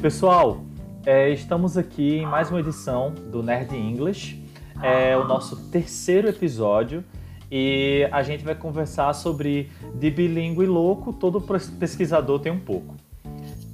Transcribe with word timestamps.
Pessoal, 0.00 0.64
é, 1.04 1.28
estamos 1.28 1.76
aqui 1.76 2.20
em 2.20 2.26
mais 2.26 2.48
uma 2.48 2.58
edição 2.58 3.12
do 3.12 3.42
Nerd 3.42 3.76
English, 3.76 4.42
é 4.82 5.14
o 5.14 5.28
nosso 5.28 5.68
terceiro 5.68 6.26
episódio 6.26 7.04
e 7.50 8.08
a 8.10 8.22
gente 8.22 8.42
vai 8.42 8.54
conversar 8.54 9.12
sobre 9.12 9.70
de 9.94 10.10
bilíngue 10.10 10.64
louco, 10.64 11.12
todo 11.12 11.38
pesquisador 11.78 12.40
tem 12.40 12.50
um 12.50 12.58
pouco. 12.58 12.94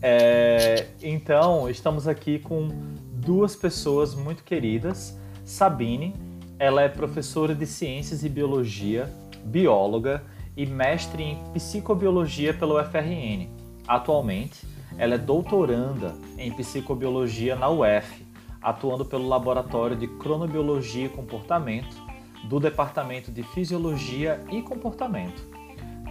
É, 0.02 0.88
então, 1.00 1.70
estamos 1.70 2.08
aqui 2.08 2.40
com 2.40 2.70
duas 3.12 3.54
pessoas 3.54 4.12
muito 4.12 4.42
queridas. 4.42 5.16
Sabine, 5.44 6.12
ela 6.58 6.82
é 6.82 6.88
professora 6.88 7.54
de 7.54 7.66
Ciências 7.66 8.24
e 8.24 8.28
Biologia, 8.28 9.08
bióloga 9.44 10.24
e 10.56 10.66
mestre 10.66 11.22
em 11.22 11.36
Psicobiologia 11.52 12.52
pelo 12.52 12.80
UFRN. 12.80 13.48
Atualmente, 13.86 14.66
ela 14.98 15.14
é 15.14 15.18
doutoranda 15.18 16.14
em 16.38 16.50
Psicobiologia 16.52 17.54
na 17.54 17.68
UF, 17.68 18.26
atuando 18.62 19.04
pelo 19.04 19.28
Laboratório 19.28 19.96
de 19.96 20.06
Cronobiologia 20.06 21.06
e 21.06 21.08
Comportamento 21.08 21.96
do 22.44 22.60
Departamento 22.60 23.30
de 23.30 23.42
Fisiologia 23.42 24.40
e 24.50 24.62
Comportamento. 24.62 25.42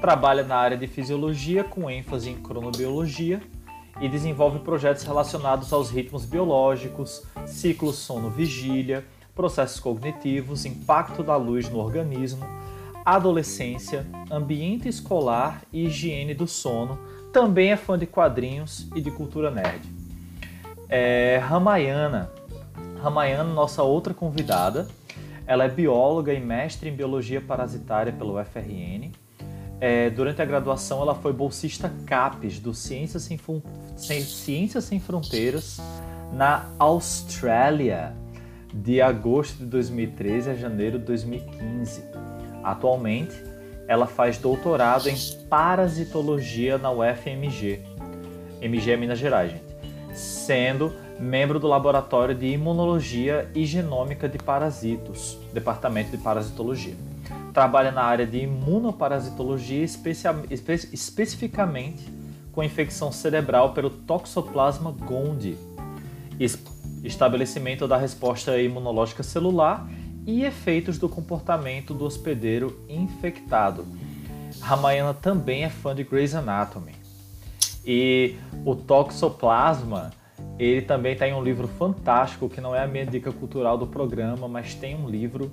Trabalha 0.01 0.43
na 0.43 0.55
área 0.55 0.77
de 0.77 0.87
fisiologia 0.87 1.63
com 1.63 1.89
ênfase 1.89 2.29
em 2.29 2.35
cronobiologia 2.35 3.41
e 4.01 4.09
desenvolve 4.09 4.59
projetos 4.59 5.03
relacionados 5.03 5.71
aos 5.71 5.89
ritmos 5.89 6.25
biológicos, 6.25 7.23
ciclos 7.45 7.95
sono-vigília, 7.95 9.05
processos 9.33 9.79
cognitivos, 9.79 10.65
impacto 10.65 11.23
da 11.23 11.35
luz 11.35 11.69
no 11.69 11.79
organismo, 11.79 12.45
adolescência, 13.05 14.05
ambiente 14.31 14.89
escolar 14.89 15.61
e 15.71 15.85
higiene 15.85 16.33
do 16.33 16.47
sono. 16.47 16.99
Também 17.35 17.71
é 17.71 17.75
fã 17.75 17.99
de 17.99 18.05
quadrinhos 18.05 18.87
e 18.95 19.01
de 19.01 19.11
cultura 19.11 19.51
nerd. 19.51 19.81
É, 20.87 21.37
Ramayana. 21.43 22.31
Ramayana, 23.01 23.53
nossa 23.53 23.83
outra 23.83 24.13
convidada. 24.13 24.87
Ela 25.45 25.65
é 25.65 25.69
bióloga 25.69 26.33
e 26.33 26.39
mestre 26.39 26.89
em 26.89 26.95
biologia 26.95 27.41
parasitária 27.41 28.13
pelo 28.13 28.39
UFRN 28.39 29.11
é, 29.79 30.09
durante 30.09 30.41
a 30.41 30.45
graduação, 30.45 31.01
ela 31.01 31.15
foi 31.15 31.33
bolsista 31.33 31.91
CAPES 32.05 32.59
do 32.59 32.73
Ciências 32.73 33.23
Sem, 33.23 34.21
Ciências 34.21 34.83
Sem 34.85 34.99
Fronteiras 34.99 35.79
na 36.33 36.69
Austrália, 36.79 38.15
de 38.73 39.01
agosto 39.01 39.59
de 39.59 39.65
2013 39.65 40.49
a 40.49 40.55
janeiro 40.55 40.97
de 40.97 41.05
2015. 41.05 42.03
Atualmente, 42.63 43.35
ela 43.87 44.07
faz 44.07 44.37
doutorado 44.37 45.09
em 45.09 45.15
parasitologia 45.49 46.77
na 46.77 46.91
UFMG, 46.91 47.81
MG 48.61 48.91
é 48.91 48.97
Minas 48.97 49.19
Gerais, 49.19 49.51
gente, 49.51 49.63
sendo 50.13 50.91
membro 51.19 51.59
do 51.59 51.67
Laboratório 51.67 52.33
de 52.33 52.47
Imunologia 52.47 53.49
e 53.53 53.65
Genômica 53.65 54.27
de 54.27 54.37
Parasitos, 54.37 55.37
Departamento 55.53 56.11
de 56.11 56.17
Parasitologia. 56.17 56.95
Trabalha 57.53 57.91
na 57.91 58.03
área 58.03 58.25
de 58.25 58.39
imunoparasitologia, 58.39 59.83
espe 59.83 60.11
especificamente 60.91 62.03
com 62.51 62.63
infecção 62.63 63.11
cerebral 63.11 63.73
pelo 63.73 63.89
Toxoplasma 63.89 64.91
gondii, 64.91 65.57
estabelecimento 67.03 67.87
da 67.87 67.97
resposta 67.97 68.59
imunológica 68.59 69.23
celular 69.23 69.87
e 70.25 70.43
efeitos 70.43 70.97
do 70.97 71.07
comportamento 71.07 71.93
do 71.93 72.05
hospedeiro 72.05 72.79
infectado. 72.89 73.85
Ramayana 74.59 75.13
também 75.13 75.63
é 75.63 75.69
fã 75.69 75.93
de 75.93 76.03
Grey's 76.03 76.33
Anatomy. 76.33 76.93
E 77.85 78.35
o 78.65 78.75
Toxoplasma, 78.75 80.11
ele 80.57 80.81
também 80.81 81.13
está 81.13 81.27
em 81.27 81.33
um 81.33 81.43
livro 81.43 81.67
fantástico, 81.67 82.49
que 82.49 82.59
não 82.59 82.75
é 82.75 82.83
a 82.83 82.87
minha 82.87 83.05
dica 83.05 83.31
cultural 83.31 83.77
do 83.77 83.85
programa, 83.85 84.47
mas 84.47 84.73
tem 84.73 84.95
um 84.95 85.07
livro 85.07 85.51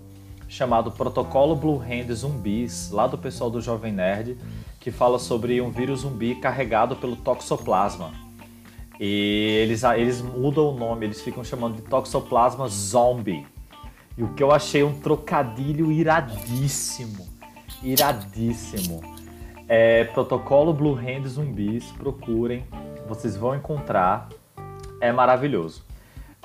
chamado 0.48 0.90
Protocolo 0.90 1.56
Blue 1.56 1.80
Hand 1.80 2.12
Zumbis, 2.14 2.90
lá 2.90 3.06
do 3.06 3.18
pessoal 3.18 3.50
do 3.50 3.60
Jovem 3.60 3.92
Nerd, 3.92 4.36
que 4.80 4.90
fala 4.90 5.18
sobre 5.18 5.60
um 5.60 5.70
vírus 5.70 6.00
zumbi 6.00 6.34
carregado 6.34 6.96
pelo 6.96 7.16
toxoplasma. 7.16 8.10
E 9.00 9.58
eles, 9.62 9.82
eles 9.82 10.20
mudam 10.20 10.68
o 10.68 10.78
nome, 10.78 11.06
eles 11.06 11.20
ficam 11.20 11.42
chamando 11.42 11.76
de 11.76 11.82
toxoplasma 11.82 12.68
zombie. 12.68 13.46
E 14.16 14.22
o 14.22 14.34
que 14.34 14.42
eu 14.42 14.52
achei 14.52 14.82
um 14.82 14.98
trocadilho 15.00 15.90
iradíssimo. 15.90 17.26
Iradíssimo. 17.82 19.00
É 19.68 20.04
Protocolo 20.04 20.72
Blue 20.72 20.94
Hand 20.94 21.26
Zumbis, 21.26 21.84
procurem, 21.92 22.64
vocês 23.08 23.36
vão 23.36 23.54
encontrar. 23.54 24.28
É 25.00 25.10
maravilhoso. 25.10 25.84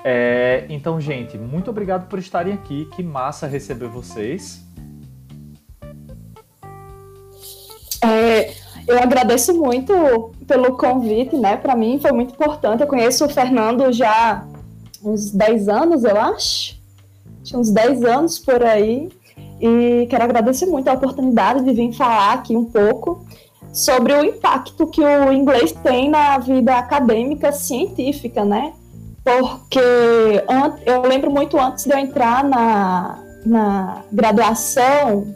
É, 0.02 0.64
então, 0.68 1.00
gente, 1.00 1.36
muito 1.36 1.70
obrigado 1.70 2.08
por 2.08 2.18
estarem 2.18 2.54
aqui. 2.54 2.86
Que 2.94 3.02
massa 3.02 3.46
receber 3.46 3.88
vocês. 3.88 4.64
É, 8.02 8.54
eu 8.86 8.98
agradeço 8.98 9.54
muito 9.54 10.32
pelo 10.46 10.76
convite, 10.76 11.36
né? 11.36 11.56
Para 11.56 11.76
mim 11.76 11.98
foi 12.00 12.12
muito 12.12 12.32
importante. 12.32 12.80
Eu 12.80 12.86
conheço 12.86 13.26
o 13.26 13.28
Fernando 13.28 13.92
já 13.92 14.46
uns 15.02 15.30
10 15.30 15.68
anos, 15.68 16.04
eu 16.04 16.18
acho. 16.18 16.77
Tinha 17.48 17.60
uns 17.60 17.70
10 17.70 18.04
anos 18.04 18.38
por 18.38 18.62
aí. 18.62 19.08
E 19.60 20.06
quero 20.08 20.24
agradecer 20.24 20.66
muito 20.66 20.88
a 20.88 20.92
oportunidade 20.92 21.64
de 21.64 21.72
vir 21.72 21.92
falar 21.92 22.34
aqui 22.34 22.56
um 22.56 22.64
pouco 22.64 23.24
sobre 23.72 24.12
o 24.14 24.24
impacto 24.24 24.86
que 24.86 25.00
o 25.00 25.32
inglês 25.32 25.72
tem 25.72 26.08
na 26.08 26.38
vida 26.38 26.76
acadêmica 26.76 27.52
científica, 27.52 28.44
né? 28.44 28.72
porque 29.28 29.78
eu 30.86 31.02
lembro 31.02 31.30
muito 31.30 31.58
antes 31.58 31.84
de 31.84 31.92
eu 31.92 31.98
entrar 31.98 32.42
na, 32.42 33.18
na 33.44 34.02
graduação, 34.10 35.34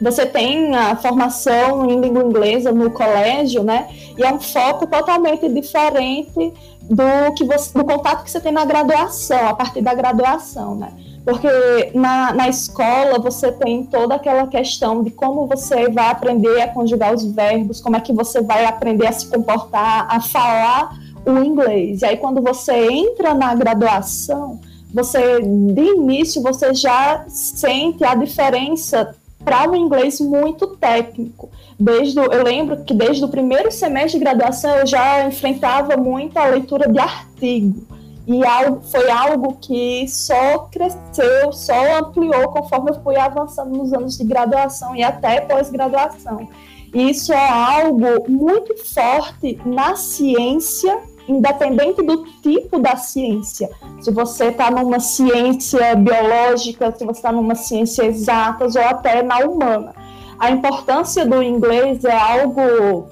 você 0.00 0.26
tem 0.26 0.74
a 0.74 0.96
formação 0.96 1.88
em 1.88 2.00
língua 2.00 2.24
inglesa 2.24 2.72
no 2.72 2.90
colégio, 2.90 3.62
né? 3.62 3.88
E 4.16 4.24
é 4.24 4.32
um 4.32 4.40
foco 4.40 4.88
totalmente 4.88 5.48
diferente 5.48 6.52
do 6.82 7.32
que 7.36 7.44
você, 7.44 7.76
do 7.76 7.84
contato 7.84 8.24
que 8.24 8.30
você 8.30 8.40
tem 8.40 8.50
na 8.50 8.64
graduação, 8.64 9.48
a 9.48 9.54
partir 9.54 9.82
da 9.82 9.94
graduação, 9.94 10.74
né? 10.74 10.92
Porque 11.24 11.90
na, 11.94 12.32
na 12.32 12.48
escola 12.48 13.18
você 13.18 13.52
tem 13.52 13.84
toda 13.84 14.14
aquela 14.14 14.46
questão 14.46 15.02
de 15.02 15.10
como 15.10 15.46
você 15.46 15.88
vai 15.90 16.10
aprender 16.10 16.62
a 16.62 16.68
conjugar 16.68 17.14
os 17.14 17.24
verbos, 17.24 17.80
como 17.80 17.96
é 17.96 18.00
que 18.00 18.12
você 18.12 18.40
vai 18.40 18.64
aprender 18.64 19.06
a 19.06 19.12
se 19.12 19.26
comportar, 19.28 20.06
a 20.08 20.20
falar 20.20 20.96
o 21.26 21.38
inglês. 21.44 22.02
E 22.02 22.06
aí, 22.06 22.16
quando 22.16 22.40
você 22.40 22.72
entra 22.90 23.34
na 23.34 23.54
graduação, 23.54 24.58
você, 24.92 25.40
de 25.40 25.82
início, 25.82 26.40
você 26.40 26.72
já 26.72 27.24
sente 27.28 28.02
a 28.04 28.14
diferença 28.14 29.14
para 29.44 29.70
o 29.70 29.76
inglês 29.76 30.20
muito 30.20 30.66
técnico. 30.76 31.50
Desde, 31.78 32.18
eu 32.18 32.42
lembro 32.42 32.82
que 32.84 32.92
desde 32.92 33.24
o 33.24 33.28
primeiro 33.28 33.70
semestre 33.70 34.18
de 34.18 34.24
graduação 34.24 34.70
eu 34.76 34.86
já 34.86 35.26
enfrentava 35.26 35.96
muito 35.96 36.36
a 36.36 36.46
leitura 36.46 36.90
de 36.90 36.98
artigo. 36.98 37.86
E 38.28 38.44
algo, 38.44 38.82
foi 38.82 39.10
algo 39.10 39.56
que 39.58 40.06
só 40.06 40.68
cresceu, 40.70 41.50
só 41.50 41.98
ampliou 41.98 42.48
conforme 42.50 42.90
eu 42.90 43.02
fui 43.02 43.16
avançando 43.16 43.74
nos 43.74 43.90
anos 43.94 44.18
de 44.18 44.24
graduação 44.24 44.94
e 44.94 45.02
até 45.02 45.40
pós-graduação. 45.40 46.46
Isso 46.94 47.32
é 47.32 47.48
algo 47.48 48.30
muito 48.30 48.76
forte 48.84 49.58
na 49.64 49.96
ciência 49.96 51.00
independente 51.26 52.02
do 52.02 52.24
tipo 52.42 52.78
da 52.78 52.96
ciência. 52.96 53.70
Se 54.00 54.10
você 54.10 54.46
está 54.46 54.70
numa 54.70 55.00
ciência 55.00 55.94
biológica, 55.94 56.92
se 56.96 57.04
você 57.04 57.18
está 57.18 57.32
numa 57.32 57.54
ciência 57.54 58.04
exatas 58.04 58.76
ou 58.76 58.82
até 58.82 59.22
na 59.22 59.38
humana. 59.38 59.94
A 60.38 60.50
importância 60.50 61.26
do 61.26 61.42
inglês 61.42 62.04
é 62.04 62.16
algo 62.16 63.06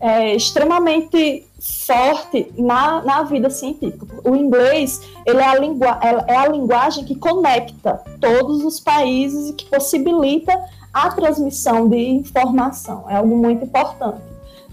é, 0.00 0.34
extremamente 0.34 1.47
forte 1.58 2.52
na, 2.56 3.02
na 3.02 3.22
vida 3.24 3.50
científica. 3.50 4.06
O 4.24 4.36
inglês 4.36 5.00
ele 5.26 5.40
é, 5.40 5.44
a 5.44 5.58
lingua, 5.58 5.98
é, 6.00 6.32
é 6.32 6.36
a 6.36 6.48
linguagem 6.48 7.04
que 7.04 7.14
conecta 7.14 8.00
todos 8.20 8.64
os 8.64 8.78
países 8.78 9.50
e 9.50 9.52
que 9.52 9.66
possibilita 9.66 10.52
a 10.92 11.10
transmissão 11.10 11.88
de 11.88 11.98
informação. 11.98 13.04
É 13.08 13.16
algo 13.16 13.36
muito 13.36 13.64
importante. 13.64 14.22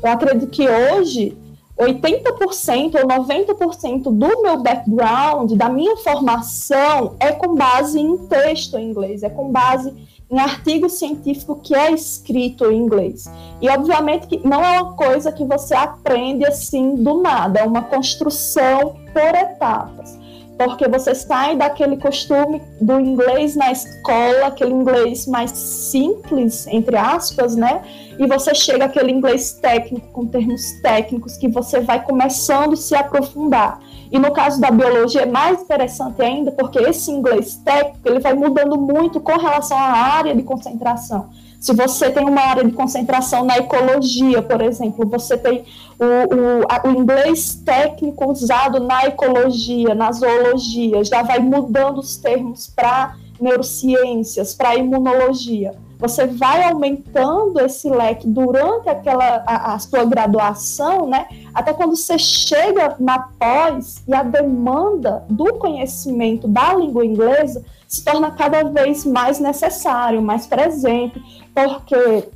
Eu 0.01 0.11
acredito 0.11 0.47
que 0.47 0.67
hoje 0.67 1.37
80% 1.77 2.95
ou 2.95 3.07
90% 3.07 4.03
do 4.03 4.41
meu 4.41 4.61
background, 4.61 5.53
da 5.53 5.67
minha 5.67 5.97
formação, 5.97 7.15
é 7.19 7.31
com 7.33 7.55
base 7.55 7.99
em 7.99 8.17
texto 8.17 8.77
em 8.77 8.91
inglês, 8.91 9.23
é 9.23 9.29
com 9.29 9.51
base 9.51 9.93
em 10.30 10.39
artigo 10.39 10.89
científico 10.89 11.60
que 11.62 11.75
é 11.75 11.92
escrito 11.92 12.72
em 12.72 12.77
inglês. 12.77 13.25
E 13.62 13.69
obviamente 13.69 14.27
que 14.27 14.48
não 14.48 14.63
é 14.63 14.81
uma 14.81 14.94
coisa 14.94 15.31
que 15.31 15.45
você 15.45 15.75
aprende 15.75 16.45
assim 16.45 16.95
do 16.95 17.22
nada, 17.22 17.60
é 17.60 17.63
uma 17.63 17.83
construção 17.83 18.95
por 19.13 19.36
etapas. 19.36 20.18
porque 20.57 20.88
você 20.88 21.13
sai 21.13 21.56
daquele 21.56 21.98
costume 21.98 22.62
do 22.80 23.00
inglês 23.00 23.56
na 23.56 23.72
escola, 23.72 24.48
aquele 24.48 24.72
inglês 24.72 25.27
mais 25.27 25.51
simples, 25.51 26.66
entre 26.68 26.95
aspas, 26.95 27.56
né? 27.56 27.81
E 28.18 28.25
você 28.25 28.56
chega 28.56 28.86
àquele 28.86 29.12
inglês 29.12 29.54
técnico, 29.54 30.07
com 30.13 30.25
termos 30.25 30.71
técnicos, 30.81 31.38
que 31.38 31.48
você 31.50 31.81
vai 31.81 32.01
começando 32.04 32.74
a 32.74 32.78
se 32.78 32.95
aprofundar. 32.95 33.80
E 34.15 34.19
no 34.19 34.31
caso 34.31 34.62
da 34.62 34.71
biologia 34.71 35.23
é 35.23 35.25
mais 35.25 35.62
interessante 35.62 36.21
ainda, 36.21 36.50
porque 36.50 36.79
esse 36.79 37.12
inglês 37.12 37.57
técnico 37.65 38.00
ele 38.07 38.21
vai 38.21 38.33
mudando 38.33 38.77
muito 38.77 39.19
com 39.19 39.38
relação 39.38 39.77
à 39.77 39.91
área 39.91 40.33
de 40.33 40.41
concentração. 40.41 41.31
Se 41.59 41.73
você 41.73 42.09
tem 42.09 42.25
uma 42.25 42.39
área 42.39 42.63
de 42.63 42.71
concentração 42.71 43.44
na 43.44 43.57
ecologia, 43.57 44.41
por 44.41 44.62
exemplo, 44.62 45.06
você 45.06 45.38
tem 45.38 45.65
o, 46.00 46.06
o, 46.06 46.88
o 46.88 46.91
inglês 46.97 47.56
técnico 47.56 48.31
usado 48.31 48.79
na 48.79 49.03
ecologia, 49.03 49.94
na 49.94 50.09
zoologia, 50.13 51.03
já 51.03 51.21
vai 51.21 51.39
mudando 51.39 51.97
os 51.97 52.15
termos 52.15 52.68
para 52.68 53.18
neurociências, 53.38 54.53
para 54.53 54.77
imunologia. 54.77 55.73
Você 55.97 56.27
vai 56.27 56.63
aumentando 56.63 57.59
esse 57.62 57.89
leque 57.89 58.27
durante 58.27 58.89
aquela 58.89 59.44
a, 59.45 59.74
a, 59.74 59.80
sua 59.80 60.03
graduação, 60.06 61.07
né? 61.07 61.27
Até 61.53 61.74
quando 61.74 61.95
você 61.95 62.18
chega 62.18 62.95
na 63.00 63.19
pós 63.39 64.03
e 64.07 64.13
a 64.13 64.24
demanda 64.24 65.24
do 65.30 65.56
conhecimento 65.56 66.47
da 66.47 66.74
língua 66.74 67.06
inglesa 67.06 67.63
se 67.88 68.03
torna 68.03 68.31
cada 68.31 68.63
vez 68.63 69.06
mais 69.06 69.39
necessário, 69.39 70.21
mais 70.21 70.45
presente, 70.45 71.21
porque, 71.53 72.27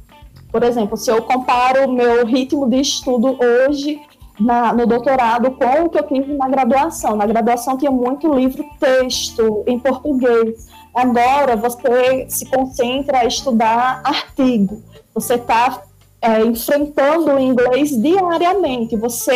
por 0.51 0.63
exemplo, 0.63 0.95
se 0.95 1.11
eu 1.11 1.21
comparo 1.23 1.85
o 1.85 1.91
meu 1.91 2.25
ritmo 2.25 2.69
de 2.69 2.79
estudo 2.79 3.37
hoje 3.41 3.99
na, 4.39 4.71
no 4.71 4.87
doutorado 4.87 5.51
com 5.51 5.85
o 5.85 5.89
que 5.89 5.99
eu 5.99 6.07
tive 6.07 6.33
na 6.33 6.47
graduação. 6.47 7.15
Na 7.15 7.25
graduação 7.25 7.77
tinha 7.77 7.91
muito 7.91 8.33
livro-texto 8.33 9.63
em 9.67 9.77
português. 9.77 10.68
Agora 10.93 11.55
você 11.55 12.25
se 12.29 12.45
concentra 12.45 13.19
a 13.19 13.25
estudar 13.25 14.01
artigo. 14.03 14.81
Você 15.13 15.35
está 15.35 15.81
é, 16.21 16.43
enfrentando 16.43 17.33
o 17.33 17.39
inglês 17.39 17.89
diariamente. 18.01 18.95
Você 18.97 19.35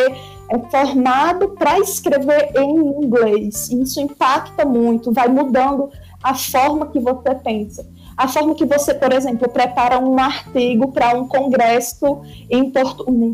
é 0.50 0.60
formado 0.70 1.50
para 1.50 1.80
escrever 1.80 2.52
em 2.56 3.04
inglês. 3.04 3.70
Isso 3.70 4.02
impacta 4.02 4.66
muito, 4.66 5.12
vai 5.12 5.28
mudando 5.28 5.90
a 6.22 6.34
forma 6.34 6.88
que 6.88 7.00
você 7.00 7.36
pensa. 7.36 7.86
A 8.16 8.28
forma 8.28 8.54
que 8.54 8.66
você, 8.66 8.94
por 8.94 9.12
exemplo, 9.12 9.50
prepara 9.50 9.98
um 9.98 10.20
artigo 10.20 10.92
para 10.92 11.18
um 11.18 11.28
congresso, 11.28 12.22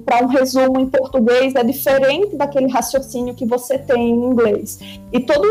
para 0.06 0.24
um 0.24 0.27
resumo 0.27 0.80
em 0.80 0.88
português, 0.88 1.54
é 1.54 1.63
diferente 1.63 2.38
daquele 2.38 2.68
raciocínio 2.68 3.33
que 3.33 3.45
você 3.45 3.77
tem 3.77 4.10
em 4.10 4.25
inglês. 4.25 4.80
E 5.12 5.19
todo 5.19 5.45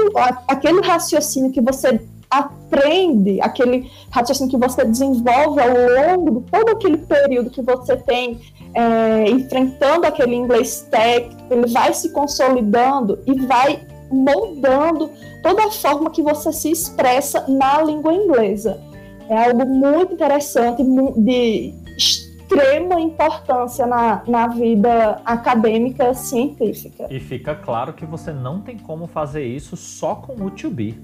aquele 0.49 0.81
raciocínio 0.81 1.53
que 1.53 1.61
você 1.61 2.01
aprende, 2.31 3.41
aquele 3.41 3.91
raciocínio 4.11 4.51
que 4.51 4.57
você 4.57 4.85
desenvolve 4.85 5.61
ao 5.61 6.17
longo 6.17 6.41
de 6.41 6.51
todo 6.51 6.69
aquele 6.71 6.99
período 6.99 7.51
que 7.51 7.63
você 7.63 7.97
tem 7.97 8.41
é, 8.75 9.31
enfrentando 9.31 10.07
aquele 10.07 10.35
inglês 10.35 10.87
técnico, 10.91 11.53
ele 11.53 11.67
vai 11.69 11.93
se 11.95 12.13
consolidando 12.13 13.19
e 13.27 13.35
vai 13.47 13.81
moldando 14.11 15.11
toda 15.43 15.67
a 15.67 15.71
forma 15.71 16.11
que 16.11 16.23
você 16.23 16.53
se 16.53 16.71
expressa 16.71 17.47
na 17.49 17.83
língua 17.83 18.13
inglesa. 18.13 18.81
É 19.29 19.49
algo 19.49 19.67
muito 19.67 20.15
interessante, 20.15 20.83
de 20.83 21.75
extrema 21.97 22.99
importância 22.99 23.87
na, 23.87 24.23
na 24.27 24.49
vida 24.49 25.21
acadêmica 25.25 26.15
científica. 26.15 27.07
E 27.11 27.21
fica 27.21 27.55
claro 27.55 27.93
que 27.93 28.07
você 28.07 28.33
não 28.33 28.61
tem 28.61 28.79
como 28.79 29.07
fazer 29.07 29.45
isso 29.45 29.77
só 29.77 30.15
com 30.15 30.43
o 30.45 30.51
to 30.51 30.71
be. 30.71 30.99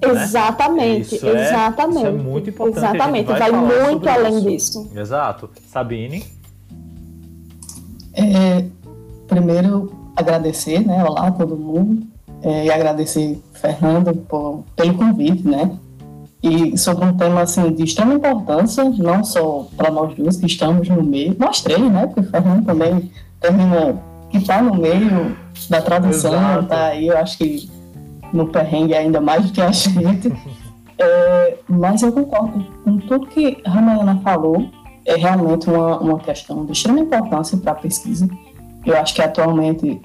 Né? 0.00 0.22
Exatamente, 0.22 1.16
isso 1.16 1.26
exatamente. 1.26 1.96
É, 1.96 2.00
isso 2.00 2.06
é 2.06 2.22
muito 2.22 2.50
importante. 2.50 2.78
Exatamente, 2.78 3.26
vai, 3.26 3.50
vai 3.50 3.52
muito 3.52 4.08
além 4.08 4.36
isso. 4.54 4.82
disso. 4.84 4.90
Exato. 4.94 5.50
Sabine? 5.72 6.24
É, 8.14 8.64
primeiro, 9.26 9.92
agradecer, 10.16 10.86
né? 10.86 11.04
Olá 11.04 11.28
a 11.28 11.32
todo 11.32 11.56
mundo. 11.56 12.06
É, 12.42 12.66
e 12.66 12.70
agradecer, 12.70 13.40
Fernando, 13.52 14.14
por, 14.14 14.64
pelo 14.76 14.94
convite, 14.94 15.46
né? 15.46 15.76
E 16.40 16.78
sobre 16.78 17.04
um 17.04 17.16
tema 17.16 17.40
assim, 17.40 17.72
de 17.72 17.82
extrema 17.82 18.14
importância, 18.14 18.84
não 18.84 19.24
só 19.24 19.66
para 19.76 19.90
nós 19.90 20.14
duas 20.14 20.36
que 20.36 20.46
estamos 20.46 20.88
no 20.88 21.02
meio, 21.02 21.34
nós 21.36 21.60
três, 21.60 21.80
né? 21.80 22.06
Porque 22.06 22.20
o 22.20 22.30
Fernando 22.30 22.64
também 22.64 23.10
termina 23.40 24.00
que 24.30 24.38
está 24.38 24.62
no 24.62 24.74
meio 24.74 25.36
da 25.68 25.80
tradução, 25.80 26.32
Exato. 26.32 26.68
tá 26.68 26.86
aí, 26.86 27.08
eu 27.08 27.18
acho 27.18 27.38
que 27.38 27.68
no 28.32 28.46
perrengue 28.48 28.94
ainda 28.94 29.20
mais 29.20 29.46
do 29.46 29.52
que 29.52 29.60
a 29.60 29.70
gente. 29.72 30.32
É, 31.00 31.58
mas 31.68 32.02
eu 32.02 32.10
concordo 32.10 32.66
com 32.82 32.98
tudo 32.98 33.28
que 33.28 33.62
a 33.64 33.70
Ramayana 33.70 34.20
falou, 34.20 34.68
é 35.06 35.14
realmente 35.14 35.70
uma, 35.70 35.96
uma 36.00 36.18
questão 36.18 36.66
de 36.66 36.72
extrema 36.72 36.98
importância 36.98 37.56
para 37.56 37.70
a 37.70 37.74
pesquisa. 37.76 38.28
Eu 38.84 38.98
acho 38.98 39.14
que 39.14 39.22
atualmente 39.22 40.02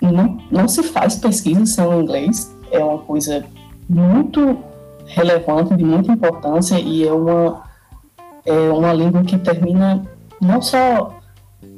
não, 0.00 0.36
não 0.50 0.66
se 0.66 0.82
faz 0.82 1.14
pesquisa 1.14 1.64
sem 1.64 1.86
o 1.86 2.02
inglês, 2.02 2.52
é 2.72 2.82
uma 2.82 2.98
coisa 2.98 3.44
muito 3.88 4.58
relevante, 5.06 5.76
de 5.76 5.84
muita 5.84 6.10
importância 6.10 6.78
e 6.78 7.06
é 7.06 7.12
uma, 7.12 7.62
é 8.44 8.70
uma 8.70 8.92
língua 8.92 9.22
que 9.22 9.38
termina 9.38 10.04
não 10.40 10.60
só 10.60 11.20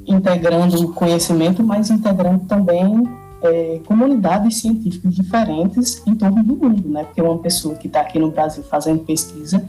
integrando 0.07 0.83
o 0.83 0.93
conhecimento, 0.93 1.63
mas 1.63 1.91
integrando 1.91 2.45
também 2.45 3.03
é, 3.41 3.79
comunidades 3.85 4.59
científicas 4.59 5.15
diferentes 5.15 6.01
em 6.05 6.15
torno 6.15 6.43
do 6.43 6.55
mundo, 6.55 6.89
né? 6.89 7.03
Porque 7.03 7.21
uma 7.21 7.37
pessoa 7.37 7.75
que 7.75 7.87
está 7.87 8.01
aqui 8.01 8.19
no 8.19 8.31
Brasil 8.31 8.63
fazendo 8.63 8.99
pesquisa 9.05 9.63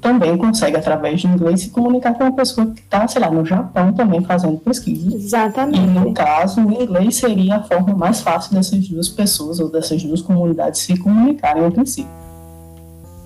também 0.00 0.36
consegue, 0.36 0.76
através 0.76 1.22
do 1.22 1.28
inglês, 1.28 1.60
se 1.60 1.70
comunicar 1.70 2.14
com 2.14 2.24
uma 2.24 2.32
pessoa 2.32 2.68
que 2.68 2.80
está, 2.80 3.06
sei 3.06 3.20
lá, 3.20 3.30
no 3.30 3.44
Japão 3.44 3.92
também 3.92 4.22
fazendo 4.24 4.58
pesquisa. 4.58 5.14
Exatamente. 5.14 5.78
E, 5.78 5.86
no 5.86 6.14
caso, 6.14 6.62
o 6.62 6.72
inglês 6.72 7.16
seria 7.16 7.56
a 7.56 7.62
forma 7.62 7.94
mais 7.94 8.22
fácil 8.22 8.54
dessas 8.54 8.88
duas 8.88 9.10
pessoas 9.10 9.60
ou 9.60 9.70
dessas 9.70 10.02
duas 10.02 10.22
comunidades 10.22 10.80
se 10.80 10.96
comunicarem 10.96 11.64
entre 11.64 11.84
si. 11.84 12.06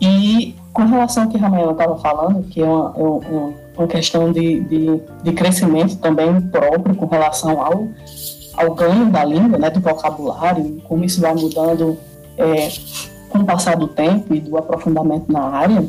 E 0.01 0.57
com 0.73 0.85
relação 0.85 1.23
ao 1.23 1.29
que 1.29 1.37
a 1.37 1.71
estava 1.71 1.97
falando, 1.99 2.43
que 2.49 2.61
é 2.61 2.65
uma, 2.65 2.91
uma, 2.91 3.53
uma 3.79 3.87
questão 3.87 4.33
de, 4.33 4.61
de, 4.63 5.01
de, 5.23 5.33
crescimento 5.33 5.97
também 5.99 6.41
próprio 6.41 6.97
com 6.97 7.07
relação 7.07 7.61
ao, 7.63 7.89
ao 8.57 8.75
ganho 8.75 9.11
da 9.11 9.25
língua, 9.25 9.59
né, 9.59 9.71
do 9.71 9.81
vocabulário, 9.81 10.81
como 10.85 11.05
isso 11.05 11.21
vai 11.21 11.35
mudando 11.35 11.97
é, 12.37 12.69
com 13.29 13.39
o 13.39 13.45
passar 13.45 13.77
do 13.77 13.89
tempo 13.89 14.35
e 14.35 14.41
do 14.41 14.57
aprofundamento 14.57 15.31
na 15.31 15.43
área, 15.43 15.85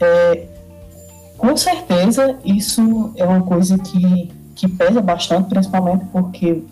é, 0.00 0.46
com 1.36 1.56
certeza, 1.56 2.36
isso 2.44 3.12
é 3.16 3.24
uma 3.24 3.42
coisa 3.42 3.78
que, 3.78 4.30
que 4.54 4.66
pesa 4.66 5.00
bastante, 5.00 5.48
principalmente 5.48 6.04
porque 6.12 6.62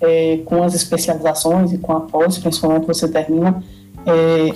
é, 0.00 0.38
com 0.44 0.62
as 0.62 0.74
especializações 0.74 1.72
e 1.72 1.78
com 1.78 1.92
a 1.92 2.00
pós, 2.00 2.36
principalmente, 2.38 2.86
você 2.86 3.08
termina 3.08 3.62
é, 4.04 4.52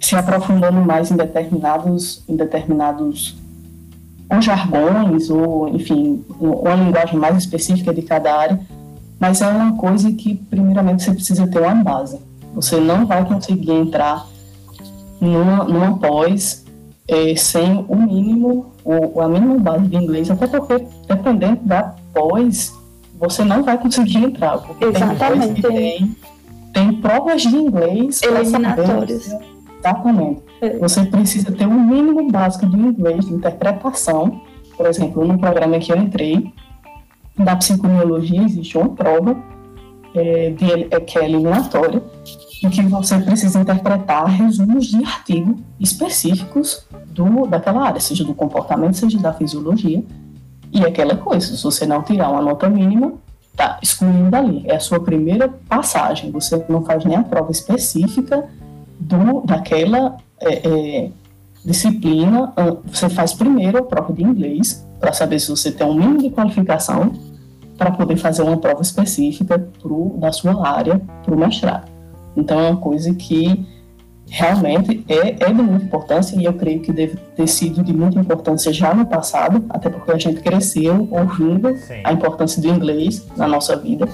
se 0.00 0.14
aprofundando 0.16 0.80
mais 0.80 1.10
em 1.10 1.16
determinados, 1.16 2.22
em 2.28 2.36
determinados 2.36 3.36
ou 4.28 4.42
jargões, 4.42 5.30
ou, 5.30 5.68
enfim, 5.68 6.24
uma 6.40 6.74
linguagem 6.74 7.18
mais 7.18 7.36
específica 7.36 7.94
de 7.94 8.02
cada 8.02 8.34
área, 8.34 8.60
mas 9.18 9.40
é 9.40 9.48
uma 9.48 9.76
coisa 9.76 10.12
que, 10.12 10.34
primeiramente, 10.34 11.02
você 11.02 11.12
precisa 11.12 11.46
ter 11.46 11.60
uma 11.60 11.74
base. 11.74 12.18
Você 12.54 12.78
não 12.80 13.06
vai 13.06 13.24
conseguir 13.24 13.72
entrar 13.72 14.26
numa, 15.20 15.64
numa 15.64 15.98
pós 15.98 16.64
é, 17.08 17.34
sem 17.36 17.84
o 17.88 17.96
mínimo, 17.96 18.72
ou 18.84 19.20
a 19.20 19.28
mínima 19.28 19.58
base 19.58 19.86
de 19.86 19.96
inglês, 19.96 20.30
até 20.30 20.46
porque, 20.46 20.86
dependendo 21.08 21.60
da 21.62 21.94
pós, 22.12 22.74
você 23.18 23.44
não 23.44 23.62
vai 23.62 23.78
conseguir 23.78 24.18
entrar. 24.18 24.58
Porque 24.58 24.84
Exatamente. 24.84 25.62
Tem, 25.62 26.16
tem, 26.72 26.92
provas 26.94 27.42
de 27.42 27.56
inglês 27.56 28.20
eliminatórias. 28.22 29.34
Exatamente. 29.78 30.42
É. 30.60 30.78
Você 30.78 31.04
precisa 31.04 31.52
ter 31.52 31.66
um 31.66 31.80
mínimo 31.80 32.30
básico 32.30 32.66
de 32.66 32.76
inglês, 32.76 33.24
de 33.24 33.32
interpretação. 33.32 34.40
Por 34.76 34.86
exemplo, 34.86 35.24
no 35.24 35.38
programa 35.38 35.78
que 35.78 35.90
eu 35.90 35.96
entrei, 35.96 36.52
da 37.38 37.56
psicologia, 37.56 38.42
existe 38.42 38.78
uma 38.78 38.88
prova 38.90 39.36
é, 40.14 40.50
de, 40.50 40.88
é, 40.90 41.00
que 41.00 41.18
é 41.18 41.24
eliminatória, 41.24 42.02
em 42.64 42.70
que 42.70 42.82
você 42.82 43.18
precisa 43.18 43.60
interpretar 43.60 44.24
resumos 44.26 44.86
de 44.86 45.04
artigos 45.04 45.56
específicos 45.78 46.86
do, 47.08 47.46
daquela 47.46 47.82
área, 47.82 48.00
seja 48.00 48.24
do 48.24 48.34
comportamento, 48.34 48.94
seja 48.94 49.18
da 49.18 49.32
fisiologia. 49.32 50.02
E 50.72 50.84
aquela 50.84 51.16
coisa, 51.16 51.54
se 51.54 51.62
você 51.62 51.86
não 51.86 52.02
tirar 52.02 52.30
uma 52.30 52.42
nota 52.42 52.68
mínima, 52.68 53.14
tá 53.54 53.78
excluindo 53.82 54.30
dali. 54.30 54.62
É 54.66 54.76
a 54.76 54.80
sua 54.80 55.00
primeira 55.00 55.48
passagem. 55.68 56.30
Você 56.30 56.64
não 56.68 56.82
faz 56.82 57.04
nem 57.04 57.16
a 57.16 57.22
prova 57.22 57.50
específica 57.50 58.48
do, 58.98 59.42
daquela 59.44 60.16
é, 60.40 60.68
é, 60.68 61.10
disciplina. 61.66 62.52
Você 62.86 63.08
faz 63.10 63.34
primeiro 63.34 63.78
a 63.78 63.82
prova 63.82 64.12
de 64.12 64.22
inglês, 64.22 64.86
para 65.00 65.12
saber 65.12 65.40
se 65.40 65.50
você 65.50 65.70
tem 65.72 65.86
um 65.86 65.94
mínimo 65.94 66.22
de 66.22 66.30
qualificação 66.30 67.12
para 67.76 67.90
poder 67.90 68.16
fazer 68.16 68.42
uma 68.42 68.56
prova 68.56 68.80
específica 68.80 69.58
pro, 69.82 70.16
da 70.18 70.32
sua 70.32 70.66
área 70.66 71.00
para 71.22 71.34
o 71.34 71.38
mestrado. 71.38 71.90
Então 72.36 72.58
é 72.58 72.70
uma 72.70 72.80
coisa 72.80 73.12
que 73.14 73.66
realmente 74.28 75.04
é, 75.08 75.44
é 75.44 75.52
de 75.52 75.62
muita 75.62 75.84
importância 75.84 76.36
e 76.36 76.44
eu 76.44 76.54
creio 76.54 76.80
que 76.80 76.92
deve 76.92 77.16
ter 77.36 77.46
sido 77.46 77.82
de 77.82 77.92
muita 77.92 78.18
importância 78.18 78.72
já 78.72 78.94
no 78.94 79.06
passado, 79.06 79.64
até 79.68 79.88
porque 79.88 80.10
a 80.10 80.18
gente 80.18 80.40
cresceu 80.40 81.06
ouvindo 81.10 81.76
Sim. 81.76 82.00
a 82.02 82.12
importância 82.12 82.60
do 82.60 82.68
inglês 82.68 83.26
na 83.36 83.46
nossa 83.46 83.76
vida, 83.76 84.08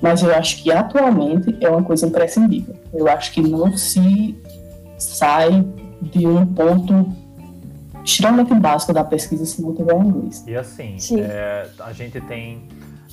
mas 0.00 0.22
eu 0.22 0.34
acho 0.34 0.62
que 0.62 0.72
atualmente 0.72 1.56
é 1.60 1.68
uma 1.68 1.82
coisa 1.82 2.06
imprescindível. 2.06 2.74
Eu 2.92 3.08
acho 3.08 3.32
que 3.32 3.42
não 3.42 3.76
se 3.76 4.34
sai 4.96 5.64
de 6.00 6.26
um 6.26 6.46
ponto 6.46 7.12
extremamente 8.04 8.54
básico 8.54 8.92
da 8.92 9.04
pesquisa 9.04 9.44
se 9.44 9.60
não 9.62 9.74
tiver 9.74 9.94
inglês. 9.96 10.44
E 10.46 10.56
assim, 10.56 10.96
é, 11.18 11.68
a 11.80 11.92
gente 11.92 12.20
tem 12.22 12.62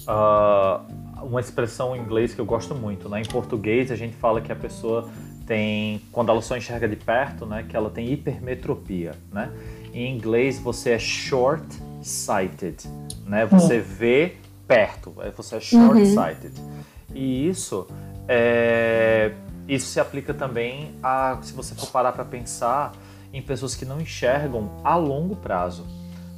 uh, 0.08 0.82
uma 1.24 1.39
expressão 1.39 1.96
em 1.96 2.00
inglês 2.00 2.34
que 2.34 2.41
eu 2.41 2.46
gosto 2.46 2.74
muito, 2.74 3.10
né? 3.10 3.22
Em 3.22 3.25
português 3.25 3.91
a 3.91 3.96
gente 3.96 4.15
fala 4.15 4.41
que 4.41 4.51
a 4.51 4.56
pessoa 4.56 5.10
tem, 5.46 6.01
quando 6.12 6.29
ela 6.29 6.41
só 6.41 6.58
enxerga 6.58 6.88
de 6.88 6.96
perto, 6.96 7.46
né, 7.46 7.65
que 7.67 7.75
ela 7.75 7.89
tem 7.89 8.12
hipermetropia, 8.12 9.15
né? 9.32 9.50
Em 9.94 10.13
inglês 10.15 10.60
você 10.60 10.91
é 10.91 11.00
short-sighted, 11.00 12.88
né? 13.25 13.46
Você 13.46 13.79
hum. 13.79 13.84
vê 13.84 14.36
perto, 14.67 15.13
você 15.36 15.56
é 15.56 15.60
short-sighted. 15.60 16.60
Uhum. 16.60 16.77
E 17.15 17.48
isso 17.48 17.88
é, 18.27 19.32
isso 19.67 19.88
se 19.88 20.00
aplica 20.00 20.33
também 20.33 20.95
a 21.03 21.38
se 21.41 21.53
você 21.53 21.75
for 21.75 21.89
parar 21.89 22.12
para 22.13 22.24
pensar 22.24 22.93
em 23.33 23.41
pessoas 23.41 23.75
que 23.75 23.86
não 23.86 24.00
enxergam 24.00 24.71
a 24.83 24.95
longo 24.95 25.36
prazo. 25.36 25.86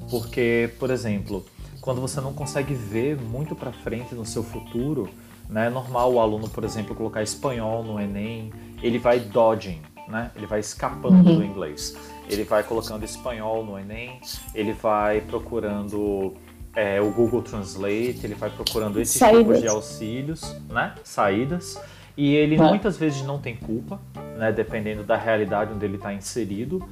Porque, 0.09 0.71
por 0.79 0.89
exemplo, 0.89 1.45
quando 1.81 2.01
você 2.01 2.19
não 2.19 2.33
consegue 2.33 2.73
ver 2.73 3.17
muito 3.17 3.55
para 3.55 3.71
frente 3.71 4.15
no 4.15 4.25
seu 4.25 4.43
futuro, 4.43 5.09
né, 5.47 5.67
é 5.67 5.69
normal 5.69 6.13
o 6.13 6.19
aluno, 6.19 6.49
por 6.49 6.63
exemplo, 6.63 6.95
colocar 6.95 7.21
espanhol 7.21 7.83
no 7.83 7.99
Enem, 7.99 8.51
ele 8.81 8.97
vai 8.97 9.19
dodging, 9.19 9.81
né? 10.07 10.31
Ele 10.35 10.47
vai 10.47 10.59
escapando 10.59 11.29
uhum. 11.29 11.37
do 11.37 11.43
inglês. 11.43 11.95
Ele 12.29 12.43
vai 12.43 12.63
colocando 12.63 13.03
espanhol 13.03 13.65
no 13.65 13.77
Enem, 13.77 14.19
ele 14.53 14.73
vai 14.73 15.21
procurando 15.21 16.35
é, 16.75 17.01
o 17.01 17.11
Google 17.11 17.41
Translate, 17.41 18.19
ele 18.23 18.35
vai 18.35 18.49
procurando 18.49 18.99
esses 18.99 19.17
Saídas. 19.17 19.39
tipos 19.39 19.61
de 19.61 19.67
auxílios, 19.67 20.55
né? 20.69 20.95
Saídas. 21.03 21.79
E 22.17 22.35
ele 22.35 22.55
é. 22.55 22.57
muitas 22.57 22.97
vezes 22.97 23.23
não 23.23 23.39
tem 23.39 23.55
culpa, 23.55 23.99
né? 24.37 24.51
Dependendo 24.51 25.03
da 25.03 25.15
realidade 25.15 25.73
onde 25.73 25.85
ele 25.85 25.95
está 25.95 26.13
inserido. 26.13 26.83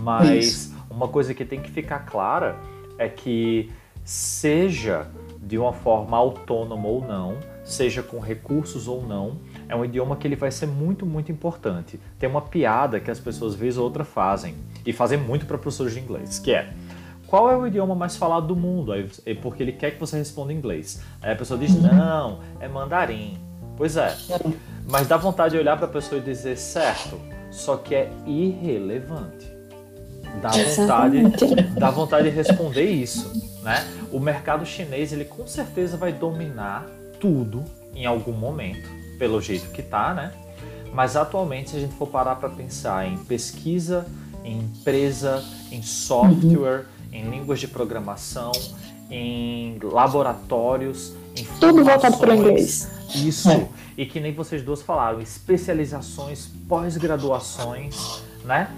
Mas 0.00 0.46
Isso. 0.46 0.76
uma 0.90 1.08
coisa 1.08 1.34
que 1.34 1.44
tem 1.44 1.60
que 1.60 1.70
ficar 1.70 2.00
clara 2.00 2.56
é 2.98 3.08
que 3.08 3.70
seja 4.04 5.06
de 5.40 5.58
uma 5.58 5.72
forma 5.72 6.16
autônoma 6.16 6.88
ou 6.88 7.06
não, 7.06 7.36
seja 7.64 8.02
com 8.02 8.18
recursos 8.18 8.88
ou 8.88 9.06
não, 9.06 9.38
é 9.68 9.76
um 9.76 9.84
idioma 9.84 10.16
que 10.16 10.26
ele 10.26 10.36
vai 10.36 10.50
ser 10.50 10.66
muito, 10.66 11.04
muito 11.04 11.30
importante. 11.30 12.00
Tem 12.18 12.28
uma 12.28 12.42
piada 12.42 12.98
que 12.98 13.10
as 13.10 13.20
pessoas 13.20 13.54
vez 13.54 13.76
ou 13.76 13.84
outra 13.84 14.04
fazem, 14.04 14.54
e 14.86 14.92
fazem 14.92 15.18
muito 15.18 15.46
para 15.46 15.58
professores 15.58 15.94
de 15.94 16.00
inglês, 16.00 16.38
que 16.38 16.52
é 16.52 16.72
qual 17.26 17.50
é 17.50 17.56
o 17.56 17.66
idioma 17.66 17.96
mais 17.96 18.16
falado 18.16 18.46
do 18.46 18.54
mundo? 18.54 18.92
Aí, 18.92 19.08
porque 19.42 19.60
ele 19.60 19.72
quer 19.72 19.90
que 19.90 19.98
você 19.98 20.16
responda 20.16 20.52
em 20.52 20.56
inglês. 20.56 21.02
Aí 21.20 21.32
a 21.32 21.36
pessoa 21.36 21.58
diz, 21.58 21.74
uhum. 21.74 21.82
não, 21.82 22.38
é 22.60 22.68
mandarim. 22.68 23.38
Pois 23.76 23.96
é. 23.96 24.16
Mas 24.88 25.06
dá 25.06 25.16
vontade 25.16 25.54
de 25.54 25.60
olhar 25.60 25.76
para 25.76 25.86
a 25.86 25.90
pessoa 25.90 26.20
e 26.20 26.24
dizer, 26.24 26.56
certo, 26.56 27.20
só 27.50 27.76
que 27.76 27.94
é 27.94 28.10
irrelevante. 28.26 29.52
Dá 30.40 30.50
vontade, 30.50 31.22
dá 31.78 31.90
vontade 31.90 32.30
de 32.30 32.34
responder 32.34 32.90
isso, 32.90 33.30
né? 33.62 33.86
O 34.10 34.18
mercado 34.18 34.66
chinês, 34.66 35.12
ele 35.12 35.24
com 35.24 35.46
certeza 35.46 35.96
vai 35.96 36.12
dominar 36.12 36.86
tudo 37.20 37.64
em 37.94 38.04
algum 38.04 38.32
momento, 38.32 38.88
pelo 39.18 39.40
jeito 39.40 39.70
que 39.70 39.82
tá, 39.82 40.12
né? 40.12 40.32
Mas 40.92 41.16
atualmente, 41.16 41.70
se 41.70 41.76
a 41.76 41.80
gente 41.80 41.94
for 41.94 42.08
parar 42.08 42.36
para 42.36 42.48
pensar 42.48 43.06
em 43.06 43.16
pesquisa, 43.16 44.06
em 44.44 44.58
empresa, 44.58 45.42
em 45.72 45.82
software, 45.82 46.86
uhum. 47.12 47.18
em 47.18 47.30
línguas 47.30 47.60
de 47.60 47.68
programação, 47.68 48.52
em 49.10 49.78
laboratórios, 49.82 51.14
em 51.36 51.44
tudo 51.60 51.84
voltado 51.84 52.16
para 52.18 52.32
o 52.32 52.36
inglês. 52.36 52.88
Isso. 53.14 53.50
É. 53.50 53.68
E 53.96 54.06
que 54.06 54.18
nem 54.18 54.32
vocês 54.32 54.62
duas 54.62 54.82
falaram, 54.82 55.20
especializações, 55.20 56.48
pós-graduações, 56.68 58.22
né? 58.44 58.68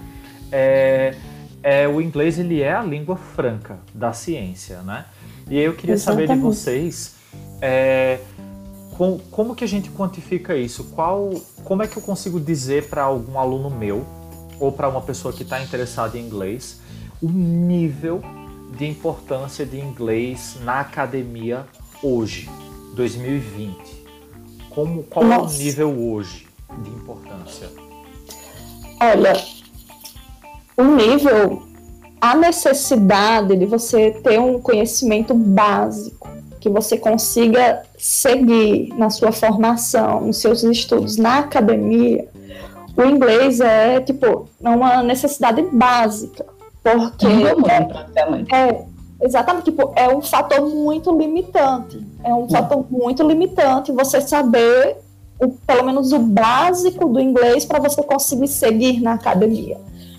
É, 0.51 1.15
é, 1.63 1.87
o 1.87 1.99
inglês 1.99 2.37
ele 2.37 2.61
é 2.61 2.73
a 2.73 2.83
língua 2.83 3.15
franca 3.15 3.79
da 3.93 4.13
ciência, 4.13 4.81
né? 4.81 5.05
E 5.49 5.57
eu 5.57 5.73
queria 5.73 5.95
Exatamente. 5.95 6.27
saber 6.27 6.37
de 6.37 6.43
vocês 6.43 7.15
é, 7.61 8.19
com, 8.97 9.19
como 9.31 9.55
que 9.55 9.63
a 9.63 9.67
gente 9.67 9.89
quantifica 9.89 10.55
isso? 10.55 10.85
Qual, 10.85 11.31
como 11.63 11.83
é 11.83 11.87
que 11.87 11.97
eu 11.97 12.01
consigo 12.01 12.39
dizer 12.39 12.89
para 12.89 13.03
algum 13.03 13.39
aluno 13.39 13.69
meu 13.69 14.05
ou 14.59 14.71
para 14.71 14.89
uma 14.89 15.01
pessoa 15.01 15.33
que 15.33 15.43
está 15.43 15.61
interessada 15.61 16.17
em 16.17 16.25
inglês 16.25 16.81
o 17.21 17.29
nível 17.29 18.21
de 18.77 18.85
importância 18.85 19.65
de 19.65 19.79
inglês 19.79 20.57
na 20.63 20.81
academia 20.81 21.65
hoje, 22.03 22.49
2020? 22.95 24.05
Como, 24.69 25.03
qual 25.03 25.25
Nossa. 25.25 25.55
é 25.55 25.59
o 25.59 25.63
nível 25.63 25.99
hoje 26.11 26.47
de 26.83 26.89
importância? 26.89 27.69
Olha, 29.01 29.33
o 30.77 30.83
nível, 30.83 31.63
a 32.21 32.35
necessidade 32.35 33.55
de 33.55 33.65
você 33.65 34.11
ter 34.11 34.39
um 34.39 34.61
conhecimento 34.61 35.33
básico 35.33 36.29
que 36.59 36.69
você 36.69 36.97
consiga 36.97 37.83
seguir 37.97 38.89
na 38.95 39.09
sua 39.09 39.31
formação, 39.31 40.21
nos 40.21 40.37
seus 40.37 40.63
estudos 40.63 41.17
na 41.17 41.39
academia, 41.39 42.27
o 42.95 43.03
inglês 43.03 43.59
é 43.59 43.99
tipo 44.01 44.49
uma 44.59 45.03
necessidade 45.03 45.61
básica, 45.71 46.45
porque 46.91 47.27
é, 47.27 48.69
é, 48.69 48.85
exatamente 49.21 49.65
tipo 49.65 49.93
é 49.95 50.07
um 50.13 50.21
fator 50.21 50.61
muito 50.61 51.15
limitante, 51.17 52.05
é 52.23 52.33
um 52.33 52.47
fator 52.49 52.85
muito 52.89 53.27
limitante 53.27 53.91
você 53.91 54.21
saber 54.21 54.97
o, 55.39 55.49
pelo 55.49 55.83
menos 55.85 56.11
o 56.11 56.19
básico 56.19 57.07
do 57.07 57.19
inglês 57.19 57.65
para 57.65 57.79
você 57.79 58.01
conseguir 58.03 58.47
seguir 58.47 59.01
na 59.01 59.13
academia. 59.13 59.77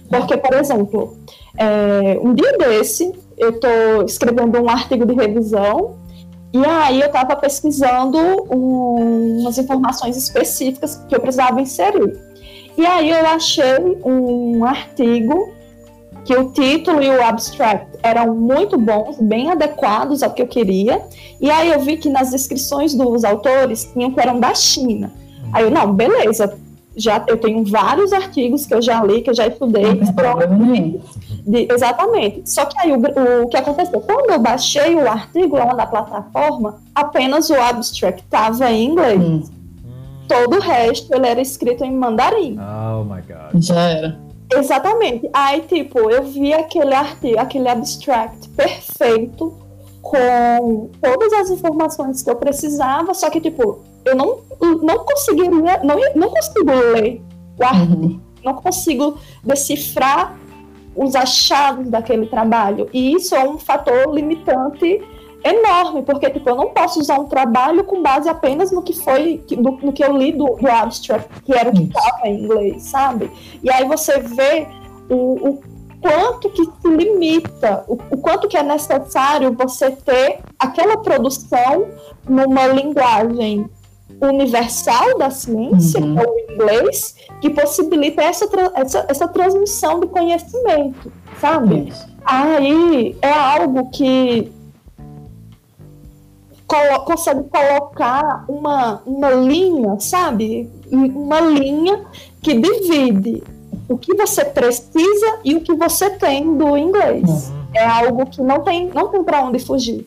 Porque, 0.09 0.37
por 0.37 0.55
exemplo, 0.55 1.17
é, 1.57 2.19
um 2.23 2.35
dia 2.35 2.57
desse 2.57 3.13
eu 3.37 3.51
estou 3.51 4.05
escrevendo 4.05 4.61
um 4.61 4.69
artigo 4.69 5.05
de 5.05 5.15
revisão 5.15 5.97
e 6.53 6.65
aí 6.65 7.01
eu 7.01 7.09
estava 7.09 7.37
pesquisando 7.37 8.19
um, 8.51 9.41
umas 9.41 9.59
informações 9.59 10.17
específicas 10.17 10.97
que 11.09 11.15
eu 11.15 11.21
precisava 11.21 11.61
inserir. 11.61 12.19
E 12.77 12.87
aí 12.87 13.11
eu 13.11 13.27
achei 13.27 13.99
um 14.05 14.65
artigo 14.65 15.53
que 16.29 16.37
o 16.37 16.51
título 16.51 17.03
e 17.03 17.09
o 17.09 17.25
abstract 17.25 17.87
eram 18.03 18.35
muito 18.35 18.77
bons, 18.77 19.17
bem 19.19 19.51
adequados 19.51 20.23
ao 20.23 20.31
que 20.31 20.43
eu 20.43 20.47
queria. 20.47 21.01
E 21.41 21.51
aí 21.51 21.71
eu 21.71 21.81
vi 21.81 21.97
que 21.97 22.11
nas 22.11 22.33
descrições 22.33 22.93
dos 22.93 23.25
autores 23.25 23.91
tinham 23.95 24.13
que 24.13 24.21
eram 24.21 24.39
da 24.39 24.55
China. 24.55 25.11
Aí 25.55 25.65
eu, 25.65 25.71
não, 25.71 25.91
beleza, 25.95 26.55
já 26.95 27.25
eu 27.27 27.39
tenho 27.39 27.65
vários 27.65 28.13
artigos 28.13 28.67
que 28.67 28.75
eu 28.75 28.83
já 28.83 29.03
li, 29.03 29.23
que 29.23 29.31
eu 29.31 29.35
já 29.35 29.47
estudei. 29.47 29.85
De, 31.47 31.67
exatamente. 31.73 32.43
Só 32.45 32.67
que 32.67 32.79
aí 32.79 32.93
o, 32.93 33.45
o 33.45 33.49
que 33.49 33.57
aconteceu? 33.57 33.99
Quando 33.99 34.29
eu 34.29 34.39
baixei 34.39 34.97
o 34.97 35.09
artigo 35.09 35.57
lá 35.57 35.73
da 35.73 35.87
plataforma, 35.87 36.79
apenas 36.95 37.49
o 37.49 37.55
abstract 37.55 38.23
estava 38.23 38.71
em 38.71 38.91
inglês. 38.91 39.19
Hum. 39.19 39.43
Todo 40.29 40.57
o 40.57 40.61
resto 40.61 41.11
ele 41.15 41.27
era 41.27 41.41
escrito 41.41 41.83
em 41.87 41.97
mandarim. 41.97 42.59
Oh 42.59 43.03
my 43.03 43.23
god. 43.23 43.63
Já 43.63 43.81
era. 43.81 44.28
Exatamente. 44.53 45.29
Aí, 45.33 45.61
tipo, 45.63 46.11
eu 46.11 46.25
vi 46.25 46.53
aquele 46.53 46.95
artigo, 46.95 47.39
aquele 47.39 47.69
abstract 47.69 48.49
perfeito, 48.51 49.55
com 50.03 50.91
todas 51.01 51.33
as 51.35 51.51
informações 51.51 52.23
que 52.23 52.31
eu 52.31 52.37
precisava, 52.37 53.13
só 53.15 53.29
que, 53.29 53.41
tipo, 53.41 53.83
eu 54.05 54.15
não, 54.17 54.39
não 54.83 55.05
conseguiria, 55.05 55.81
não, 55.83 55.99
não 56.15 56.31
consigo 56.31 56.73
ler 56.95 57.21
o 57.59 57.65
artigo, 57.65 58.05
uhum. 58.05 58.21
não 58.43 58.55
consigo 58.55 59.19
decifrar 59.45 60.39
os 60.97 61.15
achados 61.15 61.89
daquele 61.89 62.27
trabalho. 62.27 62.89
E 62.93 63.13
isso 63.13 63.35
é 63.35 63.49
um 63.49 63.59
fator 63.59 64.13
limitante 64.13 65.01
enorme, 65.45 66.03
porque 66.03 66.29
tipo, 66.31 66.49
eu 66.49 66.57
não 66.57 66.71
posso 66.71 67.01
usar 67.01 67.19
um 67.19 67.27
trabalho 67.27 67.85
com 67.85 68.03
base 68.03 68.29
apenas 68.29 68.71
no 68.73 68.83
que 68.83 68.93
foi, 68.93 69.45
no, 69.53 69.73
no 69.83 69.93
que 69.93 70.05
eu 70.05 70.17
li 70.17 70.33
do, 70.33 70.57
do 70.57 70.69
abstract, 70.69 71.29
que 71.45 71.53
era 71.53 71.71
o 71.71 71.73
que 71.73 71.85
estava 71.85 72.27
em 72.27 72.45
inglês, 72.45 72.83
sabe? 72.85 73.31
E 73.63 73.71
aí 73.71 73.87
você 73.87 74.19
vê 74.19 74.67
o, 75.09 75.49
o 75.49 75.63
quanto 76.01 76.51
que 76.51 76.65
se 76.65 76.89
limita, 76.89 77.85
o, 77.87 77.95
o, 77.95 78.19
quanto 78.19 78.49
que 78.49 78.57
é 78.57 78.63
necessário 78.63 79.53
você 79.53 79.91
ter 79.91 80.41
aquela 80.59 80.99
produção 80.99 81.87
numa 82.29 82.67
linguagem 82.67 83.69
universal 84.21 85.17
da 85.19 85.31
ciência, 85.31 86.01
uhum. 86.01 86.15
que 86.15 86.21
é 86.21 86.29
o 86.29 86.53
inglês, 86.53 87.15
que 87.41 87.51
possibilita 87.51 88.23
essa, 88.23 88.49
essa, 88.75 89.07
essa 89.09 89.29
transmissão 89.29 90.01
de 90.01 90.09
conhecimento, 90.09 91.13
sabe? 91.41 91.89
Isso. 91.89 92.09
Aí 92.25 93.17
é 93.23 93.33
algo 93.33 93.91
que 93.91 94.53
colo 96.69 97.01
consegue 97.01 97.45
colocar 97.45 98.45
uma, 98.47 99.03
uma 99.07 99.31
linha, 99.31 99.99
sabe? 99.99 100.71
Uma 100.93 101.41
linha 101.41 102.05
que 102.43 102.55
divide 102.55 103.43
o 103.89 103.97
que 103.97 104.15
você 104.15 104.45
precisa 104.45 105.39
e 105.43 105.55
o 105.57 105.63
que 105.63 105.75
você 105.75 106.11
tem 106.11 106.57
do 106.57 106.77
inglês. 106.77 107.49
Uhum. 107.49 107.59
É 107.75 107.85
algo 107.85 108.27
que 108.27 108.43
não 108.43 108.61
tem, 108.61 108.91
não 108.95 109.09
tem 109.09 109.25
para 109.25 109.43
onde 109.43 109.59
fugir. 109.59 110.07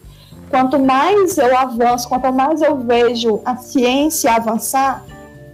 Quanto 0.49 0.77
mais 0.77 1.37
eu 1.37 1.57
avanço, 1.57 2.07
quanto 2.07 2.31
mais 2.31 2.61
eu 2.61 2.77
vejo 2.77 3.41
a 3.43 3.55
ciência 3.55 4.33
avançar, 4.33 5.03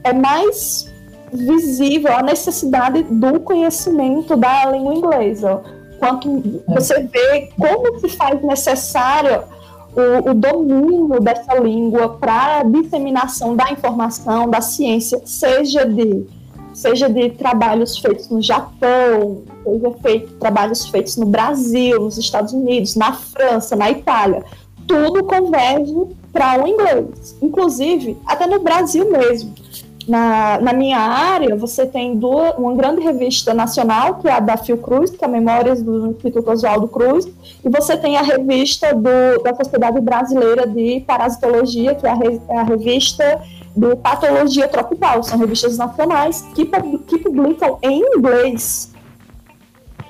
é 0.03 0.11
mais 0.11 0.91
visível 1.31 2.13
a 2.15 2.21
necessidade 2.21 3.03
do 3.03 3.39
conhecimento 3.39 4.35
da 4.35 4.65
língua 4.65 4.95
inglesa. 4.95 5.61
Quanto 5.99 6.61
você 6.67 7.01
vê 7.03 7.49
como 7.57 7.99
se 7.99 8.09
faz 8.09 8.41
necessário 8.43 9.43
o, 9.97 10.29
o 10.29 10.33
domínio 10.35 11.19
dessa 11.19 11.55
língua 11.55 12.09
para 12.09 12.61
disseminação 12.63 13.55
da 13.55 13.71
informação, 13.71 14.47
da 14.47 14.61
ciência, 14.61 15.19
seja 15.25 15.85
de 15.85 16.25
seja 16.71 17.09
de 17.09 17.31
trabalhos 17.31 17.97
feitos 17.97 18.29
no 18.29 18.39
Japão, 18.39 19.41
seja 19.63 19.91
feito 19.99 20.33
trabalhos 20.35 20.87
feitos 20.87 21.17
no 21.17 21.25
Brasil, 21.25 21.99
nos 21.99 22.19
Estados 22.19 22.53
Unidos, 22.53 22.95
na 22.95 23.13
França, 23.13 23.75
na 23.75 23.89
Itália, 23.89 24.45
tudo 24.85 25.23
converge 25.23 25.95
para 26.31 26.63
o 26.63 26.67
inglês. 26.67 27.35
Inclusive, 27.41 28.15
até 28.27 28.45
no 28.45 28.59
Brasil 28.59 29.11
mesmo. 29.11 29.55
Na, 30.07 30.57
na 30.61 30.71
minha 30.71 30.99
área, 30.99 31.53
você 31.57 31.85
tem 31.85 32.15
duas, 32.15 32.55
uma 32.57 32.73
grande 32.73 33.01
revista 33.01 33.53
nacional, 33.53 34.15
que 34.15 34.27
é 34.27 34.31
a 34.31 34.39
da 34.39 34.55
Fiocruz, 34.55 35.11
que 35.11 35.23
é 35.23 35.27
a 35.27 35.29
Memórias 35.29 35.81
do 35.81 36.11
Instituto 36.11 36.49
Oswaldo 36.49 36.87
Cruz, 36.87 37.25
e 37.25 37.69
você 37.69 37.97
tem 37.97 38.15
a 38.15 38.21
revista 38.21 38.93
do, 38.93 39.43
da 39.43 39.53
Sociedade 39.53 39.99
Brasileira 39.99 40.65
de 40.65 41.01
Parasitologia, 41.01 41.93
que 41.93 42.07
é 42.07 42.09
a, 42.09 42.13
re, 42.13 42.41
é 42.47 42.57
a 42.57 42.63
revista 42.63 43.41
de 43.75 43.95
Patologia 43.97 44.67
Tropical. 44.69 45.21
São 45.23 45.37
revistas 45.37 45.77
nacionais 45.77 46.41
que, 46.55 46.65
que 47.05 47.17
publicam 47.17 47.77
em 47.81 48.01
inglês. 48.15 48.93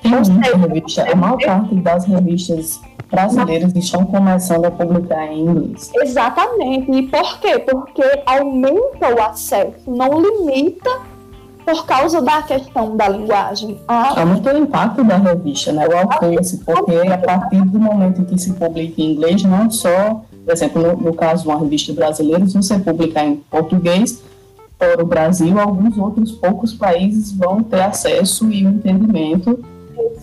Tem 0.04 0.12
muita 0.12 0.58
revista. 0.58 1.12
A 1.12 1.16
maior 1.16 1.38
parte 1.44 1.76
das 1.76 2.06
revistas 2.06 2.80
brasileiras 3.10 3.74
estão 3.76 4.06
começando 4.06 4.66
a 4.66 4.72
publicar 4.72 5.28
em 5.28 5.42
inglês. 5.42 5.92
Exatamente. 5.96 6.92
E 6.92 7.04
por 7.08 7.40
quê? 7.40 7.60
Porque 7.60 8.04
aumenta 8.26 9.16
o 9.16 9.22
acesso, 9.22 9.90
não 9.90 10.22
limita 10.22 10.90
por 11.66 11.86
causa 11.86 12.22
da 12.22 12.42
questão 12.42 12.96
da 12.96 13.10
linguagem. 13.10 13.78
A... 13.88 14.20
Aumenta 14.20 14.54
o 14.54 14.58
impacto 14.58 15.04
da 15.04 15.18
revista, 15.18 15.72
né? 15.74 15.88
o 15.88 15.98
alcance, 15.98 16.58
porque 16.60 16.96
a 17.08 17.18
partir 17.18 17.62
do 17.62 17.80
momento 17.80 18.22
em 18.22 18.26
que 18.26 18.38
se 18.38 18.54
publica 18.54 19.02
em 19.02 19.12
inglês, 19.12 19.44
não 19.44 19.70
só, 19.70 20.24
por 20.46 20.54
exemplo, 20.54 20.82
no, 20.82 20.96
no 20.96 21.14
caso 21.14 21.44
de 21.44 21.50
uma 21.50 21.60
revista 21.60 21.92
brasileira, 21.92 22.48
se 22.48 22.56
você 22.56 22.80
publicar 22.80 23.26
em 23.26 23.36
português, 23.50 24.24
para 24.78 25.02
o 25.02 25.06
Brasil, 25.08 25.60
alguns 25.60 25.98
outros 25.98 26.32
poucos 26.34 26.74
países 26.74 27.32
vão 27.32 27.64
ter 27.64 27.82
acesso 27.82 28.50
e 28.52 28.66
o 28.66 28.70
entendimento 28.70 29.60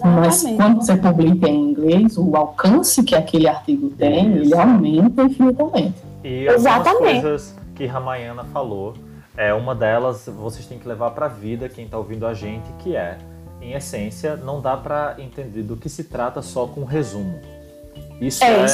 mas 0.03 0.43
quando 0.57 0.77
você 0.77 0.97
publica 0.97 1.49
em 1.49 1.71
inglês, 1.71 2.17
o 2.17 2.37
alcance 2.37 3.03
que 3.03 3.15
aquele 3.15 3.49
artigo 3.49 3.91
tem, 3.91 4.37
Isso. 4.37 4.45
ele 4.45 4.55
aumenta 4.55 5.23
infinitamente. 5.23 5.95
E 6.23 6.47
Exatamente. 6.47 7.23
coisas 7.23 7.55
que 7.75 7.87
Ramayana 7.87 8.45
falou, 8.45 8.95
é 9.37 9.53
uma 9.53 9.75
delas 9.75 10.27
vocês 10.27 10.67
têm 10.67 10.79
que 10.79 10.87
levar 10.87 11.11
para 11.11 11.27
a 11.27 11.29
vida 11.29 11.69
quem 11.69 11.85
está 11.85 11.99
ouvindo 11.99 12.27
a 12.27 12.35
gente, 12.35 12.71
que 12.79 12.95
é, 12.95 13.19
em 13.61 13.73
essência, 13.73 14.37
não 14.37 14.61
dá 14.61 14.77
para 14.77 15.17
entender 15.19 15.63
do 15.63 15.77
que 15.77 15.89
se 15.89 16.05
trata 16.05 16.41
só 16.41 16.67
com 16.67 16.85
resumo. 16.85 17.41
Isso 18.21 18.45
é, 18.45 18.63
é 18.63 18.67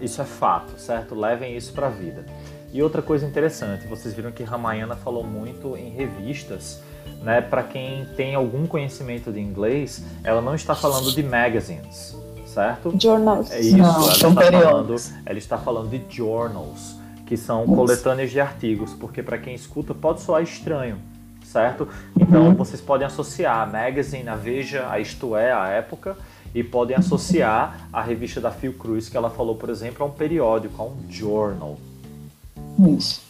isso 0.00 0.20
é 0.20 0.24
fato, 0.24 0.78
certo? 0.78 1.14
Levem 1.14 1.56
isso 1.56 1.72
para 1.72 1.86
a 1.86 1.90
vida. 1.90 2.24
E 2.72 2.82
outra 2.82 3.00
coisa 3.00 3.24
interessante, 3.24 3.86
vocês 3.86 4.12
viram 4.12 4.32
que 4.32 4.42
Ramayana 4.42 4.96
falou 4.96 5.22
muito 5.22 5.76
em 5.76 5.90
revistas 5.90 6.82
né, 7.24 7.40
para 7.40 7.62
quem 7.62 8.06
tem 8.16 8.34
algum 8.34 8.66
conhecimento 8.66 9.32
de 9.32 9.40
inglês, 9.40 10.04
ela 10.22 10.42
não 10.42 10.54
está 10.54 10.74
falando 10.74 11.10
de 11.10 11.22
magazines, 11.22 12.14
certo? 12.46 12.94
Journals. 13.00 13.50
É 13.50 13.60
isso, 13.60 13.76
não, 13.76 14.02
ela, 14.02 14.12
está 14.12 14.30
falando, 14.30 14.96
ela 15.24 15.38
está 15.38 15.58
falando 15.58 15.90
de 15.90 16.16
journals, 16.16 16.96
que 17.26 17.36
são 17.36 17.64
coletâneas 17.66 18.30
de 18.30 18.38
artigos, 18.38 18.92
porque 18.92 19.22
para 19.22 19.38
quem 19.38 19.54
escuta 19.54 19.94
pode 19.94 20.20
soar 20.20 20.42
estranho, 20.42 20.98
certo? 21.42 21.88
Então 22.20 22.48
uhum. 22.48 22.54
vocês 22.54 22.80
podem 22.80 23.06
associar 23.06 23.60
a 23.60 23.66
magazine, 23.66 24.28
a 24.28 24.36
Veja, 24.36 24.86
a 24.90 25.00
Isto 25.00 25.34
É, 25.34 25.50
a 25.50 25.68
Época, 25.68 26.16
e 26.54 26.62
podem 26.62 26.94
associar 26.94 27.88
a 27.90 28.02
revista 28.02 28.40
da 28.40 28.50
Fiocruz, 28.50 29.08
que 29.08 29.16
ela 29.16 29.30
falou, 29.30 29.56
por 29.56 29.70
exemplo, 29.70 30.04
a 30.04 30.08
um 30.08 30.12
periódico, 30.12 30.80
a 30.80 30.84
um 30.84 30.96
journal. 31.08 31.78
Isso. 32.96 33.23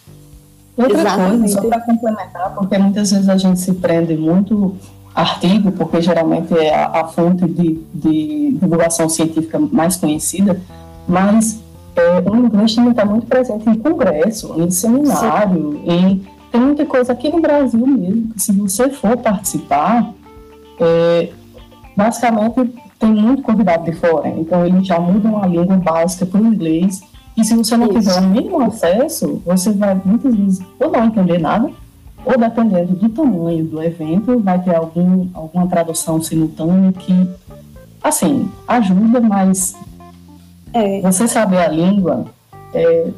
Outra 0.77 1.01
Exatamente. 1.01 1.39
coisa, 1.39 1.55
só 1.55 1.69
para 1.69 1.81
complementar, 1.81 2.55
porque 2.55 2.79
muitas 2.79 3.11
vezes 3.11 3.29
a 3.29 3.37
gente 3.37 3.61
se 3.61 3.73
prende 3.75 4.17
muito 4.17 4.75
artigo, 5.15 5.71
porque 5.73 6.03
geralmente 6.03 6.53
é 6.59 6.75
a, 6.75 7.01
a 7.01 7.05
fonte 7.05 7.47
de, 7.47 7.81
de, 7.95 8.59
divulgação 8.61 9.09
científica 9.09 9.59
mais 9.59 9.97
conhecida, 9.97 10.61
mas 11.07 11.63
é, 11.95 12.29
o 12.29 12.37
inglês 12.37 12.75
também 12.75 12.91
está 12.91 13.05
muito 13.05 13.27
presente 13.27 13.69
em 13.69 13.75
congresso, 13.75 14.61
em 14.61 14.69
seminário, 14.71 15.81
em, 15.87 16.27
tem 16.51 16.61
muita 16.61 16.85
coisa 16.85 17.13
aqui 17.13 17.31
no 17.31 17.41
Brasil 17.41 17.87
mesmo, 17.87 18.35
que 18.35 18.43
se 18.43 18.51
você 18.53 18.91
for 18.91 19.17
participar, 19.17 20.13
é, 20.81 21.31
basicamente 21.97 22.75
tem 22.99 23.13
muito 23.15 23.43
convidado 23.43 23.85
de 23.85 23.93
fora, 23.93 24.29
então 24.29 24.67
eles 24.67 24.85
já 24.85 24.99
mudam 24.99 25.41
a 25.41 25.47
língua 25.47 25.77
básica 25.77 26.27
para 26.27 26.41
o 26.41 26.47
inglês, 26.47 27.01
e 27.37 27.45
se 27.45 27.55
você 27.55 27.77
não 27.77 27.87
Isso. 27.89 27.99
tiver 27.99 28.19
o 28.19 28.23
mínimo 28.23 28.61
acesso, 28.63 29.43
você 29.45 29.73
vai 29.73 30.01
muitas 30.05 30.35
vezes 30.35 30.61
ou 30.79 30.91
não 30.91 31.05
entender 31.05 31.39
nada, 31.39 31.71
ou 32.25 32.39
dependendo 32.39 32.95
do 32.95 33.09
tamanho 33.09 33.65
do 33.65 33.83
evento, 33.83 34.39
vai 34.41 34.63
ter 34.63 34.75
algum, 34.75 35.29
alguma 35.35 35.67
tradução 35.67 36.23
simultânea 36.23 36.93
que, 36.93 37.29
assim, 38.03 38.51
ajuda, 38.67 39.21
mas 39.21 39.77
é. 40.73 41.01
você 41.01 41.29
saber 41.29 41.59
a 41.59 41.69
língua 41.69 42.25
é 42.73 43.11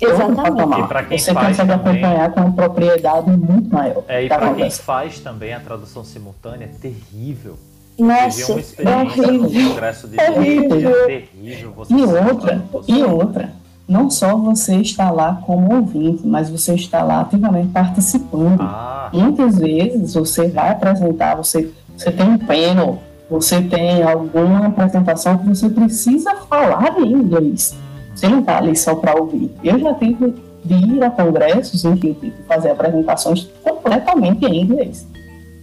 Exatamente. 0.00 0.80
E 0.80 0.88
para 0.88 1.02
quem 1.04 1.18
você 1.18 1.34
faz 1.34 1.48
consegue 1.48 1.68
também, 1.68 2.02
acompanhar 2.02 2.32
com 2.32 2.40
uma 2.40 2.52
propriedade 2.52 3.30
muito 3.30 3.70
maior. 3.70 4.02
É, 4.08 4.24
e 4.24 4.28
para 4.28 4.54
quem 4.54 4.70
faz 4.70 5.20
também 5.20 5.52
a 5.52 5.60
tradução 5.60 6.02
simultânea 6.02 6.64
é 6.64 6.68
terrível. 6.68 7.58
Nossa, 8.00 8.52
é 8.78 8.96
horrível. 8.96 9.70
congresso 9.70 10.08
de 10.08 10.20
é 10.20 10.30
horrível. 10.30 10.90
É 10.90 11.04
terrível. 11.06 11.74
E 11.88 12.02
outra, 12.02 12.62
e 12.88 13.02
outra, 13.02 13.52
não 13.88 14.08
só 14.08 14.36
você 14.36 14.76
está 14.76 15.10
lá 15.10 15.40
como 15.44 15.74
ouvinte, 15.74 16.26
mas 16.26 16.48
você 16.48 16.74
está 16.74 17.02
lá 17.02 17.22
ativamente 17.22 17.68
participando. 17.68 18.60
Ah. 18.60 19.10
Muitas 19.12 19.58
vezes 19.58 20.14
você 20.14 20.48
vai 20.48 20.70
apresentar, 20.70 21.34
você, 21.34 21.70
você 21.96 22.12
tem 22.12 22.28
um 22.28 22.38
panel, 22.38 22.98
você 23.28 23.60
tem 23.62 24.02
alguma 24.02 24.66
apresentação 24.66 25.38
que 25.38 25.48
você 25.48 25.68
precisa 25.68 26.34
falar 26.48 26.98
em 27.00 27.12
inglês. 27.12 27.76
Você 28.14 28.28
não 28.28 28.40
está 28.40 28.58
ali 28.58 28.76
só 28.76 28.94
para 28.94 29.18
ouvir. 29.18 29.50
Eu 29.62 29.78
já 29.78 29.94
tive 29.94 30.34
de 30.64 30.74
ir 30.74 31.02
a 31.02 31.10
congressos 31.10 31.84
em 31.84 31.96
que 31.96 32.08
eu 32.08 32.14
tive 32.14 32.30
que 32.32 32.42
fazer 32.44 32.70
apresentações 32.70 33.48
completamente 33.62 34.44
em 34.44 34.62
inglês. 34.62 35.06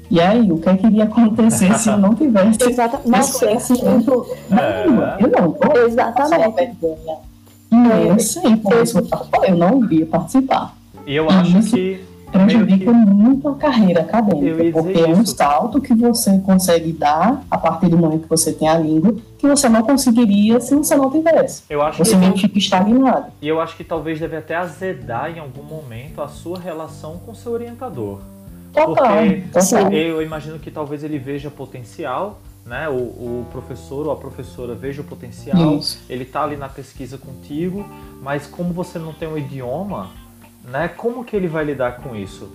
E 0.10 0.22
aí, 0.22 0.52
o 0.52 0.58
que, 0.58 0.70
é 0.70 0.78
que 0.78 0.88
iria 0.88 1.04
acontecer 1.04 1.74
se 1.78 1.90
eu 1.90 1.98
não 1.98 2.14
tivesse 2.14 2.64
Exatamente. 2.70 3.20
esse 3.20 3.40
conhecimento 3.40 4.28
da 4.50 4.84
língua? 4.86 5.18
Eu 5.20 5.28
não 5.30 5.52
vou 5.52 5.86
Exatamente. 5.86 6.78
imensa 7.72 8.48
e 8.48 8.56
por 8.58 8.82
isso 8.82 9.00
eu 9.48 9.58
não 9.58 9.84
iria 9.84 10.06
participar. 10.06 10.76
E 11.06 11.16
eu 11.16 11.30
acho 11.30 11.58
isso 11.58 11.76
que 11.76 12.06
prejudica 12.32 12.92
que... 12.92 12.92
muito 12.92 13.48
a 13.48 13.56
carreira 13.56 14.02
acadêmica, 14.02 14.82
porque 14.82 15.00
é 15.00 15.08
um 15.08 15.26
salto 15.26 15.82
que 15.82 15.94
você 15.94 16.38
consegue 16.40 16.92
dar 16.92 17.42
a 17.50 17.58
partir 17.58 17.90
do 17.90 17.98
momento 17.98 18.24
que 18.24 18.30
você 18.30 18.52
tem 18.52 18.68
a 18.68 18.78
língua 18.78 19.16
que 19.38 19.48
você 19.48 19.70
não 19.70 19.84
conseguiria 19.84 20.60
se 20.60 20.76
você 20.76 20.96
não 20.96 21.10
tivesse. 21.10 21.64
Eu 21.70 21.82
acho 21.82 22.04
você 22.04 22.16
meio 22.16 22.34
que 22.34 22.42
fica 22.42 22.58
estagnado. 22.58 23.28
E 23.42 23.48
eu 23.48 23.62
acho 23.62 23.78
que 23.78 23.84
talvez 23.84 24.20
deve 24.20 24.36
até 24.36 24.56
azedar 24.56 25.32
em 25.36 25.40
algum 25.40 25.64
momento 25.64 26.22
a 26.22 26.28
sua 26.28 26.60
relação 26.60 27.20
com 27.26 27.34
seu 27.34 27.52
orientador. 27.52 28.20
Porque 28.72 28.86
total. 28.86 29.92
eu 29.94 30.22
imagino 30.22 30.60
que 30.60 30.70
talvez 30.70 31.04
ele 31.04 31.18
veja 31.18 31.50
potencial, 31.50 32.40
né? 32.66 32.90
O, 32.90 32.94
o 32.94 33.46
professor 33.52 34.08
ou 34.08 34.12
a 34.12 34.16
professora 34.16 34.76
veja 34.76 35.02
o 35.02 35.06
potencial, 35.06 35.78
Isso. 35.78 36.04
ele 36.10 36.24
está 36.24 36.44
ali 36.44 36.58
na 36.58 36.70
pesquisa 36.70 37.18
contigo, 37.18 37.86
mas 38.22 38.46
como 38.46 38.74
você 38.74 39.00
não 39.00 39.14
tem 39.14 39.28
um 39.28 39.38
idioma, 39.38 40.10
né? 40.64 40.88
Como 40.88 41.24
que 41.24 41.36
ele 41.36 41.48
vai 41.48 41.64
lidar 41.64 41.98
com 41.98 42.16
isso? 42.16 42.52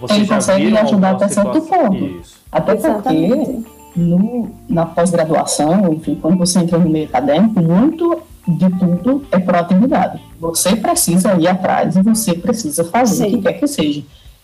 Você 0.00 0.14
ele 0.14 0.26
consegue 0.26 0.78
ajudar 0.78 1.10
até 1.12 1.28
certo 1.28 1.60
ponto. 1.62 1.94
Isso. 1.94 2.40
Até 2.50 2.74
porque 2.74 3.62
no, 3.96 4.50
na 4.68 4.86
pós-graduação, 4.86 5.92
enfim, 5.92 6.14
quando 6.14 6.38
você 6.38 6.60
entra 6.60 6.78
no 6.78 6.88
meio 6.88 7.06
acadêmico, 7.06 7.60
muito 7.60 8.22
de 8.48 8.70
tudo 8.78 9.26
é 9.30 9.38
proatividade. 9.38 10.20
Você 10.38 10.74
precisa 10.76 11.34
ir 11.34 11.48
atrás 11.48 11.96
e 11.96 12.02
você 12.02 12.34
precisa 12.34 12.84
fazer 12.84 13.28
Sim. 13.28 13.36
o 13.36 13.36
que 13.36 13.42
quer 13.42 13.52
que 13.54 13.66
seja. 13.66 14.02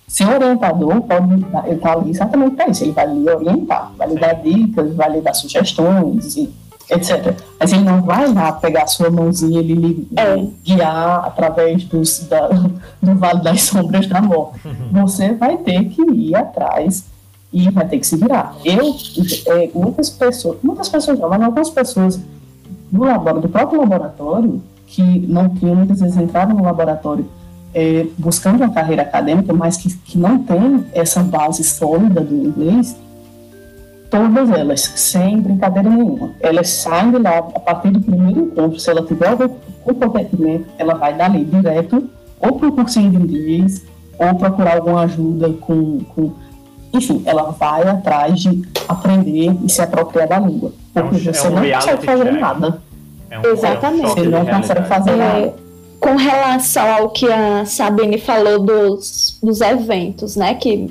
Seu 0.08 0.28
orientador 0.28 1.00
pode 1.02 1.32
ele 1.32 1.74
está 1.74 1.92
ali 1.92 2.10
exatamente 2.10 2.54
para 2.54 2.68
isso, 2.68 2.84
ele 2.84 2.92
vai 2.92 3.12
lhe 3.12 3.28
orientar, 3.28 3.92
vai 3.98 4.08
lhe 4.08 4.18
dar 4.18 4.34
dicas, 4.34 4.94
vai 4.94 5.12
lhe 5.12 5.20
dar 5.20 5.34
sugestões. 5.34 6.36
E 6.36 6.52
etc. 6.90 7.34
Mas 7.58 7.72
ele 7.72 7.82
não 7.82 8.02
vai 8.02 8.32
lá 8.32 8.52
pegar 8.52 8.84
a 8.84 8.86
sua 8.86 9.10
mãozinha 9.10 9.60
e 9.60 9.74
lhe 9.74 10.08
é. 10.16 10.46
guiar 10.64 11.24
através 11.24 11.84
dos, 11.84 12.20
da, 12.28 12.48
do 13.02 13.14
Vale 13.16 13.42
das 13.42 13.62
Sombras 13.62 14.06
da 14.06 14.22
Morte. 14.22 14.60
Uhum. 14.64 15.02
Você 15.02 15.34
vai 15.34 15.56
ter 15.58 15.84
que 15.88 16.02
ir 16.02 16.34
atrás 16.34 17.04
e 17.52 17.70
vai 17.70 17.86
ter 17.88 17.98
que 17.98 18.06
se 18.06 18.16
virar. 18.16 18.56
Eu, 18.64 18.94
é, 19.54 19.70
muitas 19.74 20.10
pessoas, 20.10 20.58
muitas 20.62 20.88
pessoas 20.88 21.18
não, 21.18 21.28
mas 21.28 21.42
algumas 21.42 21.70
pessoas 21.70 22.20
do, 22.90 23.04
laboratório, 23.04 23.42
do 23.42 23.48
próprio 23.48 23.80
laboratório, 23.80 24.62
que 24.86 25.02
não 25.02 25.48
que 25.48 25.66
muitas 25.66 26.00
vezes 26.00 26.16
entraram 26.16 26.54
no 26.54 26.62
laboratório 26.62 27.26
é, 27.76 28.06
buscando 28.16 28.62
uma 28.62 28.72
carreira 28.72 29.02
acadêmica, 29.02 29.52
mas 29.52 29.76
que, 29.76 29.94
que 29.98 30.16
não 30.16 30.38
tem 30.38 30.86
essa 30.94 31.22
base 31.22 31.62
sólida 31.62 32.22
do 32.22 32.34
inglês, 32.34 32.96
todas 34.10 34.48
elas, 34.48 34.80
sem 34.96 35.42
brincadeira 35.42 35.90
nenhuma, 35.90 36.32
elas 36.40 36.70
saem 36.70 37.10
de 37.10 37.18
lá 37.18 37.36
a 37.36 37.60
partir 37.60 37.90
do 37.90 38.00
primeiro 38.00 38.44
encontro, 38.44 38.80
se 38.80 38.88
ela 38.88 39.04
tiver 39.04 39.30
o 39.34 39.48
comprometimento, 39.84 40.64
ela 40.78 40.94
vai 40.94 41.14
dali 41.14 41.44
direto 41.44 42.08
ou 42.40 42.52
para 42.58 42.68
o 42.68 42.72
cursinho 42.72 43.10
de 43.10 43.16
inglês, 43.18 43.84
ou 44.18 44.34
procurar 44.36 44.76
alguma 44.76 45.02
ajuda 45.02 45.50
com, 45.60 46.00
com 46.14 46.32
enfim, 46.94 47.22
ela 47.26 47.50
vai 47.50 47.86
atrás 47.86 48.40
de 48.40 48.62
aprender 48.88 49.54
e 49.62 49.68
se 49.68 49.82
apropriar 49.82 50.28
da 50.28 50.38
língua. 50.38 50.72
Porque 50.94 51.16
é 51.16 51.30
um, 51.30 51.34
você 51.34 51.46
é 51.46 51.50
um 51.50 51.54
não 51.54 51.72
consegue 51.72 52.06
fazer 52.06 52.24
check. 52.24 52.40
nada. 52.40 52.82
É 53.28 53.38
um, 53.38 53.44
Exatamente. 53.44 54.08
Você 54.08 54.28
não 54.28 54.46
consegue 54.46 54.88
fazer 54.88 55.10
é, 55.10 55.16
nada. 55.16 55.65
Com 56.06 56.14
relação 56.14 56.88
ao 56.88 57.10
que 57.10 57.26
a 57.26 57.64
Sabine 57.64 58.16
falou 58.16 58.60
dos, 58.60 59.40
dos 59.42 59.60
eventos, 59.60 60.36
né? 60.36 60.54
Que 60.54 60.88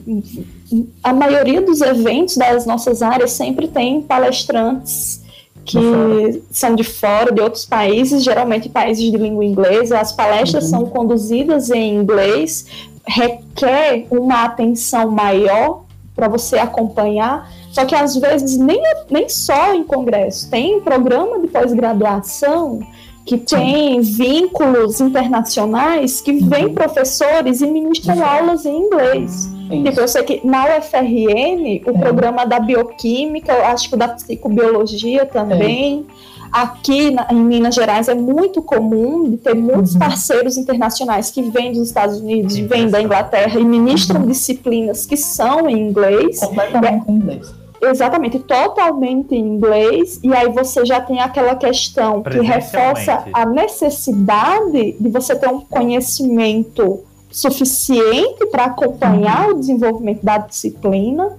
a 1.01 1.13
maioria 1.13 1.61
dos 1.61 1.79
eventos 1.79 2.35
das 2.35 2.65
nossas 2.65 3.01
áreas 3.01 3.31
sempre 3.31 3.69
tem 3.69 4.01
palestrantes 4.01 5.23
que 5.63 6.43
são 6.51 6.75
de 6.75 6.83
fora, 6.83 7.31
de 7.31 7.39
outros 7.39 7.65
países, 7.65 8.25
geralmente 8.25 8.67
países 8.67 9.09
de 9.09 9.15
língua 9.15 9.45
inglesa. 9.45 9.99
As 9.99 10.11
palestras 10.11 10.65
uhum. 10.65 10.69
são 10.69 10.85
conduzidas 10.87 11.69
em 11.69 11.95
inglês, 11.95 12.65
requer 13.07 14.07
uma 14.11 14.43
atenção 14.43 15.11
maior 15.11 15.85
para 16.13 16.27
você 16.27 16.57
acompanhar. 16.57 17.49
Só 17.71 17.85
que 17.85 17.95
às 17.95 18.17
vezes 18.17 18.57
nem, 18.57 18.81
nem 19.09 19.29
só 19.29 19.73
em 19.73 19.85
congresso, 19.85 20.49
tem 20.49 20.81
programa 20.81 21.39
de 21.39 21.47
pós-graduação 21.47 22.81
que 23.25 23.37
tem 23.37 23.99
vínculos 24.01 25.01
internacionais 25.01 26.21
que 26.21 26.31
uhum. 26.31 26.73
professores 26.73 27.59
e 27.59 27.65
ministram 27.65 28.23
aulas 28.23 28.65
em 28.65 28.77
inglês. 28.77 29.49
Tipo, 29.83 29.99
eu 29.99 30.07
sei 30.07 30.23
que 30.23 30.45
na 30.45 30.77
UFRN, 30.77 31.81
o 31.87 31.89
é. 31.89 31.99
programa 31.99 32.45
da 32.45 32.59
bioquímica, 32.59 33.51
eu 33.51 33.65
acho 33.65 33.89
que 33.89 33.97
da 33.97 34.09
psicobiologia 34.09 35.25
também. 35.25 36.05
É. 36.21 36.35
Aqui 36.51 37.11
na, 37.11 37.27
em 37.31 37.35
Minas 37.35 37.75
Gerais 37.75 38.07
é 38.07 38.13
muito 38.13 38.61
comum 38.61 39.35
ter 39.35 39.55
muitos 39.55 39.93
uhum. 39.93 39.99
parceiros 39.99 40.55
internacionais 40.55 41.31
que 41.31 41.41
vêm 41.41 41.73
dos 41.73 41.87
Estados 41.87 42.19
Unidos, 42.21 42.55
vêm 42.55 42.89
da 42.89 43.01
Inglaterra 43.01 43.59
e 43.59 43.65
ministram 43.65 44.21
uhum. 44.21 44.27
disciplinas 44.27 45.05
que 45.05 45.17
são 45.17 45.67
em 45.67 45.89
inglês. 45.89 46.39
Completamente 46.39 47.09
em 47.09 47.15
inglês. 47.15 47.64
Exatamente, 47.89 48.39
totalmente 48.39 49.35
em 49.35 49.39
inglês, 49.39 50.19
e 50.23 50.33
aí 50.33 50.49
você 50.49 50.85
já 50.85 50.99
tem 50.99 51.19
aquela 51.19 51.55
questão 51.55 52.21
que 52.23 52.39
reforça 52.39 53.25
a 53.33 53.45
necessidade 53.45 54.95
de 54.99 55.09
você 55.09 55.35
ter 55.35 55.49
um 55.49 55.61
conhecimento 55.61 57.03
suficiente 57.31 58.45
para 58.47 58.65
acompanhar 58.65 59.47
uhum. 59.47 59.55
o 59.55 59.59
desenvolvimento 59.59 60.23
da 60.23 60.37
disciplina 60.37 61.37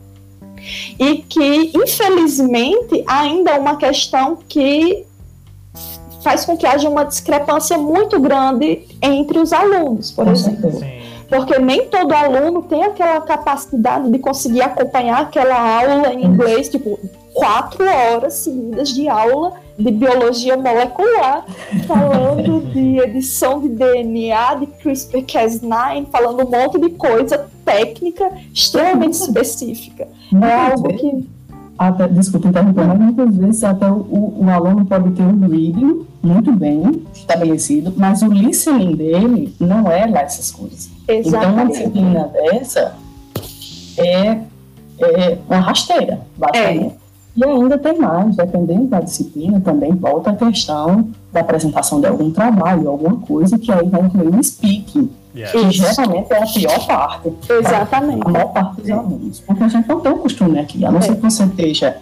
e 0.98 1.18
que, 1.18 1.72
infelizmente, 1.74 3.02
ainda 3.06 3.52
é 3.52 3.58
uma 3.58 3.76
questão 3.76 4.38
que 4.48 5.06
faz 6.22 6.44
com 6.44 6.56
que 6.56 6.66
haja 6.66 6.88
uma 6.88 7.04
discrepância 7.04 7.78
muito 7.78 8.18
grande 8.20 8.82
entre 9.00 9.38
os 9.38 9.52
alunos, 9.52 10.10
por 10.10 10.26
exemplo. 10.28 10.72
Sim. 10.72 11.05
Porque 11.28 11.58
nem 11.58 11.86
todo 11.88 12.12
aluno 12.12 12.62
tem 12.62 12.84
aquela 12.84 13.20
capacidade 13.20 14.10
de 14.10 14.18
conseguir 14.18 14.62
acompanhar 14.62 15.22
aquela 15.22 15.80
aula 15.80 16.12
em 16.12 16.24
inglês, 16.24 16.68
tipo, 16.68 16.98
quatro 17.34 17.84
horas 17.84 18.34
seguidas 18.34 18.88
de 18.90 19.08
aula 19.08 19.54
de 19.78 19.90
biologia 19.90 20.56
molecular, 20.56 21.44
falando 21.86 22.60
de 22.72 22.98
edição 22.98 23.60
de 23.60 23.68
DNA, 23.68 24.54
de 24.54 24.66
CRISPR-Cas9, 24.66 26.06
falando 26.10 26.46
um 26.46 26.50
monte 26.50 26.80
de 26.80 26.90
coisa 26.90 27.46
técnica 27.64 28.30
extremamente 28.54 29.14
específica. 29.20 30.08
É 30.42 30.52
algo 30.52 30.88
que 30.96 31.35
até, 31.78 32.08
desculpa 32.08 32.48
mas 32.52 32.98
muitas 32.98 33.36
vezes 33.36 33.64
até 33.64 33.90
o, 33.90 34.34
o, 34.40 34.50
aluno 34.50 34.86
pode 34.86 35.10
ter 35.10 35.22
um 35.22 35.40
reading 35.40 36.06
muito 36.22 36.52
bem 36.52 37.02
estabelecido, 37.14 37.92
mas 37.96 38.22
o 38.22 38.28
listening 38.28 38.96
dele 38.96 39.54
não 39.60 39.90
é 39.90 40.06
lá 40.06 40.22
essas 40.22 40.50
coisas. 40.50 40.90
Exatamente. 41.06 41.36
Então, 41.36 41.52
uma 41.52 41.66
disciplina 41.66 42.28
dessa 42.28 42.94
é, 43.98 44.40
é 44.98 45.38
uma 45.48 45.60
rasteira, 45.60 46.20
basicamente. 46.36 46.94
É. 47.02 47.05
E 47.36 47.44
ainda 47.44 47.76
tem 47.76 47.98
mais, 47.98 48.34
dependendo 48.34 48.86
da 48.86 49.00
disciplina, 49.00 49.60
também 49.60 49.94
volta 49.94 50.30
a 50.30 50.36
questão 50.36 51.10
da 51.30 51.40
apresentação 51.40 52.00
de 52.00 52.06
algum 52.06 52.30
trabalho, 52.30 52.88
alguma 52.88 53.18
coisa 53.18 53.58
que 53.58 53.70
aí 53.70 53.86
vai 53.88 54.00
incluir 54.00 54.34
o 54.34 54.42
speaking, 54.42 55.10
yes. 55.34 55.52
que 55.52 55.70
geralmente 55.70 56.32
é 56.32 56.42
a 56.42 56.46
pior 56.46 56.86
parte. 56.86 57.32
Exatamente. 57.50 58.26
A 58.26 58.30
maior 58.30 58.52
parte 58.52 58.80
dos 58.80 58.90
alunos. 58.90 59.40
Porque 59.40 59.64
a 59.64 59.68
gente 59.68 59.86
não 59.86 60.00
tem 60.00 60.12
o 60.12 60.18
costume 60.18 60.58
aqui, 60.58 60.84
a 60.84 60.90
não 60.90 61.02
ser 61.02 61.16
que 61.16 61.22
você 61.22 61.44
esteja 61.44 61.98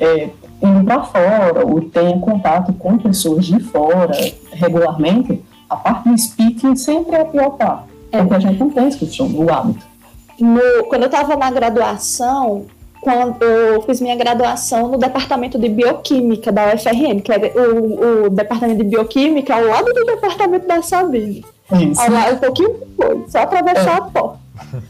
é, 0.00 0.30
indo 0.60 0.84
para 0.84 1.04
fora 1.04 1.64
ou 1.64 1.80
tenha 1.82 2.18
contato 2.18 2.72
com 2.72 2.98
pessoas 2.98 3.46
de 3.46 3.60
fora 3.60 4.12
regularmente, 4.50 5.40
a 5.70 5.76
parte 5.76 6.08
do 6.08 6.18
speaking 6.18 6.74
sempre 6.74 7.14
é 7.14 7.20
a 7.20 7.24
pior 7.24 7.50
parte. 7.50 7.88
É. 8.10 8.18
Porque 8.18 8.34
a 8.34 8.40
gente 8.40 8.58
não 8.58 8.70
tem 8.70 8.88
esse 8.88 8.98
costume, 8.98 9.36
o 9.36 9.52
hábito. 9.52 9.86
No, 10.40 10.84
quando 10.88 11.02
eu 11.02 11.06
estava 11.06 11.36
na 11.36 11.48
graduação, 11.50 12.66
quando 13.04 13.42
eu 13.44 13.82
fiz 13.82 14.00
minha 14.00 14.16
graduação 14.16 14.88
no 14.88 14.96
departamento 14.96 15.58
de 15.58 15.68
bioquímica 15.68 16.50
da 16.50 16.74
UFRN, 16.74 17.20
que 17.22 17.30
é 17.30 17.52
o, 17.54 18.24
o 18.24 18.30
departamento 18.30 18.82
de 18.82 18.88
bioquímica 18.88 19.54
ao 19.54 19.64
lado 19.64 19.92
do 19.92 20.04
departamento 20.06 20.66
da 20.66 20.80
Sabine. 20.80 21.44
Isso. 21.70 22.00
Ao 22.00 22.10
lado, 22.10 22.36
um 22.36 22.38
pouquinho 22.38 22.78
depois, 22.78 23.30
só 23.30 23.40
atravessar 23.40 23.94
é. 23.94 23.98
a 23.98 24.00
porta. 24.00 24.44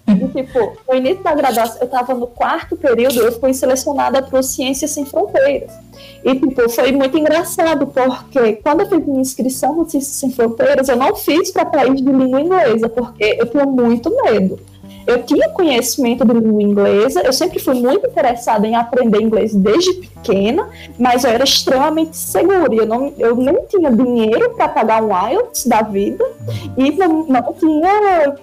E, 0.07 0.42
tipo, 0.42 0.77
no 0.88 0.94
início 0.94 1.22
da 1.24 1.35
graduação, 1.35 1.79
eu 1.81 1.87
estava 1.87 2.14
no 2.14 2.27
quarto 2.29 2.77
período, 2.77 3.20
eu 3.20 3.33
fui 3.33 3.53
selecionada 3.53 4.22
para 4.22 4.38
o 4.38 4.42
Ciências 4.42 4.92
Sem 4.92 5.05
Fronteiras. 5.05 5.72
E, 6.24 6.35
tipo, 6.37 6.68
foi 6.68 6.92
muito 6.92 7.18
engraçado, 7.18 7.87
porque 7.88 8.55
quando 8.62 8.83
eu 8.83 8.88
fiz 8.88 9.07
minha 9.07 9.20
inscrição 9.20 9.74
no 9.74 9.88
Ciências 9.88 10.16
Sem 10.16 10.31
Fronteiras, 10.31 10.88
eu 10.88 10.96
não 10.96 11.16
fiz 11.16 11.50
para 11.50 11.64
país 11.64 12.00
de 12.00 12.12
língua 12.12 12.40
inglesa, 12.40 12.88
porque 12.88 13.37
eu 13.40 13.46
tinha 13.46 13.66
muito 13.66 14.11
medo. 14.22 14.61
Eu 15.07 15.23
tinha 15.23 15.49
conhecimento 15.51 16.25
de 16.25 16.33
língua 16.33 16.62
inglesa, 16.62 17.23
eu 17.23 17.33
sempre 17.33 17.59
fui 17.59 17.75
muito 17.75 18.07
interessada 18.07 18.67
em 18.67 18.75
aprender 18.75 19.21
inglês 19.21 19.55
desde 19.55 19.93
pequena, 19.95 20.69
mas 20.99 21.25
eu 21.25 21.31
era 21.31 21.45
extremamente 21.45 22.17
segura. 22.17 22.75
Eu, 22.75 22.87
não, 22.87 23.12
eu 23.19 23.37
nem 23.37 23.55
tinha 23.67 23.90
dinheiro 23.90 24.55
para 24.55 24.69
pagar 24.69 25.03
um 25.03 25.11
IELTS 25.11 25.67
da 25.67 25.83
vida 25.83 26.25
e 26.77 26.90
não, 26.93 27.27
não 27.27 27.53
tinha. 27.53 28.37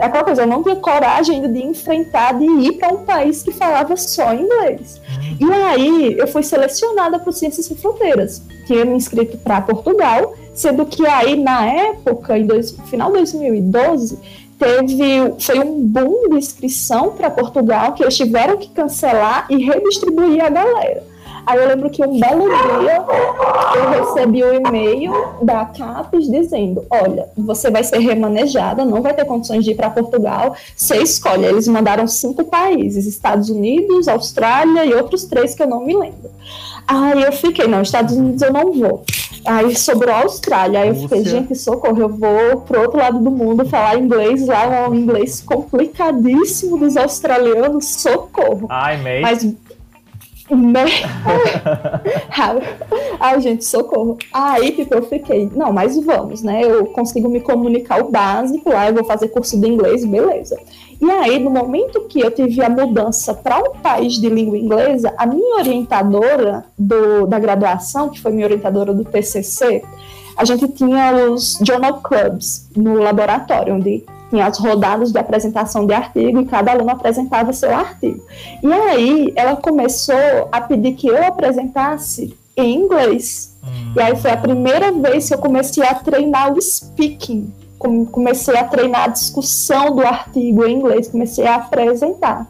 Aquela 0.00 0.24
coisa, 0.24 0.42
eu 0.42 0.46
não 0.46 0.62
tinha 0.62 0.76
coragem 0.76 1.36
ainda 1.36 1.48
de 1.48 1.62
enfrentar, 1.64 2.38
de 2.38 2.44
ir 2.44 2.72
para 2.74 2.92
um 2.92 3.04
país 3.04 3.42
que 3.42 3.52
falava 3.52 3.96
só 3.96 4.32
inglês. 4.32 5.00
E 5.40 5.52
aí 5.52 6.16
eu 6.18 6.28
fui 6.28 6.42
selecionada 6.42 7.18
para 7.18 7.30
o 7.30 7.32
Ciências 7.32 7.66
Sem 7.66 7.76
Fronteiras. 7.76 8.42
Tinha 8.66 8.84
me 8.84 8.96
inscrito 8.96 9.36
para 9.38 9.60
Portugal, 9.60 10.34
sendo 10.54 10.86
que 10.86 11.04
aí 11.06 11.36
na 11.36 11.66
época, 11.66 12.38
em 12.38 12.46
dois, 12.46 12.70
final 12.86 13.08
de 13.08 13.18
2012, 13.18 14.18
teve 14.58 15.34
foi 15.38 15.58
um 15.58 15.80
boom 15.80 16.28
de 16.30 16.36
inscrição 16.36 17.10
para 17.10 17.30
Portugal 17.30 17.92
que 17.92 18.02
eles 18.02 18.16
tiveram 18.16 18.56
que 18.56 18.68
cancelar 18.70 19.46
e 19.50 19.64
redistribuir 19.64 20.44
a 20.44 20.48
galera. 20.48 21.14
Aí 21.46 21.58
eu 21.58 21.68
lembro 21.68 21.90
que 21.90 22.02
um 22.02 22.18
belo 22.18 22.48
dia 22.48 23.04
eu 23.76 23.90
recebi 23.90 24.42
um 24.42 24.54
e-mail 24.54 25.12
da 25.42 25.66
CAPES 25.66 26.30
dizendo: 26.30 26.84
Olha, 26.88 27.28
você 27.36 27.70
vai 27.70 27.84
ser 27.84 27.98
remanejada, 27.98 28.84
não 28.84 29.02
vai 29.02 29.12
ter 29.12 29.26
condições 29.26 29.64
de 29.64 29.72
ir 29.72 29.74
para 29.74 29.90
Portugal. 29.90 30.56
Você 30.74 30.96
escolhe. 30.96 31.44
Eles 31.44 31.68
mandaram 31.68 32.06
cinco 32.06 32.44
países: 32.44 33.06
Estados 33.06 33.50
Unidos, 33.50 34.08
Austrália 34.08 34.86
e 34.86 34.94
outros 34.94 35.24
três 35.24 35.54
que 35.54 35.62
eu 35.62 35.68
não 35.68 35.84
me 35.84 35.94
lembro. 35.94 36.30
Aí 36.88 37.22
eu 37.22 37.32
fiquei: 37.32 37.66
Não, 37.66 37.82
Estados 37.82 38.14
Unidos 38.16 38.40
eu 38.40 38.52
não 38.52 38.72
vou. 38.72 39.04
Aí 39.44 39.76
sobrou 39.76 40.14
a 40.14 40.22
Austrália. 40.22 40.80
Aí 40.80 40.88
eu 40.88 40.94
Rússia. 40.94 41.08
fiquei, 41.08 41.24
gente, 41.24 41.54
socorro, 41.54 42.00
eu 42.00 42.08
vou 42.08 42.60
pro 42.62 42.80
outro 42.82 42.98
lado 42.98 43.18
do 43.18 43.30
mundo 43.30 43.64
falar 43.66 43.98
inglês 43.98 44.46
lá, 44.46 44.64
é 44.64 44.88
um 44.88 44.94
inglês 44.94 45.40
complicadíssimo 45.40 46.78
dos 46.78 46.96
australianos, 46.96 47.86
socorro. 47.86 48.66
Ai, 48.70 48.96
mate. 48.96 49.20
Mas 49.20 49.54
Né? 50.50 50.84
Ai, 53.18 53.40
gente, 53.40 53.64
socorro. 53.64 54.18
Aí, 54.32 54.72
tipo, 54.72 54.94
eu 54.94 55.02
fiquei, 55.02 55.50
não, 55.54 55.72
mas 55.72 55.96
vamos, 56.04 56.42
né? 56.42 56.62
Eu 56.62 56.86
consigo 56.86 57.28
me 57.28 57.40
comunicar 57.40 58.04
o 58.04 58.10
básico 58.10 58.68
lá, 58.70 58.88
eu 58.88 58.94
vou 58.94 59.04
fazer 59.04 59.28
curso 59.28 59.58
de 59.58 59.66
inglês, 59.66 60.04
beleza. 60.04 60.58
E 61.04 61.10
aí, 61.10 61.38
no 61.38 61.50
momento 61.50 62.06
que 62.08 62.18
eu 62.18 62.30
tive 62.30 62.62
a 62.62 62.70
mudança 62.70 63.34
para 63.34 63.58
um 63.58 63.74
país 63.74 64.14
de 64.14 64.26
língua 64.30 64.56
inglesa, 64.56 65.12
a 65.18 65.26
minha 65.26 65.56
orientadora 65.56 66.64
do, 66.78 67.26
da 67.26 67.38
graduação, 67.38 68.08
que 68.08 68.22
foi 68.22 68.32
minha 68.32 68.46
orientadora 68.46 68.94
do 68.94 69.04
TCC, 69.04 69.82
a 70.34 70.46
gente 70.46 70.66
tinha 70.68 71.14
os 71.28 71.58
journal 71.62 72.00
clubs 72.00 72.70
no 72.74 72.94
laboratório, 72.94 73.74
onde 73.74 74.02
tinha 74.30 74.46
as 74.46 74.58
rodadas 74.58 75.12
de 75.12 75.18
apresentação 75.18 75.84
de 75.86 75.92
artigo 75.92 76.40
e 76.40 76.46
cada 76.46 76.72
aluno 76.72 76.92
apresentava 76.92 77.52
seu 77.52 77.74
artigo. 77.74 78.24
E 78.62 78.72
aí 78.72 79.30
ela 79.36 79.56
começou 79.56 80.48
a 80.50 80.58
pedir 80.62 80.94
que 80.94 81.06
eu 81.06 81.22
apresentasse 81.22 82.34
em 82.56 82.76
inglês. 82.76 83.54
Hum. 83.62 83.92
E 83.94 84.00
aí 84.00 84.16
foi 84.16 84.30
a 84.30 84.38
primeira 84.38 84.90
vez 84.90 85.28
que 85.28 85.34
eu 85.34 85.38
comecei 85.38 85.84
a 85.84 85.94
treinar 85.96 86.50
o 86.54 86.62
speaking. 86.62 87.52
Comecei 88.10 88.56
a 88.56 88.64
treinar 88.64 89.04
a 89.04 89.08
discussão 89.08 89.94
do 89.94 90.02
artigo 90.02 90.64
em 90.64 90.78
inglês, 90.78 91.08
comecei 91.08 91.46
a 91.46 91.56
apresentar. 91.56 92.46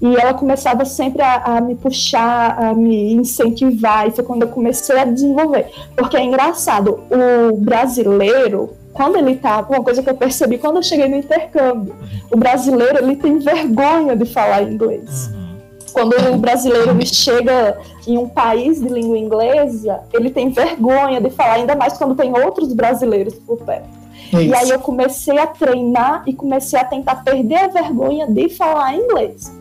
E 0.00 0.14
ela 0.14 0.34
começava 0.34 0.84
sempre 0.84 1.22
a, 1.22 1.56
a, 1.56 1.60
me 1.60 1.74
puxar, 1.74 2.56
a 2.58 2.74
me 2.74 3.14
incentivar, 3.14 4.06
e 4.06 4.10
foi 4.10 4.24
quando 4.24 4.42
eu 4.42 4.48
comecei 4.48 4.98
a 4.98 5.04
desenvolver. 5.04 5.70
Porque 5.96 6.16
é 6.16 6.22
engraçado, 6.22 7.00
o 7.10 7.56
brasileiro, 7.56 8.70
quando 8.92 9.16
ele 9.16 9.36
tá, 9.36 9.64
uma 9.68 9.82
coisa 9.82 10.02
que 10.02 10.10
eu 10.10 10.14
percebi 10.14 10.58
quando 10.58 10.76
eu 10.76 10.82
cheguei 10.82 11.08
no 11.08 11.16
intercâmbio, 11.16 11.94
o 12.30 12.36
brasileiro 12.36 12.98
ele 12.98 13.16
tem 13.16 13.38
vergonha 13.38 14.14
de 14.14 14.26
falar 14.26 14.62
inglês. 14.62 15.28
Uhum. 15.28 15.46
Quando 15.92 16.14
o 16.34 16.36
brasileiro 16.36 16.90
ele 16.90 17.06
chega 17.06 17.78
em 18.06 18.18
um 18.18 18.28
país 18.28 18.78
de 18.78 18.88
língua 18.88 19.16
inglesa, 19.16 20.00
ele 20.12 20.30
tem 20.30 20.50
vergonha 20.50 21.22
de 21.22 21.30
falar, 21.30 21.54
ainda 21.54 21.74
mais 21.74 21.96
quando 21.96 22.14
tem 22.14 22.38
outros 22.38 22.74
brasileiros 22.74 23.34
por 23.34 23.56
perto. 23.58 24.05
Isso. 24.32 24.40
E 24.40 24.54
aí 24.54 24.70
eu 24.70 24.78
comecei 24.78 25.38
a 25.38 25.46
treinar 25.46 26.22
e 26.26 26.32
comecei 26.32 26.78
a 26.78 26.84
tentar 26.84 27.16
perder 27.16 27.56
a 27.56 27.68
vergonha 27.68 28.26
de 28.26 28.48
falar 28.48 28.94
inglês. 28.94 29.52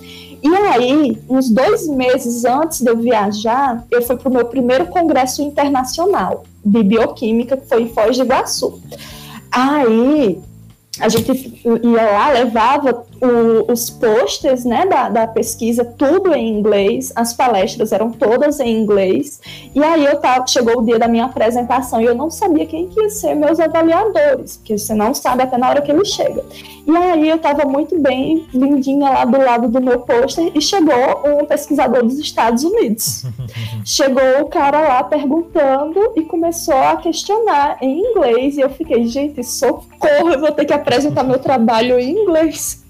E 0.43 0.55
aí, 0.55 1.17
uns 1.27 1.49
dois 1.49 1.87
meses 1.87 2.45
antes 2.45 2.81
de 2.81 2.89
eu 2.89 2.97
viajar, 2.97 3.83
eu 3.89 4.01
fui 4.01 4.15
para 4.15 4.29
o 4.29 4.33
meu 4.33 4.45
primeiro 4.45 4.85
congresso 4.87 5.41
internacional 5.41 6.43
de 6.63 6.83
bioquímica, 6.83 7.57
que 7.57 7.67
foi 7.67 7.83
em 7.83 7.89
Foz 7.89 8.17
do 8.17 8.23
Iguaçu. 8.23 8.79
Aí 9.51 10.39
a 10.99 11.09
gente 11.09 11.61
ia 11.65 12.11
lá, 12.11 12.29
levava 12.29 13.05
o, 13.21 13.71
os 13.71 13.89
posters 13.89 14.65
né, 14.65 14.85
da, 14.85 15.09
da, 15.09 15.27
pesquisa, 15.27 15.83
tudo 15.83 16.33
em 16.33 16.57
inglês, 16.57 17.11
as 17.15 17.33
palestras 17.33 17.91
eram 17.91 18.11
todas 18.11 18.59
em 18.59 18.81
inglês, 18.81 19.41
e 19.73 19.83
aí 19.83 20.05
eu 20.05 20.17
tava, 20.19 20.45
chegou 20.47 20.79
o 20.79 20.85
dia 20.85 20.99
da 20.99 21.07
minha 21.07 21.25
apresentação 21.25 22.01
e 22.01 22.05
eu 22.05 22.15
não 22.15 22.29
sabia 22.29 22.65
quem 22.65 22.87
que 22.87 22.99
ia 22.99 23.09
ser 23.09 23.35
meus 23.35 23.59
avaliadores, 23.59 24.57
porque 24.57 24.77
você 24.77 24.93
não 24.93 25.13
sabe 25.13 25.43
até 25.43 25.57
na 25.57 25.69
hora 25.69 25.81
que 25.81 25.91
ele 25.91 26.05
chega. 26.05 26.43
E 26.87 26.95
aí 26.95 27.29
eu 27.29 27.37
estava 27.37 27.65
muito 27.65 27.99
bem, 27.99 28.45
lindinha 28.53 29.09
lá 29.09 29.25
do 29.25 29.37
lado 29.37 29.67
do 29.67 29.81
meu 29.81 30.01
pôster, 30.01 30.51
e 30.53 30.61
chegou 30.61 30.93
um 31.25 31.45
pesquisador 31.45 32.03
dos 32.03 32.19
Estados 32.19 32.63
Unidos. 32.63 33.25
chegou 33.83 34.41
o 34.41 34.45
cara 34.45 34.81
lá 34.81 35.03
perguntando 35.03 36.13
e 36.15 36.21
começou 36.23 36.77
a 36.77 36.97
questionar 36.97 37.77
em 37.81 37.99
inglês, 37.99 38.57
e 38.57 38.61
eu 38.61 38.69
fiquei, 38.69 39.07
gente, 39.07 39.43
socorro, 39.43 40.31
eu 40.31 40.39
vou 40.39 40.51
ter 40.51 40.65
que 40.65 40.73
apresentar 40.73 41.23
meu 41.23 41.39
trabalho 41.39 41.99
em 41.99 42.11
inglês. 42.11 42.84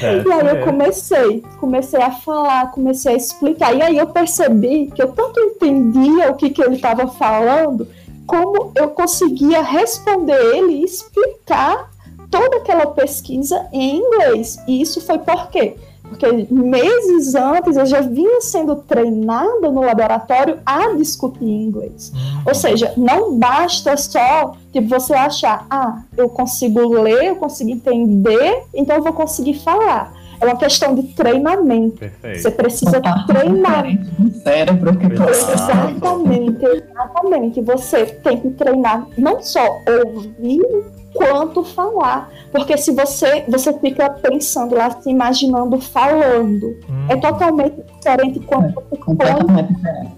E 0.00 0.32
aí 0.32 0.48
eu 0.48 0.64
comecei, 0.64 1.42
comecei 1.60 2.02
a 2.02 2.10
falar, 2.10 2.70
comecei 2.72 3.14
a 3.14 3.16
explicar. 3.16 3.74
E 3.74 3.82
aí 3.82 3.96
eu 3.96 4.08
percebi 4.08 4.90
que 4.94 5.02
eu 5.02 5.08
tanto 5.12 5.38
entendia 5.40 6.30
o 6.30 6.34
que, 6.34 6.50
que 6.50 6.62
ele 6.62 6.76
estava 6.76 7.06
falando, 7.06 7.88
como 8.26 8.72
eu 8.74 8.88
conseguia 8.90 9.62
responder 9.62 10.56
ele 10.56 10.74
e 10.74 10.84
explicar 10.84 11.90
toda 12.30 12.56
aquela 12.56 12.86
pesquisa 12.86 13.66
em 13.72 13.98
inglês. 13.98 14.58
E 14.66 14.82
isso 14.82 15.00
foi 15.00 15.18
por 15.18 15.48
quê? 15.48 15.76
Porque 16.08 16.46
meses 16.50 17.34
antes 17.34 17.76
eu 17.76 17.84
já 17.84 18.00
vinha 18.00 18.40
sendo 18.40 18.76
treinada 18.76 19.70
no 19.70 19.80
laboratório 19.80 20.58
a 20.64 20.92
discutir 20.94 21.44
inglês. 21.44 22.12
Uhum. 22.14 22.42
Ou 22.46 22.54
seja, 22.54 22.92
não 22.96 23.36
basta 23.38 23.96
só 23.96 24.54
tipo, 24.72 24.88
você 24.88 25.14
achar, 25.14 25.66
ah, 25.68 26.02
eu 26.16 26.28
consigo 26.28 26.88
ler, 26.88 27.24
eu 27.24 27.36
consigo 27.36 27.70
entender, 27.70 28.62
então 28.74 28.96
eu 28.96 29.02
vou 29.02 29.12
conseguir 29.12 29.54
falar. 29.54 30.12
É 30.40 30.44
uma 30.44 30.56
questão 30.56 30.94
de 30.94 31.02
treinamento. 31.14 31.98
Perfeito. 31.98 32.42
Você 32.42 32.50
precisa 32.50 33.00
treinar. 33.26 33.86
Cérebro 34.42 34.96
que 34.98 35.06
Exatamente, 35.06 36.64
exatamente. 36.64 37.60
Você 37.62 38.06
tem 38.06 38.38
que 38.38 38.50
treinar 38.50 39.06
não 39.16 39.42
só 39.42 39.80
ouvir 40.04 40.62
quanto 41.16 41.64
falar. 41.64 42.30
Porque 42.52 42.76
se 42.76 42.92
você, 42.92 43.44
você 43.48 43.72
fica 43.78 44.08
pensando 44.10 44.74
lá, 44.74 44.90
se 44.90 45.10
imaginando 45.10 45.80
falando, 45.80 46.66
hum. 46.88 47.06
é 47.08 47.16
totalmente 47.16 47.82
diferente 47.96 48.40
quando 48.40 48.74
você, 48.74 48.96
quando 48.96 49.16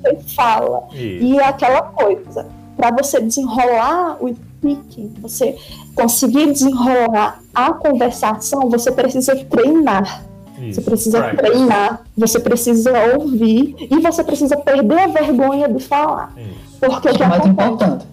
você 0.02 0.34
fala. 0.34 0.88
Isso. 0.92 1.24
E 1.24 1.38
é 1.38 1.46
aquela 1.46 1.82
coisa, 1.82 2.46
para 2.76 2.90
você 2.90 3.20
desenrolar 3.20 4.18
o 4.20 4.28
speaking, 4.58 5.14
você 5.20 5.56
conseguir 5.94 6.52
desenrolar 6.52 7.40
a 7.54 7.72
conversação, 7.72 8.68
você 8.68 8.90
precisa 8.90 9.36
treinar. 9.36 10.24
Isso. 10.60 10.74
Você 10.74 10.90
precisa 10.90 11.20
right. 11.22 11.36
treinar, 11.36 12.02
você 12.16 12.40
precisa 12.40 12.92
ouvir 13.16 13.76
e 13.78 14.00
você 14.00 14.24
precisa 14.24 14.56
perder 14.56 14.98
a 14.98 15.06
vergonha 15.06 15.68
de 15.68 15.82
falar. 15.82 16.32
Isso. 16.36 16.68
Porque 16.80 17.10
Isso 17.10 17.22
é 17.22 17.26
o 17.26 17.28
mais 17.28 17.46
importante. 17.46 18.06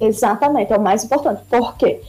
Exatamente, 0.00 0.72
é 0.72 0.76
o 0.76 0.80
mais 0.80 1.04
importante. 1.04 1.42
Porque 1.48 2.00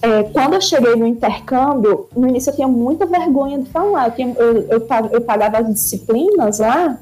é, 0.00 0.22
quando 0.24 0.54
eu 0.54 0.60
cheguei 0.60 0.96
no 0.96 1.06
intercâmbio, 1.06 2.08
no 2.16 2.28
início 2.28 2.50
eu 2.50 2.54
tinha 2.54 2.68
muita 2.68 3.06
vergonha 3.06 3.58
de 3.58 3.70
falar. 3.70 4.08
Eu, 4.08 4.12
tinha, 4.12 4.34
eu, 4.36 4.56
eu, 4.68 4.88
eu 5.12 5.20
pagava 5.20 5.58
as 5.58 5.66
disciplinas 5.72 6.58
lá, 6.58 6.98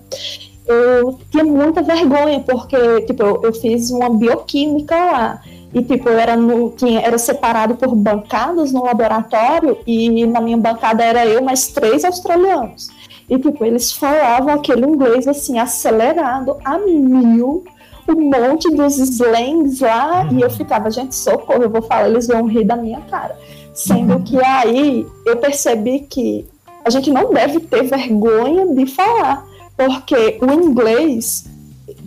eu 0.66 1.18
tinha 1.30 1.44
muita 1.44 1.82
vergonha, 1.82 2.40
porque 2.40 3.02
tipo, 3.02 3.22
eu, 3.22 3.42
eu 3.42 3.52
fiz 3.52 3.90
uma 3.90 4.10
bioquímica 4.10 4.94
lá. 4.96 5.42
E 5.72 5.82
tipo, 5.82 6.08
eu 6.08 6.18
era, 6.18 6.36
no, 6.36 6.70
tinha, 6.70 7.00
era 7.00 7.16
separado 7.16 7.76
por 7.76 7.94
bancadas 7.94 8.72
no 8.72 8.84
laboratório, 8.84 9.78
e 9.86 10.26
na 10.26 10.40
minha 10.40 10.56
bancada 10.56 11.04
era 11.04 11.24
eu 11.24 11.42
mais 11.42 11.68
três 11.68 12.04
australianos. 12.04 12.88
E 13.28 13.38
tipo, 13.38 13.64
eles 13.64 13.92
falavam 13.92 14.54
aquele 14.54 14.84
inglês 14.84 15.28
assim, 15.28 15.58
acelerado 15.58 16.56
a 16.64 16.76
mil 16.78 17.64
um 18.12 18.30
monte 18.30 18.70
dos 18.70 18.98
slangs 18.98 19.80
lá 19.80 20.22
uhum. 20.22 20.38
e 20.38 20.42
eu 20.42 20.50
ficava, 20.50 20.90
gente, 20.90 21.14
socorro, 21.14 21.62
eu 21.62 21.70
vou 21.70 21.82
falar, 21.82 22.08
eles 22.08 22.26
vão 22.26 22.46
rir 22.46 22.64
da 22.64 22.76
minha 22.76 23.00
cara. 23.02 23.38
Sendo 23.74 24.14
uhum. 24.14 24.22
que 24.22 24.42
aí 24.44 25.06
eu 25.26 25.36
percebi 25.36 26.00
que 26.00 26.46
a 26.84 26.90
gente 26.90 27.10
não 27.10 27.32
deve 27.32 27.60
ter 27.60 27.82
vergonha 27.84 28.66
de 28.74 28.86
falar, 28.86 29.46
porque 29.76 30.38
o 30.40 30.52
inglês, 30.52 31.44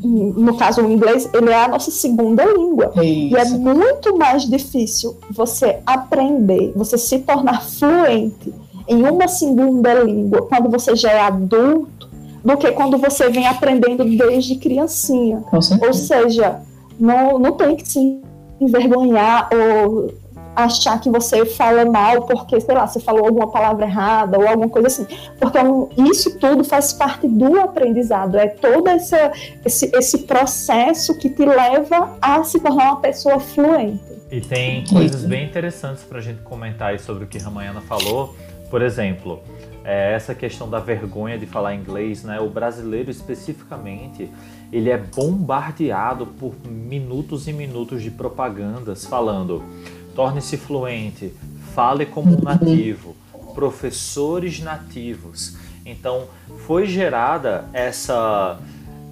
no 0.03 0.57
caso 0.57 0.81
o 0.81 0.91
inglês, 0.91 1.29
ele 1.33 1.49
é 1.49 1.63
a 1.63 1.67
nossa 1.67 1.91
segunda 1.91 2.43
língua. 2.45 2.93
E 3.01 3.35
é 3.35 3.45
muito 3.45 4.17
mais 4.17 4.43
difícil 4.43 5.17
você 5.31 5.79
aprender, 5.85 6.73
você 6.75 6.97
se 6.97 7.19
tornar 7.19 7.63
fluente 7.63 8.53
em 8.87 9.03
uma 9.03 9.27
segunda 9.27 9.93
língua 10.03 10.45
quando 10.47 10.69
você 10.69 10.95
já 10.95 11.11
é 11.11 11.21
adulto 11.21 12.02
do 12.43 12.57
que 12.57 12.71
quando 12.71 12.97
você 12.97 13.29
vem 13.29 13.47
aprendendo 13.47 14.03
desde 14.03 14.55
criancinha. 14.55 15.43
Ou 15.51 15.93
seja, 15.93 16.61
não, 16.99 17.39
não 17.39 17.53
tem 17.53 17.75
que 17.75 17.87
se 17.87 18.21
envergonhar 18.59 19.49
ou 19.53 20.13
achar 20.55 20.99
que 20.99 21.09
você 21.09 21.45
fala 21.45 21.85
mal 21.85 22.23
porque, 22.23 22.59
sei 22.59 22.75
lá, 22.75 22.85
você 22.85 22.99
falou 22.99 23.25
alguma 23.25 23.51
palavra 23.51 23.85
errada 23.85 24.37
ou 24.37 24.47
alguma 24.47 24.69
coisa 24.69 24.87
assim. 24.87 25.07
Porque 25.39 25.57
isso 25.97 26.37
tudo 26.37 26.63
faz 26.63 26.93
parte 26.93 27.27
do 27.27 27.59
aprendizado. 27.59 28.37
É 28.37 28.47
todo 28.47 28.87
essa, 28.87 29.31
esse, 29.65 29.89
esse 29.93 30.19
processo 30.19 31.17
que 31.17 31.29
te 31.29 31.45
leva 31.45 32.17
a 32.21 32.43
se 32.43 32.59
tornar 32.59 32.91
uma 32.91 33.01
pessoa 33.01 33.39
fluente. 33.39 34.13
E 34.31 34.41
tem 34.41 34.83
coisas 34.85 35.23
bem 35.23 35.45
interessantes 35.45 36.03
para 36.03 36.17
a 36.17 36.21
gente 36.21 36.41
comentar 36.41 36.89
aí 36.89 36.99
sobre 36.99 37.23
o 37.23 37.27
que 37.27 37.37
Ramayana 37.37 37.81
falou. 37.81 38.35
Por 38.69 38.81
exemplo, 38.81 39.41
é, 39.83 40.13
essa 40.13 40.33
questão 40.33 40.69
da 40.69 40.79
vergonha 40.79 41.37
de 41.37 41.45
falar 41.45 41.75
inglês, 41.75 42.23
né? 42.23 42.39
O 42.39 42.49
brasileiro 42.49 43.11
especificamente, 43.11 44.29
ele 44.71 44.89
é 44.89 44.97
bombardeado 44.97 46.25
por 46.25 46.53
minutos 46.65 47.47
e 47.47 47.53
minutos 47.53 48.01
de 48.01 48.09
propagandas 48.09 49.05
falando: 49.05 49.63
torne-se 50.15 50.57
fluente, 50.57 51.33
fale 51.73 52.05
como 52.05 52.37
um 52.37 52.41
nativo, 52.41 53.15
professores 53.53 54.59
nativos. 54.59 55.57
Então, 55.85 56.27
foi 56.65 56.85
gerada 56.85 57.65
essa 57.73 58.59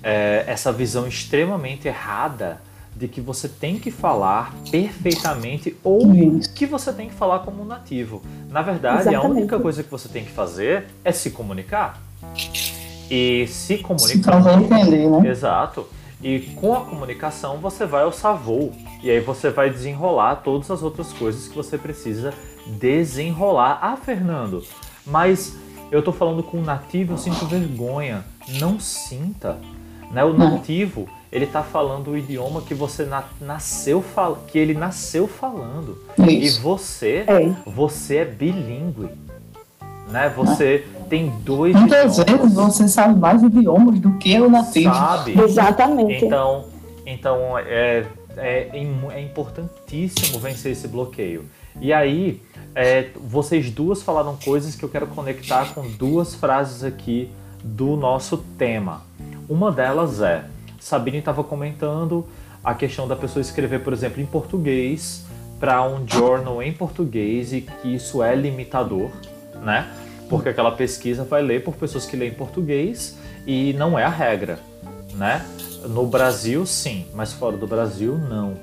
é, 0.04 0.44
essa 0.48 0.72
visão 0.72 1.08
extremamente 1.08 1.88
errada 1.88 2.62
de 3.02 3.08
que 3.08 3.20
você 3.20 3.50
tem 3.50 3.80
que 3.80 3.90
falar 3.90 4.54
perfeitamente 4.70 5.76
ou 5.84 6.02
que 6.54 6.68
você 6.68 6.94
tem 6.94 7.10
que 7.10 7.16
falar 7.16 7.40
como 7.40 7.64
um 7.64 7.66
nativo. 7.66 8.22
Na 8.48 8.62
verdade, 8.62 9.02
Exatamente. 9.02 9.26
a 9.26 9.28
única 9.28 9.60
coisa 9.60 9.82
que 9.82 9.90
você 9.90 10.08
tem 10.08 10.24
que 10.24 10.30
fazer 10.30 10.86
é 11.04 11.12
se 11.12 11.32
comunicar. 11.32 12.00
E 13.10 13.48
se 13.48 13.80
comunicando. 13.80 14.44
fazer 14.44 14.64
entender, 14.64 15.10
né? 15.10 15.28
Exato. 15.28 15.88
E 16.22 16.42
com 16.56 16.76
a 16.76 16.82
comunicação 16.82 17.58
você 17.58 17.88
vai 17.88 18.04
ao 18.04 18.12
savou. 18.12 18.72
E 19.02 19.10
aí 19.10 19.20
você 19.20 19.50
vai 19.50 19.72
desenrolar 19.72 20.36
todas 20.36 20.70
as 20.70 20.84
outras 20.84 21.12
coisas 21.12 21.48
que 21.48 21.56
você 21.56 21.80
precisa 21.80 22.32
desenrolar. 22.68 23.80
Ah, 23.82 23.98
Fernando, 23.98 24.64
mas 25.08 25.58
eu 25.92 26.04
tô 26.04 26.14
falando 26.14 26.44
com 26.44 26.60
um 26.60 26.64
nativo, 26.64 27.14
eu 27.14 27.18
sinto 27.18 27.48
vergonha. 27.48 28.24
Não 28.60 28.80
sinta. 28.80 29.58
Né? 30.12 30.24
O 30.24 30.34
Não. 30.34 30.52
Ele 31.32 31.46
tá 31.46 31.64
falando 31.64 32.12
o 32.12 32.18
idioma 32.18 32.62
que 32.62 32.74
você 32.74 33.06
na- 33.06 33.24
nasceu 33.40 34.04
que 34.48 34.58
ele 34.60 34.74
nasceu 34.74 35.28
falando. 35.28 35.98
E 36.20 36.46
Isso. 36.46 36.62
você, 36.62 37.24
É. 37.28 37.52
você 37.66 38.18
é 38.18 38.26
bilíngue. 38.26 39.10
Né? 40.10 40.28
Você 40.36 40.86
tem 41.10 41.30
dois 41.40 41.74
Muitas 41.74 42.18
idiomas. 42.18 42.42
vezes 42.54 42.56
você 42.58 42.88
sabe 42.90 43.18
mais 43.18 43.42
idiomas 43.42 43.98
do 44.00 44.12
que 44.18 44.38
o 44.40 44.50
nativo. 44.50 44.94
Sabe? 44.94 45.40
Exatamente. 45.42 46.26
Então, 46.26 46.66
então 47.06 47.58
é, 47.58 48.06
é, 48.36 48.70
é 49.14 49.22
importantíssimo 49.22 50.38
vencer 50.40 50.74
esse 50.74 50.88
bloqueio. 50.88 51.46
E 51.80 51.94
aí, 51.94 52.42
é, 52.76 53.08
vocês 53.16 53.72
duas 53.72 54.04
falaram 54.04 54.36
coisas 54.44 54.76
que 54.76 54.84
eu 54.84 54.90
quero 54.90 55.08
conectar 55.08 55.74
com 55.74 55.88
duas 55.92 56.36
frases 56.36 56.84
aqui 56.84 57.32
do 57.64 57.96
nosso 57.96 58.38
tema. 58.58 59.04
Uma 59.48 59.72
delas 59.72 60.20
é, 60.22 60.44
Sabine 60.82 61.20
estava 61.20 61.44
comentando 61.44 62.28
a 62.64 62.74
questão 62.74 63.08
da 63.08 63.16
pessoa 63.16 63.40
escrever, 63.40 63.84
por 63.84 63.94
exemplo, 63.94 64.22
em 64.22 64.26
português 64.26 65.24
para 65.60 65.88
um 65.88 66.08
journal 66.08 66.62
em 66.64 66.74
português 66.74 67.54
e 67.54 67.62
que 67.62 67.94
isso 67.94 68.24
é 68.24 68.36
limitador, 68.36 69.12
né? 69.64 69.88
Porque 70.28 70.50
aquela 70.50 70.72
pesquisa 70.72 71.24
vai 71.24 71.44
ler 71.44 71.64
por 71.64 71.76
pessoas 71.76 72.04
que 72.08 72.18
leem 72.18 72.34
português 72.34 73.16
e 73.46 73.72
não 73.74 73.98
é 73.98 74.04
a 74.04 74.10
regra, 74.10 74.60
né? 75.14 75.46
No 75.88 76.08
Brasil, 76.08 76.66
sim, 76.66 77.06
mas 77.14 77.32
fora 77.32 77.58
do 77.58 77.68
Brasil, 77.68 78.18
não. 78.18 78.56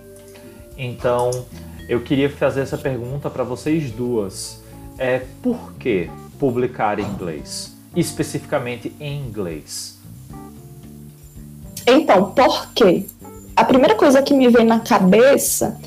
Então, 0.76 1.30
eu 1.88 2.00
queria 2.00 2.28
fazer 2.28 2.62
essa 2.62 2.76
pergunta 2.76 3.30
para 3.30 3.44
vocês 3.44 3.92
duas. 3.92 4.60
É 4.98 5.22
por 5.40 5.74
que 5.74 6.10
publicar 6.36 6.98
em 6.98 7.04
inglês? 7.04 7.76
Especificamente 7.94 8.92
em 8.98 9.20
inglês. 9.20 9.97
Então, 11.90 12.30
por 12.32 12.72
quê? 12.72 13.06
A 13.56 13.64
primeira 13.64 13.94
coisa 13.94 14.22
que 14.22 14.34
me 14.34 14.48
vem 14.48 14.64
na 14.64 14.80
cabeça 14.80 15.78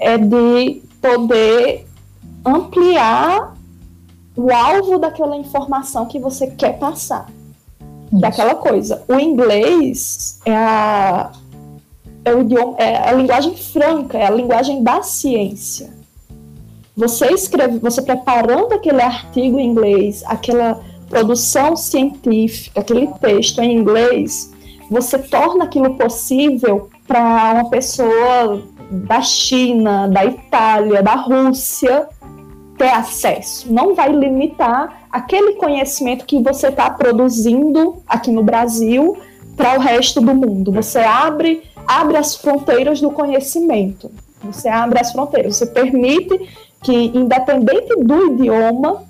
é 0.00 0.16
de 0.16 0.82
poder 1.00 1.86
ampliar 2.44 3.54
o 4.36 4.52
alvo 4.52 4.98
daquela 4.98 5.36
informação 5.36 6.06
que 6.06 6.18
você 6.18 6.46
quer 6.46 6.78
passar. 6.78 7.28
Isso. 8.10 8.20
Daquela 8.20 8.54
coisa. 8.54 9.02
O 9.08 9.14
inglês 9.14 10.40
é 10.44 10.54
a, 10.54 11.32
é, 12.24 12.32
idioma, 12.38 12.76
é 12.78 13.08
a 13.08 13.12
linguagem 13.12 13.56
franca, 13.56 14.16
é 14.16 14.26
a 14.26 14.30
linguagem 14.30 14.82
da 14.82 15.02
ciência. 15.02 15.90
Você 16.96 17.26
escreve, 17.26 17.78
você 17.78 18.00
preparando 18.00 18.72
aquele 18.72 19.02
artigo 19.02 19.58
em 19.58 19.70
inglês, 19.70 20.22
aquela 20.26 20.80
produção 21.08 21.76
científica, 21.76 22.80
aquele 22.80 23.06
texto 23.20 23.60
em 23.60 23.76
inglês, 23.76 24.52
você 24.90 25.18
torna 25.18 25.64
aquilo 25.64 25.94
possível 25.94 26.88
para 27.06 27.52
uma 27.54 27.70
pessoa 27.70 28.62
da 28.90 29.20
China, 29.20 30.08
da 30.08 30.24
Itália, 30.24 31.02
da 31.02 31.14
Rússia 31.14 32.08
ter 32.76 32.88
acesso. 32.88 33.72
Não 33.72 33.94
vai 33.94 34.10
limitar 34.10 35.02
aquele 35.10 35.54
conhecimento 35.54 36.24
que 36.24 36.40
você 36.40 36.68
está 36.68 36.88
produzindo 36.88 38.02
aqui 38.06 38.30
no 38.30 38.42
Brasil 38.42 39.16
para 39.56 39.76
o 39.76 39.80
resto 39.80 40.20
do 40.20 40.34
mundo. 40.34 40.70
Você 40.72 41.00
abre, 41.00 41.62
abre 41.86 42.16
as 42.16 42.36
fronteiras 42.36 43.00
do 43.00 43.10
conhecimento. 43.10 44.10
Você 44.42 44.68
abre 44.68 45.00
as 45.00 45.12
fronteiras. 45.12 45.56
Você 45.56 45.66
permite 45.66 46.48
que, 46.82 47.06
independente 47.14 47.96
do 47.96 48.32
idioma, 48.32 49.02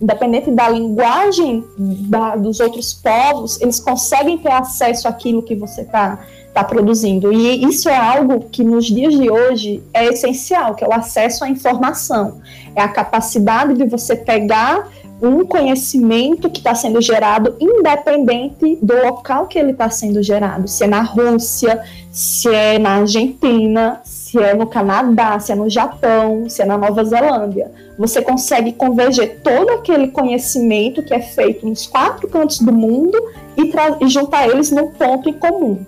independente 0.00 0.50
da 0.50 0.68
linguagem 0.68 1.64
da- 1.78 2.36
dos 2.36 2.60
outros 2.60 2.94
povos, 2.94 3.60
eles 3.60 3.78
conseguem 3.78 4.38
ter 4.38 4.52
acesso 4.52 5.06
àquilo 5.06 5.42
que 5.42 5.54
você 5.54 5.82
está 5.82 6.18
tá 6.54 6.64
produzindo. 6.64 7.30
E 7.32 7.62
isso 7.64 7.88
é 7.88 7.96
algo 7.96 8.46
que 8.50 8.64
nos 8.64 8.86
dias 8.86 9.14
de 9.14 9.30
hoje 9.30 9.82
é 9.92 10.06
essencial, 10.06 10.74
que 10.74 10.82
é 10.82 10.88
o 10.88 10.92
acesso 10.92 11.44
à 11.44 11.50
informação. 11.50 12.40
É 12.74 12.80
a 12.80 12.88
capacidade 12.88 13.74
de 13.74 13.84
você 13.84 14.16
pegar 14.16 14.88
um 15.20 15.44
conhecimento 15.46 16.50
que 16.50 16.58
está 16.58 16.74
sendo 16.74 17.00
gerado 17.00 17.56
independente 17.58 18.78
do 18.82 18.94
local 19.02 19.46
que 19.46 19.58
ele 19.58 19.72
está 19.72 19.88
sendo 19.88 20.22
gerado, 20.22 20.68
se 20.68 20.84
é 20.84 20.86
na 20.86 21.00
Rússia, 21.00 21.82
se 22.12 22.48
é 22.48 22.78
na 22.78 22.96
Argentina, 22.96 24.00
se 24.04 24.38
é 24.38 24.54
no 24.54 24.66
Canadá, 24.66 25.38
se 25.38 25.52
é 25.52 25.54
no 25.54 25.70
Japão, 25.70 26.48
se 26.48 26.60
é 26.60 26.64
na 26.64 26.76
Nova 26.76 27.04
Zelândia. 27.04 27.70
Você 27.98 28.20
consegue 28.20 28.72
converger 28.72 29.40
todo 29.42 29.70
aquele 29.70 30.08
conhecimento 30.08 31.02
que 31.02 31.14
é 31.14 31.20
feito 31.20 31.66
nos 31.66 31.86
quatro 31.86 32.28
cantos 32.28 32.58
do 32.58 32.72
mundo 32.72 33.18
e, 33.56 33.72
e 34.04 34.08
juntar 34.08 34.48
eles 34.48 34.70
num 34.70 34.90
ponto 34.90 35.28
em 35.28 35.32
comum. 35.32 35.78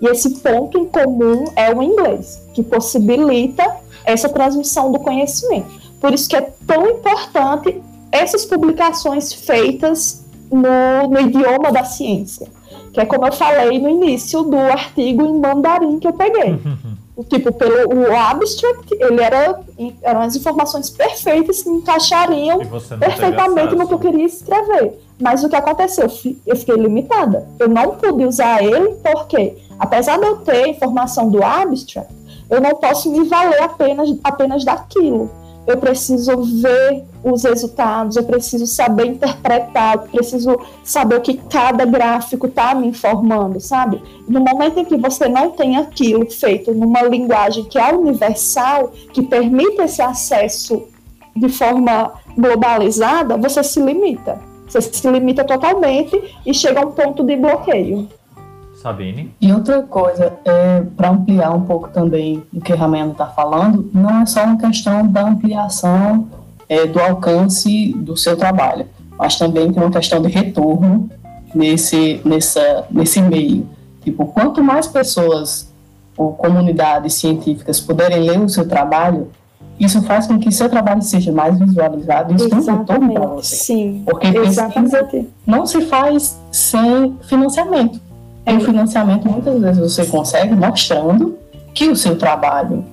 E 0.00 0.06
esse 0.06 0.40
ponto 0.40 0.78
em 0.78 0.84
comum 0.84 1.44
é 1.56 1.72
o 1.72 1.82
inglês, 1.82 2.42
que 2.52 2.62
possibilita 2.62 3.64
essa 4.04 4.28
transmissão 4.28 4.92
do 4.92 4.98
conhecimento. 4.98 5.84
Por 5.98 6.12
isso 6.12 6.28
que 6.28 6.36
é 6.36 6.50
tão 6.66 6.90
importante 6.90 7.80
essas 8.14 8.44
publicações 8.44 9.32
feitas 9.32 10.24
no, 10.50 11.08
no 11.08 11.20
idioma 11.20 11.72
da 11.72 11.84
ciência. 11.84 12.46
Que 12.92 13.00
é 13.00 13.04
como 13.04 13.26
eu 13.26 13.32
falei 13.32 13.78
no 13.80 13.88
início 13.88 14.44
do 14.44 14.56
artigo 14.56 15.26
em 15.26 15.40
mandarim 15.40 15.98
que 15.98 16.06
eu 16.06 16.12
peguei. 16.12 16.60
O 17.16 17.22
tipo, 17.22 17.52
pelo 17.52 17.94
o 17.94 18.16
abstract, 18.16 18.92
ele 18.92 19.20
era 19.20 19.60
eram 20.02 20.22
as 20.22 20.34
informações 20.34 20.90
perfeitas 20.90 21.62
que 21.62 21.68
encaixariam 21.68 22.58
perfeitamente 22.98 23.74
no 23.76 23.86
que 23.86 23.94
eu 23.94 23.98
queria 23.98 24.24
escrever. 24.24 25.00
Mas 25.20 25.44
o 25.44 25.48
que 25.48 25.54
aconteceu? 25.56 26.08
Eu 26.46 26.56
fiquei 26.56 26.74
limitada. 26.74 27.48
Eu 27.58 27.68
não 27.68 27.96
pude 27.96 28.24
usar 28.24 28.62
ele 28.62 28.96
porque, 29.02 29.56
apesar 29.78 30.18
de 30.18 30.26
eu 30.26 30.36
ter 30.38 30.68
informação 30.68 31.28
do 31.28 31.42
abstract, 31.42 32.12
eu 32.50 32.60
não 32.60 32.74
posso 32.76 33.10
me 33.10 33.28
valer 33.28 33.62
apenas, 33.62 34.12
apenas 34.22 34.64
daquilo. 34.64 35.30
Eu 35.66 35.78
preciso 35.78 36.42
ver 36.60 37.04
os 37.24 37.42
resultados, 37.42 38.16
eu 38.16 38.24
preciso 38.24 38.66
saber 38.66 39.06
interpretar, 39.06 39.94
eu 39.94 40.02
preciso 40.02 40.60
saber 40.82 41.16
o 41.16 41.20
que 41.22 41.34
cada 41.34 41.86
gráfico 41.86 42.46
está 42.46 42.74
me 42.74 42.86
informando, 42.86 43.58
sabe? 43.58 44.00
No 44.28 44.40
momento 44.40 44.78
em 44.78 44.84
que 44.84 44.96
você 44.96 45.26
não 45.26 45.50
tem 45.50 45.76
aquilo 45.78 46.30
feito 46.30 46.74
numa 46.74 47.02
linguagem 47.02 47.64
que 47.64 47.78
é 47.78 47.94
universal, 47.94 48.92
que 49.12 49.22
permite 49.22 49.80
esse 49.80 50.02
acesso 50.02 50.86
de 51.34 51.48
forma 51.48 52.12
globalizada, 52.36 53.38
você 53.38 53.62
se 53.64 53.80
limita. 53.80 54.38
Você 54.68 54.82
se 54.82 55.08
limita 55.10 55.44
totalmente 55.44 56.20
e 56.44 56.52
chega 56.52 56.82
a 56.82 56.86
um 56.86 56.92
ponto 56.92 57.24
de 57.24 57.36
bloqueio. 57.36 58.08
Sabine? 58.74 59.34
E 59.40 59.50
outra 59.50 59.82
coisa, 59.82 60.34
é, 60.44 60.82
para 60.94 61.08
ampliar 61.08 61.52
um 61.52 61.62
pouco 61.62 61.88
também 61.88 62.42
o 62.52 62.60
que 62.60 62.72
a 62.72 62.76
Ramena 62.76 63.12
está 63.12 63.26
falando, 63.26 63.90
não 63.94 64.20
é 64.20 64.26
só 64.26 64.44
uma 64.44 64.58
questão 64.58 65.06
da 65.06 65.22
ampliação 65.22 66.28
é, 66.68 66.86
do 66.86 67.00
alcance 67.00 67.92
do 67.96 68.16
seu 68.16 68.36
trabalho, 68.36 68.86
mas 69.18 69.36
também 69.36 69.72
tem 69.72 69.82
uma 69.82 69.90
questão 69.90 70.20
de 70.20 70.28
retorno 70.28 71.08
nesse, 71.54 72.20
nessa, 72.24 72.84
nesse 72.90 73.20
meio. 73.20 73.68
Tipo, 74.02 74.26
quanto 74.26 74.62
mais 74.62 74.86
pessoas 74.86 75.72
ou 76.16 76.32
comunidades 76.32 77.14
científicas 77.14 77.80
puderem 77.80 78.20
ler 78.20 78.40
o 78.40 78.48
seu 78.48 78.68
trabalho, 78.68 79.30
isso 79.78 80.02
faz 80.02 80.26
com 80.26 80.38
que 80.38 80.52
seu 80.52 80.68
trabalho 80.68 81.02
seja 81.02 81.32
mais 81.32 81.58
visualizado 81.58 82.32
e 82.32 82.36
isso 82.36 82.48
tem 82.48 82.58
um 82.58 82.78
retorno 82.78 83.12
para 83.12 83.26
você. 83.26 83.56
Sim. 83.56 84.02
Porque 84.04 84.30
pesquisa 84.30 84.70
não 85.46 85.66
se 85.66 85.80
faz 85.82 86.38
sem 86.52 87.16
financiamento. 87.22 88.00
E 88.46 88.56
o 88.56 88.60
financiamento 88.60 89.28
muitas 89.28 89.60
vezes 89.60 89.80
você 89.80 90.06
consegue 90.06 90.54
mostrando 90.54 91.36
que 91.72 91.88
o 91.88 91.96
seu 91.96 92.16
trabalho 92.16 92.84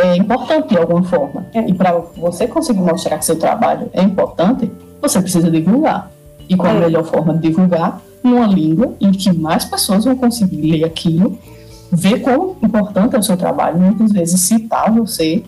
é 0.00 0.16
importante 0.16 0.68
de 0.68 0.78
alguma 0.78 1.02
forma. 1.02 1.46
É. 1.54 1.68
E 1.68 1.74
para 1.74 1.92
você 2.16 2.46
conseguir 2.46 2.80
mostrar 2.80 3.18
que 3.18 3.24
seu 3.24 3.36
trabalho 3.38 3.88
é 3.92 4.02
importante, 4.02 4.70
você 5.00 5.20
precisa 5.20 5.50
divulgar. 5.50 6.10
E 6.48 6.56
qual 6.56 6.72
a 6.72 6.76
É. 6.76 6.80
melhor 6.80 7.04
forma 7.04 7.34
de 7.34 7.48
divulgar? 7.48 8.00
Numa 8.22 8.46
língua 8.46 8.94
em 9.00 9.12
que 9.12 9.32
mais 9.32 9.64
pessoas 9.64 10.04
vão 10.04 10.16
conseguir 10.16 10.60
ler 10.60 10.84
aquilo, 10.84 11.38
ver 11.90 12.20
quão 12.20 12.56
importante 12.62 13.16
é 13.16 13.18
o 13.18 13.22
seu 13.22 13.36
trabalho, 13.36 13.78
muitas 13.78 14.12
vezes 14.12 14.40
citar 14.40 14.92
você, 14.92 15.42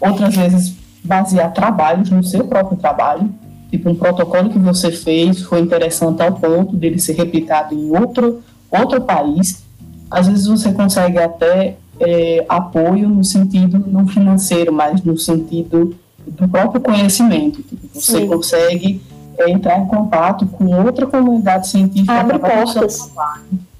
outras 0.00 0.34
vezes 0.34 0.74
basear 1.04 1.52
trabalhos 1.52 2.10
no 2.10 2.22
seu 2.22 2.44
próprio 2.44 2.78
trabalho, 2.78 3.28
tipo 3.70 3.90
um 3.90 3.94
protocolo 3.94 4.50
que 4.50 4.58
você 4.58 4.90
fez 4.90 5.42
foi 5.42 5.60
interessante 5.60 6.22
ao 6.22 6.32
ponto 6.32 6.76
dele 6.76 6.98
ser 6.98 7.14
replicado 7.14 7.74
em 7.74 7.90
outro, 7.96 8.42
outro 8.70 9.00
país. 9.02 9.62
Às 10.10 10.26
vezes 10.26 10.46
você 10.46 10.72
consegue 10.72 11.18
até 11.18 11.76
é, 12.00 12.44
apoio 12.48 13.08
no 13.08 13.24
sentido 13.24 13.84
não 13.86 14.06
financeiro, 14.06 14.72
mas 14.72 15.02
no 15.02 15.16
sentido 15.16 15.96
do 16.26 16.48
próprio 16.48 16.80
conhecimento. 16.80 17.62
Tipo, 17.62 17.88
você 17.92 18.18
Sim. 18.18 18.26
consegue 18.26 19.00
é 19.38 19.50
entrar 19.50 19.78
em 19.78 19.86
contato 19.86 20.46
com 20.46 20.64
outra 20.84 21.06
comunidade 21.06 21.68
científica. 21.68 22.12
Abre 22.12 22.38
portas. 22.40 23.10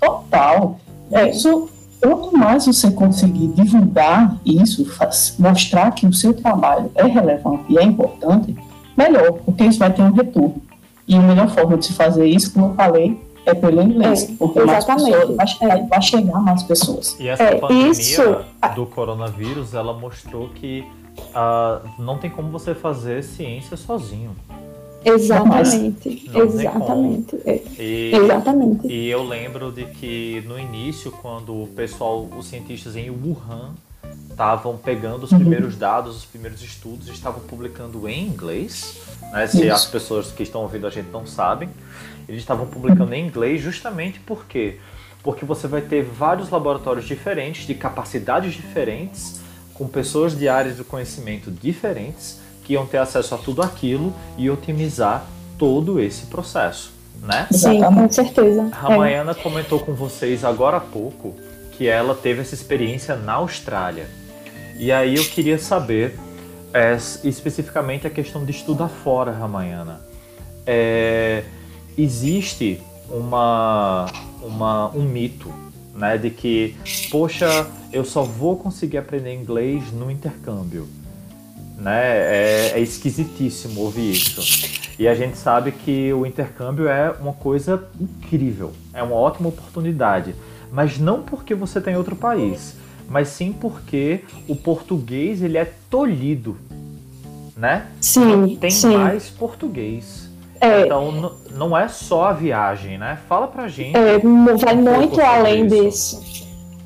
Total. 0.00 0.78
É. 1.10 1.30
Isso, 1.30 1.68
quanto 2.00 2.36
mais 2.36 2.66
você 2.66 2.90
conseguir 2.92 3.48
divulgar 3.48 4.38
isso, 4.46 4.84
faz, 4.84 5.34
mostrar 5.36 5.90
que 5.90 6.06
o 6.06 6.12
seu 6.12 6.32
trabalho 6.32 6.92
é 6.94 7.04
relevante 7.04 7.64
e 7.68 7.76
é 7.76 7.82
importante, 7.82 8.56
melhor, 8.96 9.32
porque 9.44 9.64
isso 9.64 9.80
vai 9.80 9.92
ter 9.92 10.02
um 10.02 10.12
retorno. 10.12 10.62
E 11.08 11.16
a 11.16 11.20
melhor 11.20 11.48
forma 11.48 11.76
de 11.76 11.86
se 11.86 11.92
fazer 11.92 12.26
isso, 12.26 12.52
como 12.52 12.66
eu 12.66 12.74
falei, 12.74 13.20
é 13.50 13.54
pelo 13.54 13.82
inglês, 13.82 14.24
é, 14.24 14.34
porque 14.38 14.58
exatamente. 14.60 15.10
mais 15.10 15.54
pessoas, 15.54 15.58
vai, 15.58 15.86
vai, 15.86 16.02
chegar 16.02 16.40
mais 16.40 16.62
pessoas. 16.62 17.16
E 17.18 17.28
essa 17.28 17.42
é, 17.42 17.54
pandemia 17.56 17.90
isso... 17.90 18.22
do 18.74 18.86
coronavírus, 18.86 19.74
ela 19.74 19.92
mostrou 19.92 20.48
que 20.50 20.84
uh, 21.18 21.88
não 21.98 22.18
tem 22.18 22.30
como 22.30 22.50
você 22.50 22.74
fazer 22.74 23.22
ciência 23.22 23.76
sozinho. 23.76 24.34
Exatamente, 25.04 26.28
exatamente. 26.34 27.36
É. 27.44 27.62
E, 27.78 28.12
exatamente. 28.14 28.86
E 28.88 29.08
eu 29.08 29.22
lembro 29.22 29.70
de 29.70 29.84
que 29.84 30.42
no 30.46 30.58
início, 30.58 31.12
quando 31.12 31.62
o 31.62 31.68
pessoal, 31.68 32.28
os 32.36 32.46
cientistas 32.46 32.96
em 32.96 33.08
Wuhan 33.08 33.74
estavam 34.28 34.76
pegando 34.76 35.24
os 35.24 35.32
uhum. 35.32 35.38
primeiros 35.38 35.76
dados, 35.76 36.16
os 36.16 36.24
primeiros 36.24 36.62
estudos, 36.62 37.08
estavam 37.08 37.40
publicando 37.40 38.08
em 38.08 38.26
inglês, 38.26 39.00
né? 39.32 39.46
Se 39.46 39.64
Isso. 39.64 39.72
as 39.72 39.86
pessoas 39.86 40.30
que 40.30 40.42
estão 40.42 40.62
ouvindo 40.62 40.86
a 40.86 40.90
gente 40.90 41.10
não 41.10 41.26
sabem, 41.26 41.68
eles 42.28 42.40
estavam 42.40 42.66
publicando 42.66 43.14
em 43.14 43.26
inglês 43.26 43.60
justamente 43.60 44.20
porque 44.20 44.78
porque 45.22 45.44
você 45.44 45.66
vai 45.66 45.80
ter 45.80 46.02
vários 46.02 46.48
laboratórios 46.48 47.04
diferentes, 47.04 47.66
de 47.66 47.74
capacidades 47.74 48.54
diferentes, 48.54 49.40
com 49.74 49.86
pessoas 49.86 50.36
de 50.36 50.48
áreas 50.48 50.76
de 50.76 50.84
conhecimento 50.84 51.50
diferentes, 51.50 52.40
que 52.64 52.74
iam 52.74 52.86
ter 52.86 52.98
acesso 52.98 53.34
a 53.34 53.38
tudo 53.38 53.60
aquilo 53.60 54.14
e 54.36 54.48
otimizar 54.48 55.24
todo 55.58 56.00
esse 56.00 56.26
processo, 56.26 56.92
né? 57.20 57.46
Sim, 57.50 57.82
com 57.82 58.10
certeza. 58.10 58.70
A 58.72 58.96
Maiana 58.96 59.32
é. 59.32 59.34
comentou 59.34 59.80
com 59.80 59.92
vocês 59.92 60.44
agora 60.44 60.76
há 60.76 60.80
pouco 60.80 61.34
que 61.72 61.88
ela 61.88 62.14
teve 62.14 62.40
essa 62.40 62.54
experiência 62.54 63.16
na 63.16 63.34
Austrália. 63.34 64.06
E 64.78 64.92
aí 64.92 65.16
eu 65.16 65.24
queria 65.24 65.58
saber 65.58 66.18
é, 66.72 66.96
especificamente 67.24 68.06
a 68.06 68.10
questão 68.10 68.44
de 68.44 68.52
estudar 68.52 68.88
fora, 68.88 69.32
Ramayana. 69.32 70.00
É, 70.66 71.42
existe 71.98 72.80
uma, 73.10 74.06
uma, 74.42 74.90
um 74.94 75.02
mito 75.02 75.52
né, 75.94 76.16
de 76.16 76.30
que, 76.30 76.76
poxa, 77.10 77.66
eu 77.92 78.04
só 78.04 78.22
vou 78.22 78.56
conseguir 78.56 78.98
aprender 78.98 79.34
inglês 79.34 79.92
no 79.92 80.10
intercâmbio. 80.10 80.88
Né? 81.76 82.00
É, 82.00 82.72
é 82.74 82.80
esquisitíssimo 82.80 83.80
ouvir 83.80 84.12
isso. 84.12 84.88
E 84.98 85.06
a 85.06 85.14
gente 85.14 85.36
sabe 85.36 85.72
que 85.72 86.12
o 86.12 86.26
intercâmbio 86.26 86.88
é 86.88 87.10
uma 87.20 87.32
coisa 87.32 87.84
incrível, 88.00 88.72
é 88.92 89.02
uma 89.02 89.14
ótima 89.14 89.48
oportunidade. 89.48 90.34
Mas 90.72 90.98
não 90.98 91.22
porque 91.22 91.54
você 91.54 91.78
está 91.78 91.90
em 91.90 91.96
outro 91.96 92.16
país, 92.16 92.76
mas 93.08 93.28
sim 93.28 93.52
porque 93.52 94.24
o 94.48 94.54
português 94.54 95.40
ele 95.40 95.56
é 95.56 95.72
tolhido, 95.88 96.56
né? 97.56 97.86
Sim, 98.00 98.56
tem 98.60 98.70
sim. 98.70 98.96
mais 98.96 99.30
português. 99.30 100.27
É, 100.60 100.82
então 100.82 101.32
não 101.52 101.76
é 101.76 101.88
só 101.88 102.24
a 102.24 102.32
viagem, 102.32 102.98
né? 102.98 103.18
Fala 103.28 103.46
pra 103.46 103.68
gente. 103.68 103.96
É, 103.96 104.18
vai 104.56 104.74
muito 104.74 105.20
além 105.20 105.66
disso. 105.66 106.20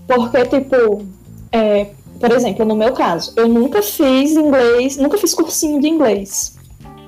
Porque, 0.06 0.44
tipo, 0.44 1.06
é, 1.50 1.86
por 2.20 2.30
exemplo, 2.32 2.64
no 2.64 2.74
meu 2.74 2.92
caso, 2.92 3.32
eu 3.36 3.48
nunca 3.48 3.82
fiz 3.82 4.32
inglês, 4.32 4.96
nunca 4.96 5.16
fiz 5.16 5.34
cursinho 5.34 5.80
de 5.80 5.88
inglês. 5.88 6.56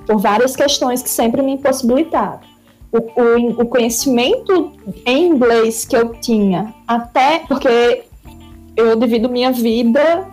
Por 0.07 0.19
várias 0.19 0.57
questões 0.57 1.03
que 1.03 1.09
sempre 1.09 1.43
me 1.43 1.53
impossibilitaram. 1.53 2.41
O, 2.93 2.99
o, 2.99 3.63
o 3.63 3.67
conhecimento 3.67 4.73
em 5.05 5.27
inglês 5.27 5.85
que 5.85 5.97
eu 5.97 6.15
tinha, 6.15 6.73
até 6.87 7.41
porque 7.41 8.05
eu 8.77 8.95
divido 8.97 9.29
minha 9.29 9.51
vida 9.51 10.27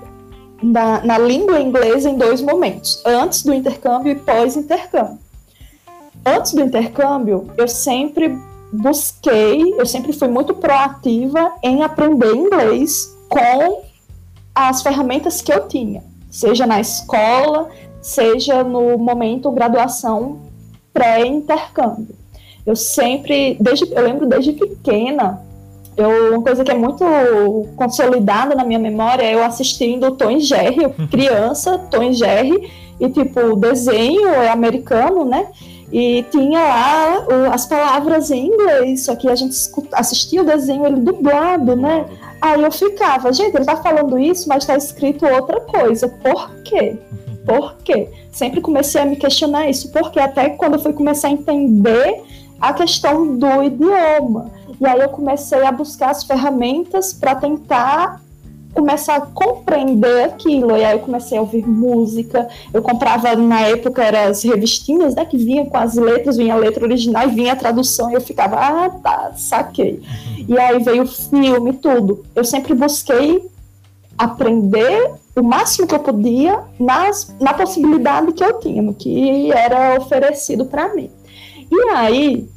na, 0.61 1.03
na 1.03 1.17
língua 1.17 1.59
inglesa 1.59 2.09
em 2.09 2.17
dois 2.17 2.41
momentos: 2.41 3.01
antes 3.03 3.43
do 3.43 3.53
intercâmbio 3.53 4.11
e 4.11 4.15
pós-intercâmbio 4.15 5.17
antes 6.25 6.53
do 6.53 6.61
intercâmbio, 6.61 7.49
eu 7.57 7.67
sempre 7.67 8.37
busquei, 8.71 9.73
eu 9.77 9.85
sempre 9.85 10.13
fui 10.13 10.27
muito 10.27 10.53
proativa 10.53 11.53
em 11.61 11.83
aprender 11.83 12.33
inglês 12.33 13.15
com 13.27 13.83
as 14.55 14.81
ferramentas 14.81 15.41
que 15.41 15.51
eu 15.51 15.67
tinha, 15.67 16.03
seja 16.29 16.65
na 16.65 16.79
escola, 16.79 17.69
seja 18.01 18.63
no 18.63 18.97
momento 18.97 19.51
graduação 19.51 20.39
pré-intercâmbio. 20.93 22.15
Eu 22.65 22.75
sempre, 22.75 23.57
desde, 23.59 23.91
eu 23.91 24.03
lembro 24.03 24.27
desde 24.27 24.53
pequena, 24.53 25.41
eu, 25.97 26.33
uma 26.33 26.41
coisa 26.41 26.63
que 26.63 26.71
é 26.71 26.75
muito 26.75 27.03
consolidada 27.75 28.55
na 28.55 28.63
minha 28.63 28.79
memória 28.79 29.23
é 29.23 29.33
eu 29.33 29.43
assistindo 29.43 30.11
Tom 30.11 30.31
e 30.31 30.39
Jerry, 30.39 30.89
criança, 31.09 31.77
Tom 31.77 32.03
e 32.03 32.13
Jerry, 32.13 32.71
e 32.99 33.09
tipo, 33.09 33.39
o 33.39 33.55
desenho 33.55 34.27
é 34.27 34.49
americano, 34.49 35.25
né? 35.25 35.47
E 35.91 36.23
tinha 36.31 36.59
lá 36.59 37.25
as 37.53 37.65
palavras 37.65 38.31
em 38.31 38.47
inglês, 38.47 39.03
só 39.03 39.15
que 39.15 39.27
a 39.27 39.35
gente 39.35 39.55
assistia 39.93 40.41
o 40.41 40.45
desenho 40.45 40.85
ele 40.85 41.01
dublado, 41.01 41.75
né? 41.75 42.05
Aí 42.41 42.63
eu 42.63 42.71
ficava, 42.71 43.31
gente, 43.33 43.55
ele 43.55 43.65
tá 43.65 43.75
falando 43.75 44.17
isso, 44.17 44.47
mas 44.47 44.65
tá 44.65 44.75
escrito 44.75 45.25
outra 45.25 45.59
coisa. 45.61 46.07
Por 46.07 46.49
quê? 46.63 46.97
Por 47.45 47.75
quê? 47.83 48.09
Sempre 48.31 48.61
comecei 48.61 49.01
a 49.01 49.05
me 49.05 49.15
questionar 49.15 49.69
isso, 49.69 49.91
porque 49.91 50.19
até 50.19 50.49
quando 50.51 50.75
eu 50.75 50.79
fui 50.79 50.93
começar 50.93 51.27
a 51.27 51.31
entender 51.31 52.23
a 52.59 52.71
questão 52.71 53.35
do 53.37 53.63
idioma. 53.63 54.51
E 54.79 54.85
aí 54.85 54.99
eu 54.99 55.09
comecei 55.09 55.63
a 55.63 55.71
buscar 55.71 56.11
as 56.11 56.23
ferramentas 56.23 57.13
para 57.13 57.35
tentar 57.35 58.21
começar 58.73 59.15
a 59.17 59.21
compreender 59.21 60.25
aquilo. 60.25 60.75
E 60.77 60.83
aí 60.83 60.93
eu 60.93 60.99
comecei 60.99 61.37
a 61.37 61.41
ouvir 61.41 61.67
música. 61.67 62.47
Eu 62.73 62.81
comprava, 62.81 63.35
na 63.35 63.61
época, 63.61 64.03
eram 64.03 64.31
as 64.31 64.43
revistinhas, 64.43 65.15
né? 65.15 65.25
Que 65.25 65.37
vinha 65.37 65.65
com 65.65 65.77
as 65.77 65.95
letras, 65.95 66.37
vinha 66.37 66.53
a 66.53 66.57
letra 66.57 66.83
original 66.83 67.27
e 67.27 67.31
vinha 67.31 67.53
a 67.53 67.55
tradução. 67.55 68.09
E 68.11 68.13
eu 68.13 68.21
ficava, 68.21 68.57
ah, 68.57 68.89
tá, 68.89 69.31
saquei. 69.35 69.93
Uhum. 69.93 70.45
E 70.47 70.59
aí 70.59 70.83
veio 70.83 71.03
o 71.03 71.07
filme, 71.07 71.73
tudo. 71.73 72.25
Eu 72.35 72.43
sempre 72.43 72.73
busquei 72.73 73.49
aprender 74.17 75.11
o 75.35 75.41
máximo 75.41 75.87
que 75.87 75.95
eu 75.95 75.99
podia 75.99 76.59
nas, 76.79 77.33
na 77.39 77.53
possibilidade 77.53 78.31
que 78.33 78.43
eu 78.43 78.59
tinha, 78.59 78.81
no 78.81 78.93
que 78.93 79.51
era 79.51 79.97
oferecido 79.97 80.65
para 80.65 80.93
mim. 80.93 81.09
E 81.71 81.89
aí, 81.89 82.49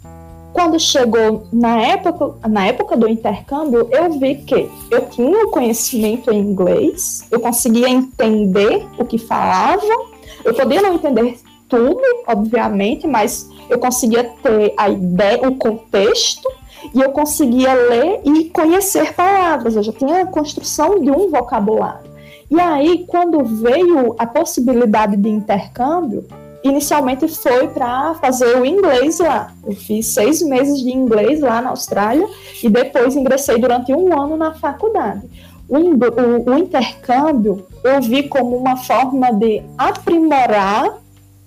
quando 0.55 0.79
chegou 0.79 1.49
na 1.53 1.81
época, 1.81 2.49
na 2.49 2.67
época 2.67 2.97
do 2.97 3.09
intercâmbio, 3.09 3.89
eu 3.91 4.13
vi 4.13 4.37
que 4.37 4.71
eu 4.89 5.07
tinha 5.11 5.45
o 5.45 5.51
conhecimento 5.51 6.31
em 6.31 6.39
inglês, 6.39 7.27
eu 7.29 7.41
conseguia 7.41 7.91
entender 7.91 8.87
o 8.97 9.05
que 9.05 9.19
falavam, 9.19 10.07
eu 10.45 10.55
podia 10.55 10.81
não 10.81 10.95
entender 10.95 11.41
tudo, 11.69 12.01
obviamente, 12.29 13.05
mas 13.05 13.51
eu 13.69 13.81
conseguia 13.81 14.23
ter 14.43 14.73
a 14.77 14.89
ideia, 14.89 15.49
o 15.49 15.57
contexto, 15.57 16.49
e 16.95 17.01
eu 17.01 17.11
conseguia 17.11 17.75
ler 17.75 18.21
e 18.25 18.45
conhecer 18.51 19.13
palavras, 19.13 19.75
eu 19.75 19.83
já 19.83 19.93
tinha 19.93 20.23
a 20.23 20.27
construção 20.27 21.01
de 21.01 21.11
um 21.11 21.31
vocabulário. 21.31 22.15
E 22.49 22.61
aí, 22.61 23.05
quando 23.09 23.43
veio 23.45 24.15
a 24.19 24.27
possibilidade 24.27 25.17
de 25.17 25.29
intercâmbio, 25.29 26.25
inicialmente 26.65 27.29
foi 27.29 27.69
para 27.69 28.15
fazer 28.15 28.59
o 28.59 28.65
inglês 28.65 29.19
lá. 29.19 29.53
Eu 29.65 29.77
fiz 29.77 30.07
seis 30.07 30.43
meses 30.43 30.81
de 30.81 30.91
inglês 30.91 31.41
lá 31.41 31.61
na 31.61 31.71
Austrália 31.71 32.27
e 32.63 32.71
depois 32.71 33.15
ingressei 33.15 33.59
durante 33.59 33.93
um 33.93 34.19
ano 34.19 34.37
na 34.37 34.55
faculdade. 34.55 35.29
O, 35.69 35.77
o, 35.77 36.51
o 36.51 36.59
intercâmbio 36.59 37.67
eu 37.85 38.01
vi 38.01 38.25
como 38.29 38.57
uma 38.57 38.79
forma 38.79 39.31
de 39.33 39.63
aprimorar 39.77 40.99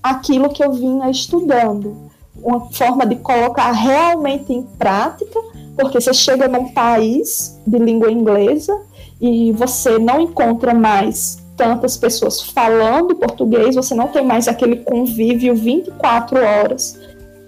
aquilo 0.01 0.49
que 0.49 0.63
eu 0.63 0.72
vinha 0.72 1.09
estudando, 1.09 1.97
uma 2.36 2.72
forma 2.72 3.05
de 3.05 3.15
colocar 3.15 3.72
realmente 3.72 4.53
em 4.53 4.61
prática, 4.61 5.39
porque 5.76 5.99
você 5.99 6.13
chega 6.13 6.47
num 6.47 6.70
país 6.70 7.59
de 7.65 7.78
língua 7.80 8.11
inglesa 8.11 8.80
e 9.20 9.51
você 9.51 9.97
não 9.97 10.22
encontra 10.22 10.74
mais 10.74 11.43
tantas 11.58 11.97
pessoas 11.97 12.41
falando 12.41 13.16
português, 13.16 13.76
você 13.76 13.95
não 13.95 14.08
tem 14.08 14.24
mais 14.24 14.47
aquele 14.47 14.78
convívio 14.78 15.55
24 15.55 16.38
horas 16.39 16.99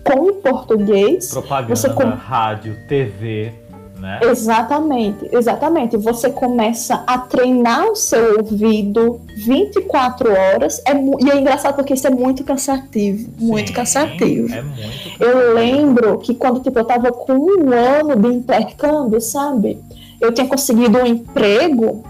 com 0.04 0.34
português. 0.42 1.30
Propaganda, 1.30 1.76
você 1.76 1.90
com... 1.90 2.04
rádio, 2.10 2.76
TV, 2.88 3.54
né? 4.00 4.20
Exatamente, 4.24 5.30
exatamente. 5.32 5.98
Você 5.98 6.32
começa 6.32 7.04
a 7.06 7.18
treinar 7.20 7.86
o 7.92 7.96
seu 7.96 8.38
ouvido 8.38 9.22
24 9.46 10.32
horas. 10.32 10.82
É, 10.88 10.94
e 10.94 11.30
é 11.30 11.40
engraçado 11.40 11.76
porque 11.76 11.94
isso 11.94 12.08
é 12.08 12.10
muito 12.10 12.44
cansativo. 12.44 13.20
Sim, 13.20 13.46
muito 13.46 13.74
cansativo. 13.74 14.54
É 14.54 14.62
muito 14.62 14.80
cansativo. 14.80 15.24
Eu 15.24 15.54
lembro 15.54 16.18
que 16.20 16.34
quando 16.34 16.62
tipo, 16.62 16.80
eu 16.80 16.84
estava 16.84 17.12
com 17.12 17.34
um 17.34 17.72
ano 17.72 18.16
de 18.16 18.36
intercâmbio, 18.36 19.22
sabe? 19.22 19.80
Eu 20.20 20.34
tinha 20.34 20.48
conseguido 20.48 20.98
um 20.98 21.06
emprego 21.06 22.04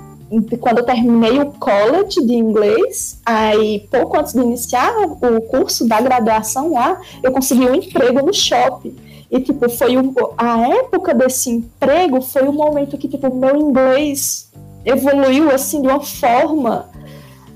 quando 0.59 0.79
eu 0.79 0.85
terminei 0.85 1.39
o 1.39 1.51
college 1.53 2.23
de 2.25 2.33
inglês, 2.33 3.19
aí 3.25 3.87
pouco 3.91 4.17
antes 4.17 4.33
de 4.33 4.39
iniciar 4.39 4.93
o 4.99 5.41
curso 5.41 5.87
da 5.87 5.99
graduação 5.99 6.73
lá, 6.73 7.01
eu 7.23 7.31
consegui 7.31 7.65
um 7.65 7.75
emprego 7.75 8.25
no 8.25 8.33
shopping. 8.33 8.95
E, 9.31 9.39
tipo, 9.39 9.69
foi 9.69 9.95
a 10.37 10.67
época 10.69 11.13
desse 11.13 11.51
emprego 11.51 12.21
foi 12.21 12.47
o 12.47 12.53
momento 12.53 12.97
que, 12.97 13.07
tipo, 13.07 13.33
meu 13.33 13.55
inglês 13.55 14.51
evoluiu, 14.83 15.51
assim, 15.51 15.81
de 15.81 15.87
uma 15.87 16.01
forma 16.01 16.89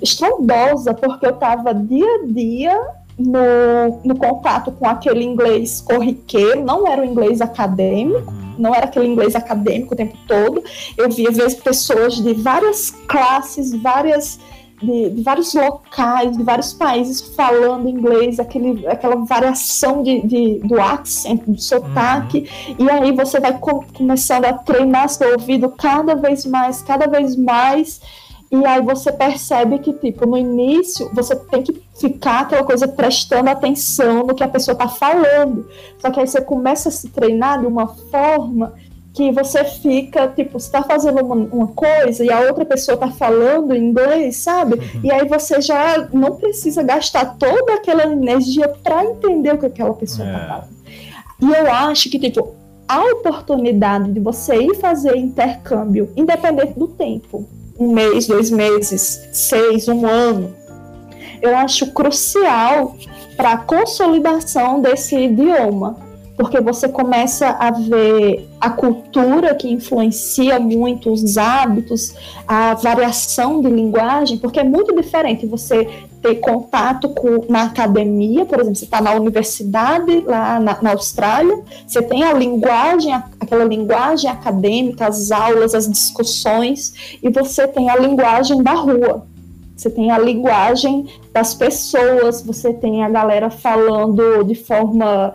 estrondosa, 0.01 0.93
porque 0.93 1.25
eu 1.25 1.31
estava 1.31 1.73
dia 1.73 2.05
a 2.05 2.25
dia 2.27 2.79
no, 3.17 4.01
no 4.03 4.15
contato 4.15 4.71
com 4.71 4.87
aquele 4.87 5.23
inglês 5.23 5.81
corriqueiro, 5.81 6.63
não 6.63 6.87
era 6.87 7.01
o 7.01 7.05
inglês 7.05 7.41
acadêmico. 7.41 8.42
Não 8.57 8.73
era 8.73 8.85
aquele 8.85 9.07
inglês 9.07 9.35
acadêmico 9.35 9.93
o 9.93 9.97
tempo 9.97 10.17
todo. 10.27 10.63
Eu 10.97 11.09
via 11.09 11.31
vezes 11.31 11.55
pessoas 11.55 12.15
de 12.15 12.33
várias 12.33 12.91
classes, 13.07 13.73
várias 13.73 14.39
de, 14.83 15.09
de, 15.11 15.23
vários 15.23 15.53
locais, 15.53 16.35
de 16.35 16.43
vários 16.43 16.73
países 16.73 17.21
falando 17.35 17.87
inglês, 17.87 18.39
aquele, 18.39 18.85
aquela 18.87 19.15
variação 19.15 20.03
de, 20.03 20.21
de 20.21 20.59
do 20.59 20.79
accent, 20.79 21.41
do 21.47 21.59
sotaque, 21.59 22.49
uhum. 22.67 22.85
e 22.85 22.91
aí 22.91 23.11
você 23.13 23.39
vai 23.39 23.57
com, 23.57 23.83
começando 23.93 24.45
a 24.45 24.53
treinar 24.53 25.07
seu 25.09 25.31
ouvido 25.33 25.69
cada 25.69 26.15
vez 26.15 26.45
mais, 26.45 26.81
cada 26.81 27.07
vez 27.07 27.35
mais, 27.35 28.01
e 28.53 28.63
aí 28.67 28.83
você 28.83 29.11
percebe 29.11 29.79
que, 29.79 29.91
tipo, 29.93 30.27
no 30.27 30.37
início 30.37 31.09
você 31.11 31.35
tem 31.35 31.63
que 31.63 31.81
ficar 31.99 32.41
aquela 32.41 32.63
coisa 32.63 32.87
prestando 32.87 33.49
atenção 33.49 34.27
no 34.27 34.35
que 34.35 34.43
a 34.43 34.47
pessoa 34.47 34.73
está 34.73 34.87
falando. 34.87 35.67
Só 35.97 36.11
que 36.11 36.19
aí 36.19 36.27
você 36.27 36.39
começa 36.39 36.89
a 36.89 36.91
se 36.91 37.09
treinar 37.09 37.61
de 37.61 37.65
uma 37.65 37.87
forma 37.87 38.75
que 39.11 39.31
você 39.31 39.63
fica, 39.63 40.27
tipo, 40.27 40.59
você 40.59 40.71
tá 40.71 40.83
fazendo 40.83 41.19
uma, 41.25 41.33
uma 41.33 41.67
coisa 41.69 42.23
e 42.23 42.31
a 42.31 42.41
outra 42.41 42.63
pessoa 42.63 42.95
tá 42.95 43.09
falando 43.09 43.75
inglês, 43.75 44.37
sabe? 44.37 44.75
Uhum. 44.75 45.01
E 45.03 45.11
aí 45.11 45.27
você 45.27 45.59
já 45.59 46.07
não 46.13 46.35
precisa 46.35 46.83
gastar 46.83 47.35
toda 47.39 47.73
aquela 47.73 48.03
energia 48.03 48.69
para 48.69 49.03
entender 49.03 49.55
o 49.55 49.57
que 49.57 49.65
aquela 49.65 49.95
pessoa 49.95 50.27
tá 50.27 50.31
é. 50.31 50.37
tá 50.37 50.47
falando. 50.47 50.67
E 51.41 51.59
eu 51.59 51.71
acho 51.71 52.07
que, 52.07 52.19
tipo, 52.19 52.53
a 52.87 53.01
oportunidade 53.13 54.11
de 54.11 54.19
você 54.19 54.57
ir 54.57 54.75
fazer 54.75 55.17
intercâmbio, 55.17 56.11
independente 56.15 56.77
do 56.77 56.87
tempo, 56.87 57.47
um 57.79 57.91
mês, 57.93 58.27
dois 58.27 58.49
meses, 58.51 59.27
seis, 59.31 59.87
um 59.87 60.05
ano. 60.05 60.55
Eu 61.41 61.55
acho 61.55 61.91
crucial 61.91 62.95
para 63.35 63.53
a 63.53 63.57
consolidação 63.57 64.81
desse 64.81 65.15
idioma, 65.17 65.97
porque 66.37 66.59
você 66.61 66.87
começa 66.87 67.47
a 67.47 67.71
ver 67.71 68.47
a 68.59 68.69
cultura 68.69 69.53
que 69.53 69.69
influencia 69.69 70.59
muito 70.59 71.11
os 71.11 71.37
hábitos, 71.37 72.15
a 72.47 72.73
variação 72.75 73.61
de 73.61 73.69
linguagem, 73.69 74.37
porque 74.37 74.59
é 74.59 74.63
muito 74.63 74.95
diferente 74.95 75.45
você 75.45 75.87
ter 76.23 76.35
contato 76.35 77.09
com, 77.09 77.45
na 77.49 77.63
academia, 77.63 78.45
por 78.45 78.61
exemplo, 78.61 78.77
você 78.77 78.85
está 78.85 79.01
na 79.01 79.13
universidade 79.13 80.21
lá 80.21 80.57
na, 80.57 80.81
na, 80.81 80.91
Austrália, 80.91 81.61
você 81.85 82.01
tem 82.01 82.23
a 82.23 82.31
linguagem, 82.31 83.13
aquela 83.13 83.65
linguagem 83.65 84.31
acadêmica, 84.31 85.05
as 85.05 85.31
aulas, 85.31 85.75
as 85.75 85.87
discussões, 85.91 87.17
e 87.21 87.29
você 87.29 87.67
tem 87.67 87.89
a 87.89 87.97
linguagem 87.97 88.63
da 88.63 88.71
rua. 88.71 89.27
Você 89.75 89.89
tem 89.89 90.11
a 90.11 90.17
linguagem 90.17 91.07
das 91.33 91.53
pessoas, 91.53 92.41
você 92.41 92.71
tem 92.71 93.03
a 93.03 93.09
galera 93.09 93.49
falando 93.49 94.43
de 94.43 94.55
forma 94.55 95.33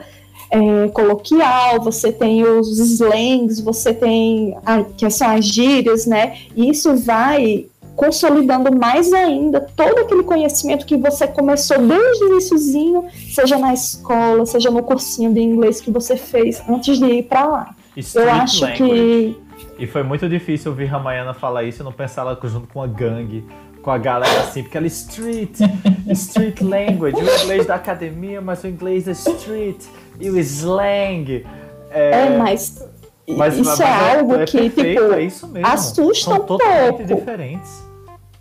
é, 0.51 0.89
coloquial, 0.89 1.83
você 1.83 2.11
tem 2.11 2.45
os 2.45 2.79
slangs, 2.79 3.61
você 3.61 3.93
tem 3.93 4.57
a, 4.65 4.85
que 4.85 5.11
são 5.11 5.29
as 5.29 5.45
gírias, 5.45 6.07
né? 6.07 6.39
E 6.57 6.71
isso 6.71 6.97
vai 6.97 7.67
consolidando 7.99 8.73
mais 8.75 9.13
ainda 9.13 9.61
todo 9.61 9.99
aquele 9.99 10.23
conhecimento 10.23 10.87
que 10.87 10.97
você 10.97 11.27
começou 11.27 11.79
desde 11.79 12.25
o 12.25 12.29
iníciozinho, 12.29 13.07
seja 13.29 13.59
na 13.59 13.75
escola, 13.75 14.47
seja 14.47 14.71
no 14.71 14.85
cursinho 14.85 15.35
de 15.35 15.41
inglês 15.41 15.81
que 15.81 15.91
você 15.91 16.17
fez 16.17 16.63
antes 16.69 16.97
de 16.97 17.07
ir 17.07 17.25
para 17.25 17.45
lá. 17.45 17.75
Street 17.97 18.25
Eu 18.25 18.33
acho 18.33 18.65
language. 18.65 18.79
que 18.79 19.49
e 19.77 19.87
foi 19.89 20.05
muito 20.05 20.29
difícil 20.29 20.71
ouvir 20.71 20.85
Ramayana 20.85 21.35
falar 21.35 21.65
isso 21.65 21.83
e 21.83 21.85
não 21.85 21.91
pensar 21.91 22.23
ela 22.23 22.39
junto 22.45 22.69
com 22.69 22.81
a 22.81 22.87
gangue, 22.87 23.45
com 23.83 23.91
a 23.91 23.99
galera 23.99 24.43
assim, 24.43 24.63
porque 24.63 24.77
ela 24.77 24.87
é 24.87 24.89
street, 24.89 25.59
street 26.11 26.61
language, 26.61 27.17
o 27.17 27.43
inglês 27.43 27.67
da 27.67 27.75
academia, 27.75 28.41
mas 28.41 28.63
o 28.63 28.69
inglês 28.69 29.07
da 29.07 29.13
street 29.13 29.85
e 30.21 30.31
o 30.31 30.39
slang. 30.39 31.45
É, 31.91 32.11
é 32.11 32.39
mas, 32.39 32.81
mas, 33.29 33.59
isso 33.59 33.71
mas 33.71 33.81
é, 33.81 33.85
é 33.85 34.19
algo 34.19 34.37
é 34.37 34.45
que 34.45 34.71
perfeito, 34.71 35.03
tipo, 35.03 35.59
é 35.59 35.63
assusta 35.65 36.31
São 36.31 36.43
um 36.43 36.47
totalmente 36.47 36.97
pouco. 36.99 37.05
diferentes. 37.05 37.88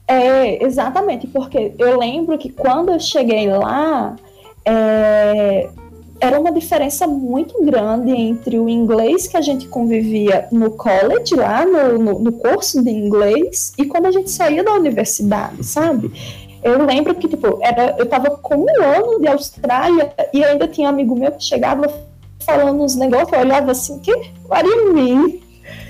É, 0.08 0.64
exatamente, 0.64 1.28
porque 1.28 1.74
eu 1.78 1.99
lembro 1.99 2.38
que 2.38 2.49
quando 2.49 2.93
eu 2.93 2.99
cheguei 2.99 3.47
lá, 3.47 4.16
é, 4.64 5.70
era 6.20 6.39
uma 6.39 6.51
diferença 6.51 7.05
muito 7.05 7.62
grande 7.64 8.12
entre 8.12 8.58
o 8.58 8.70
inglês 8.70 9.28
que 9.28 9.36
a 9.36 9.41
gente 9.41 9.68
convivia 9.68 10.47
no 10.51 10.72
college, 10.72 11.36
lá 11.36 11.66
no, 11.66 11.99
no, 11.99 12.20
no 12.20 12.32
curso 12.32 12.82
de 12.82 12.89
inglês, 12.89 13.74
e 13.78 13.86
quando 13.86 14.05
a 14.05 14.12
gente 14.12 14.32
saía 14.32 14.64
da 14.64 14.74
universidade, 14.74 15.64
sabe? 15.64 16.12
Eu 16.64 16.86
lembro 16.86 17.14
que, 17.16 17.28
tipo, 17.28 17.60
era, 17.62 17.95
eu 17.97 18.05
tava 18.05 18.32
com 18.32 18.55
um 18.55 18.84
ano 18.84 19.20
de 19.20 19.28
Austrália 19.28 20.12
e 20.34 20.43
ainda 20.43 20.68
tinha 20.68 20.88
um 20.88 20.91
amigo 20.91 21.16
meu 21.16 21.32
que 21.34 21.43
chegava 21.43 21.88
falando 22.39 22.82
uns 22.82 22.95
negócios, 22.95 23.32
eu 23.34 23.39
olhava 23.39 23.72
assim, 23.72 23.99
que? 23.99 24.12
What 24.49 24.64
do 24.64 24.70
you 24.70 24.93
mean? 24.93 25.47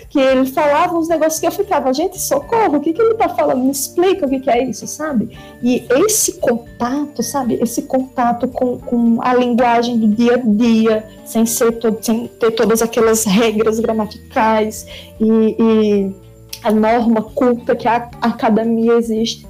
Que 0.09 0.19
ele 0.19 0.45
falava 0.45 0.97
uns 0.97 1.07
negócios 1.09 1.39
que 1.39 1.45
eu 1.45 1.51
ficava, 1.51 1.93
gente, 1.93 2.19
socorro, 2.19 2.77
o 2.77 2.79
que, 2.79 2.93
que 2.93 3.01
ele 3.01 3.15
tá 3.15 3.27
falando? 3.27 3.63
Me 3.63 3.71
explica 3.71 4.25
o 4.25 4.29
que, 4.29 4.39
que 4.39 4.49
é 4.49 4.63
isso, 4.63 4.87
sabe? 4.87 5.37
E 5.61 5.85
esse 5.89 6.33
contato, 6.33 7.21
sabe? 7.21 7.59
Esse 7.61 7.81
contato 7.83 8.47
com, 8.47 8.77
com 8.77 9.21
a 9.21 9.33
linguagem 9.33 9.97
do 9.97 10.07
dia 10.07 10.35
a 10.35 10.37
dia, 10.37 11.05
sem, 11.25 11.45
ser 11.45 11.73
todo, 11.73 11.97
sem 12.01 12.27
ter 12.27 12.51
todas 12.51 12.81
aquelas 12.81 13.25
regras 13.25 13.79
gramaticais 13.79 14.87
e, 15.19 15.55
e 15.59 16.15
a 16.63 16.71
norma 16.71 17.21
culta 17.21 17.75
que 17.75 17.87
a 17.87 18.09
academia 18.21 18.93
existe, 18.93 19.45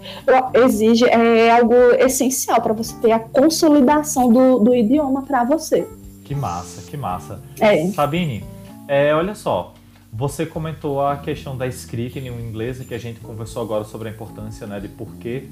exige 0.53 1.05
é 1.05 1.51
algo 1.51 1.75
essencial 1.99 2.61
para 2.61 2.73
você 2.73 2.95
ter 3.01 3.11
a 3.11 3.19
consolidação 3.19 4.29
do, 4.29 4.59
do 4.59 4.75
idioma 4.75 5.21
para 5.21 5.43
você. 5.43 5.87
Que 6.23 6.35
massa, 6.35 6.81
que 6.89 6.97
massa. 6.97 7.39
É. 7.59 7.87
Sabine, 7.91 8.43
é, 8.87 9.13
olha 9.13 9.33
só, 9.33 9.73
você 10.17 10.47
comentou 10.47 11.05
a 11.05 11.15
questão 11.17 11.55
da 11.55 11.67
escrita 11.67 12.17
em 12.17 12.25
inglês, 12.25 12.79
que 12.79 12.95
a 12.95 12.97
gente 12.97 13.19
conversou 13.19 13.61
agora 13.61 13.83
sobre 13.83 14.09
a 14.09 14.11
importância 14.11 14.65
né, 14.65 14.79
de 14.79 14.87
por 14.87 15.15
que, 15.17 15.47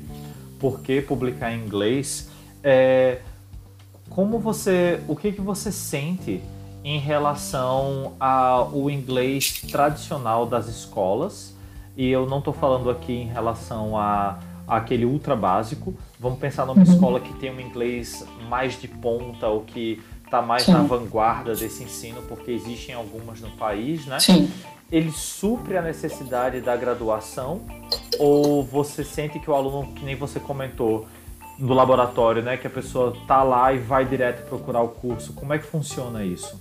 por 0.60 0.82
publicar 1.08 1.54
em 1.54 1.64
inglês. 1.64 2.32
É, 2.64 3.20
como 4.10 4.40
você, 4.40 5.00
o 5.08 5.16
que, 5.16 5.32
que 5.32 5.42
você 5.42 5.72
sente 5.72 6.42
em 6.84 6.98
relação 6.98 8.14
ao 8.20 8.90
inglês 8.90 9.62
tradicional 9.72 10.48
das 10.48 10.68
escolas? 10.68 11.56
E 11.96 12.10
eu 12.10 12.26
não 12.26 12.40
estou 12.40 12.54
falando 12.54 12.90
aqui 12.90 13.14
em 13.14 13.28
relação 13.28 13.96
a 13.96 14.40
aquele 14.68 15.06
ultra 15.06 15.36
básico. 15.36 15.94
Vamos 16.20 16.40
pensar 16.40 16.66
numa 16.66 16.78
uhum. 16.78 16.92
escola 16.92 17.20
que 17.20 17.34
tem 17.36 17.52
um 17.52 17.60
inglês 17.60 18.26
mais 18.50 18.82
de 18.82 18.88
ponta 18.88 19.48
ou 19.48 19.62
que 19.62 20.02
está 20.26 20.42
mais 20.42 20.64
Sim. 20.64 20.74
na 20.74 20.82
vanguarda 20.82 21.56
desse 21.56 21.84
ensino, 21.84 22.22
porque 22.24 22.52
existem 22.52 22.94
algumas 22.94 23.40
no 23.40 23.50
país, 23.52 24.06
né? 24.06 24.20
Sim. 24.20 24.52
Ele 24.92 25.12
supre 25.12 25.78
a 25.78 25.82
necessidade 25.82 26.62
da 26.62 26.76
graduação 26.76 27.62
ou 28.20 28.64
você 28.64 29.04
sente 29.04 29.40
que 29.40 29.50
o 29.50 29.56
aluno, 29.56 29.94
que 29.94 30.06
nem 30.06 30.16
você 30.16 30.40
comentou, 30.40 31.08
do 31.58 31.74
laboratório, 31.74 32.44
né, 32.44 32.58
que 32.58 32.68
a 32.68 32.70
pessoa 32.70 33.16
tá 33.28 33.42
lá 33.42 33.72
e 33.74 33.80
vai 33.80 34.06
direto 34.06 34.46
procurar 34.48 34.82
o 34.82 34.90
curso. 34.90 35.34
Como 35.34 35.54
é 35.54 35.58
que 35.58 35.66
funciona 35.66 36.24
isso? 36.24 36.60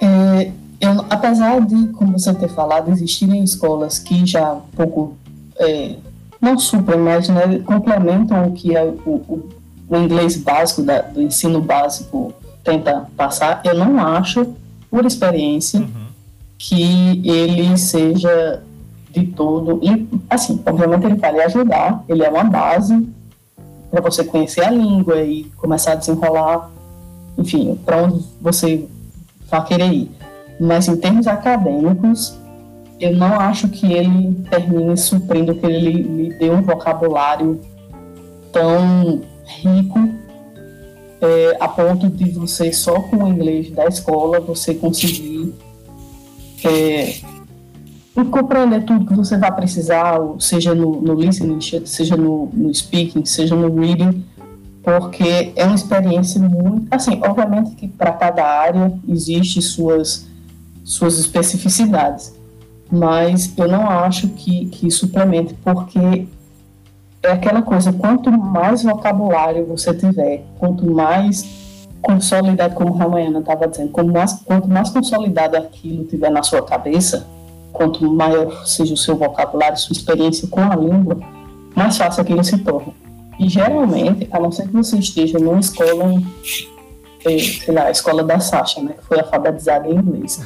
É, 0.00 0.52
eu, 0.80 1.04
apesar 1.10 1.60
de, 1.60 1.88
como 1.88 2.18
você 2.18 2.32
ter 2.34 2.48
falado, 2.48 2.90
existirem 2.90 3.42
escolas 3.42 3.98
que 3.98 4.24
já 4.24 4.52
um 4.52 4.60
pouco 4.76 5.16
é, 5.56 5.96
não 6.40 6.58
suprem, 6.58 6.98
mas 6.98 7.28
né, 7.28 7.58
complementam 7.64 8.48
o 8.48 8.52
que 8.52 8.76
é 8.76 8.84
o, 8.84 9.10
o, 9.10 9.48
o 9.88 9.96
inglês 9.96 10.36
básico 10.36 10.82
da, 10.82 11.02
do 11.02 11.20
ensino 11.20 11.60
básico 11.60 12.32
tenta 12.62 13.06
passar, 13.16 13.60
eu 13.64 13.74
não 13.74 13.98
acho, 13.98 14.54
por 14.90 15.04
experiência, 15.04 15.80
uhum. 15.80 16.06
que 16.58 17.28
ele 17.28 17.76
seja 17.76 18.62
de 19.10 19.26
todo. 19.26 19.80
E, 19.82 20.08
assim, 20.28 20.60
obviamente 20.66 21.06
ele 21.06 21.16
vai 21.16 21.32
lhe 21.32 21.42
ajudar, 21.42 22.02
ele 22.08 22.24
é 22.24 22.28
uma 22.28 22.44
base 22.44 23.06
para 23.90 24.00
você 24.00 24.24
conhecer 24.24 24.64
a 24.64 24.70
língua 24.70 25.22
e 25.22 25.44
começar 25.56 25.92
a 25.92 25.96
desenrolar, 25.96 26.70
enfim, 27.38 27.78
para 27.84 28.02
onde 28.02 28.24
você 28.40 28.88
vai 29.48 29.64
querer 29.64 29.92
ir. 29.92 30.10
Mas 30.58 30.88
em 30.88 30.96
termos 30.96 31.26
acadêmicos, 31.26 32.36
eu 32.98 33.16
não 33.16 33.38
acho 33.38 33.68
que 33.68 33.92
ele 33.92 34.34
termine 34.50 34.96
suprindo, 34.96 35.54
que 35.54 35.66
ele 35.66 36.02
lhe 36.02 36.38
dê 36.38 36.50
um 36.50 36.62
vocabulário 36.62 37.60
tão 38.52 39.20
rico 39.46 39.98
é, 41.20 41.56
a 41.58 41.68
ponto 41.68 42.08
de 42.08 42.30
você 42.30 42.72
só 42.72 43.00
com 43.00 43.24
o 43.24 43.28
inglês 43.28 43.70
da 43.70 43.86
escola 43.86 44.40
você 44.40 44.74
conseguir 44.74 45.54
é, 46.64 47.14
compreender 48.30 48.84
tudo 48.84 49.06
que 49.06 49.14
você 49.14 49.36
vai 49.36 49.54
precisar, 49.54 50.18
seja 50.38 50.74
no, 50.74 51.00
no 51.00 51.14
listening, 51.14 51.60
seja 51.84 52.16
no, 52.16 52.48
no 52.52 52.72
speaking, 52.72 53.24
seja 53.24 53.56
no 53.56 53.74
reading, 53.80 54.24
porque 54.82 55.52
é 55.56 55.64
uma 55.64 55.74
experiência 55.74 56.40
muito. 56.40 56.86
Assim, 56.90 57.20
obviamente 57.24 57.74
que 57.74 57.88
para 57.88 58.12
cada 58.12 58.44
área 58.44 58.92
existe 59.08 59.60
suas, 59.60 60.26
suas 60.84 61.18
especificidades, 61.18 62.34
mas 62.90 63.52
eu 63.56 63.66
não 63.66 63.88
acho 63.88 64.28
que, 64.28 64.66
que 64.66 64.90
suplemente, 64.90 65.54
porque 65.64 66.26
é 67.26 67.32
aquela 67.32 67.62
coisa: 67.62 67.92
quanto 67.92 68.30
mais 68.30 68.82
vocabulário 68.82 69.66
você 69.66 69.94
tiver, 69.94 70.44
quanto 70.58 70.90
mais 70.90 71.88
consolidado, 72.02 72.74
como 72.74 72.94
a 72.94 72.98
Ramayana 72.98 73.38
estava 73.38 73.66
dizendo, 73.66 73.90
quanto 73.90 74.12
mais, 74.12 74.32
quanto 74.44 74.68
mais 74.68 74.90
consolidado 74.90 75.56
aquilo 75.56 76.04
tiver 76.04 76.30
na 76.30 76.42
sua 76.42 76.62
cabeça, 76.62 77.26
quanto 77.72 78.08
maior 78.10 78.66
seja 78.66 78.92
o 78.92 78.96
seu 78.96 79.16
vocabulário, 79.16 79.78
sua 79.78 79.92
experiência 79.92 80.46
com 80.48 80.60
a 80.60 80.76
língua, 80.76 81.18
mais 81.74 81.96
fácil 81.96 82.22
aquilo 82.22 82.44
se 82.44 82.58
torna. 82.58 82.92
E 83.38 83.48
geralmente, 83.48 84.28
a 84.30 84.38
não 84.38 84.52
ser 84.52 84.68
que 84.68 84.74
você 84.74 84.98
esteja 84.98 85.38
numa 85.38 85.58
escola, 85.58 86.22
sei 87.24 87.74
lá, 87.74 87.84
a 87.84 87.90
escola 87.90 88.22
da 88.22 88.38
Sasha, 88.38 88.82
né, 88.82 88.94
que 88.98 89.04
foi 89.04 89.18
alfabetizada 89.18 89.88
em 89.88 89.94
inglês. 89.94 90.40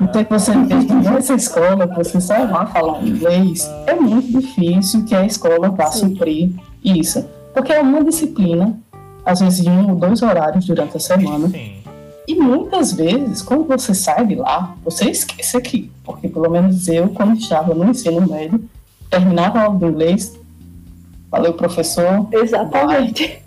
Então, 0.00 0.24
você 0.30 0.52
esteja 0.52 0.94
nessa 1.10 1.34
escola, 1.34 1.86
você 1.86 2.20
só 2.20 2.46
vai 2.46 2.66
falar 2.66 3.02
inglês, 3.02 3.68
é 3.86 3.94
muito 3.94 4.40
difícil 4.40 5.04
que 5.04 5.14
a 5.14 5.26
escola 5.26 5.70
vá 5.70 5.86
Sim. 5.86 6.10
suprir 6.10 6.50
isso. 6.82 7.24
Porque 7.52 7.72
é 7.72 7.80
uma 7.80 8.02
disciplina, 8.02 8.78
às 9.24 9.40
vezes 9.40 9.62
de 9.62 9.70
um 9.70 9.90
ou 9.90 9.96
dois 9.96 10.22
horários 10.22 10.66
durante 10.66 10.96
a 10.96 11.00
semana. 11.00 11.48
Sim. 11.48 11.74
E 12.26 12.34
muitas 12.34 12.92
vezes, 12.92 13.42
quando 13.42 13.66
você 13.66 13.94
sai 13.94 14.26
de 14.26 14.34
lá, 14.34 14.74
você 14.82 15.10
esquece 15.10 15.56
aqui. 15.56 15.90
Porque 16.02 16.26
pelo 16.28 16.50
menos 16.50 16.88
eu, 16.88 17.08
quando 17.08 17.36
estava 17.36 17.74
no 17.74 17.84
ensino 17.90 18.26
médio, 18.26 18.64
terminava 19.10 19.58
a 19.58 19.64
aula 19.64 19.78
de 19.78 19.84
inglês, 19.84 20.34
Valeu, 21.34 21.52
professor. 21.52 22.28
Exatamente. 22.30 23.42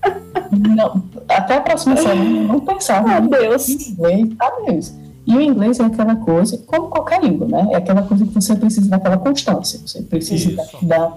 Não, 0.52 1.02
até 1.30 1.56
a 1.56 1.62
próxima 1.62 1.96
semana 1.96 2.42
não 2.44 2.60
pensava. 2.60 3.22
Meu 3.22 3.30
Deus. 3.30 3.70
Inglês, 3.70 4.30
adeus. 4.38 4.94
E 5.26 5.38
o 5.38 5.42
inglês 5.42 5.80
é 5.80 5.86
aquela 5.86 6.18
coisa, 6.18 6.58
como 6.66 6.90
qualquer 6.90 7.24
língua, 7.24 7.48
né? 7.48 7.68
É 7.72 7.78
aquela 7.78 8.02
coisa 8.02 8.26
que 8.26 8.34
você 8.34 8.56
precisa 8.56 8.90
daquela 8.90 9.18
constância. 9.18 9.80
Você 9.86 10.02
precisa 10.02 10.54
da, 10.54 10.66
da, 10.82 11.14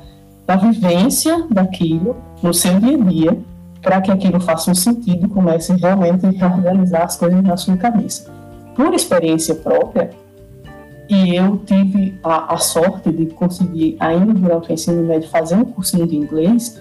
da, 0.47 0.57
vivência 0.57 1.45
daquilo 1.51 2.17
no 2.41 2.55
seu 2.55 2.79
dia 2.79 2.97
a 2.97 3.01
dia 3.01 3.39
para 3.83 4.01
que 4.01 4.13
aquilo 4.13 4.41
faça 4.41 4.71
um 4.71 4.75
sentido 4.75 5.27
e 5.27 5.29
comece 5.29 5.73
realmente 5.75 6.41
a 6.41 6.47
organizar 6.47 7.03
as 7.03 7.17
coisas 7.17 7.43
na 7.43 7.57
sua 7.57 7.77
cabeça. 7.77 8.31
Por 8.77 8.95
experiência 8.95 9.57
própria, 9.57 10.11
e 11.11 11.35
eu 11.35 11.59
tive 11.67 12.17
a, 12.23 12.55
a, 12.55 12.57
sorte 12.57 13.11
de 13.11 13.27
conseguir, 13.27 13.97
ainda 13.99 14.33
durante 14.33 14.71
o 14.71 14.73
ensino 14.73 15.03
médio, 15.03 15.29
fazer 15.29 15.57
um 15.57 15.65
cursinho 15.65 16.07
de 16.07 16.15
inglês. 16.15 16.81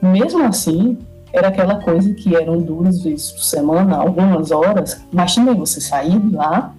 Mesmo 0.00 0.42
assim, 0.44 0.96
era 1.30 1.48
aquela 1.48 1.74
coisa 1.74 2.14
que 2.14 2.34
eram 2.34 2.58
duas 2.58 3.02
vezes 3.02 3.32
por 3.32 3.42
semana, 3.42 3.98
algumas 3.98 4.50
horas, 4.50 5.02
mas 5.12 5.34
também 5.34 5.54
você 5.54 5.78
saía 5.78 6.18
de 6.18 6.34
lá 6.34 6.74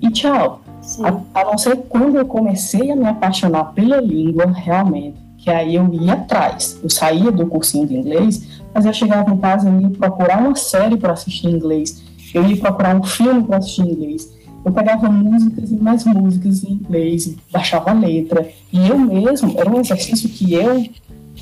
e 0.00 0.10
tchau. 0.10 0.62
A, 1.02 1.40
a, 1.40 1.44
não 1.44 1.58
ser 1.58 1.76
quando 1.86 2.16
eu 2.16 2.24
comecei 2.24 2.90
a 2.90 2.96
me 2.96 3.04
apaixonar 3.04 3.74
pela 3.74 4.00
língua, 4.00 4.46
realmente, 4.46 5.18
que 5.36 5.50
aí 5.50 5.74
eu 5.74 5.92
ia 5.92 6.14
atrás. 6.14 6.80
Eu 6.82 6.88
saía 6.88 7.30
do 7.30 7.46
cursinho 7.46 7.86
de 7.86 7.94
inglês, 7.94 8.62
mas 8.72 8.86
eu 8.86 8.92
chegava 8.94 9.30
em 9.30 9.36
casa 9.36 9.68
e 9.68 9.82
ia 9.82 9.90
procurar 9.90 10.38
uma 10.38 10.54
série 10.54 10.96
para 10.96 11.12
assistir 11.12 11.48
em 11.48 11.56
inglês, 11.56 12.02
eu 12.32 12.42
ia 12.46 12.56
procurar 12.56 12.96
um 12.96 13.02
filme 13.02 13.42
para 13.42 13.58
assistir 13.58 13.82
em 13.82 13.92
inglês 13.92 14.38
eu 14.64 14.72
pegava 14.72 15.08
músicas 15.08 15.70
e 15.70 15.76
mais 15.76 16.04
músicas 16.04 16.64
em 16.64 16.72
inglês, 16.72 17.34
baixava 17.50 17.90
a 17.90 17.94
letra. 17.94 18.48
E 18.72 18.88
eu 18.88 18.98
mesmo, 18.98 19.54
era 19.58 19.70
um 19.70 19.80
exercício 19.80 20.28
que 20.28 20.54
eu 20.54 20.86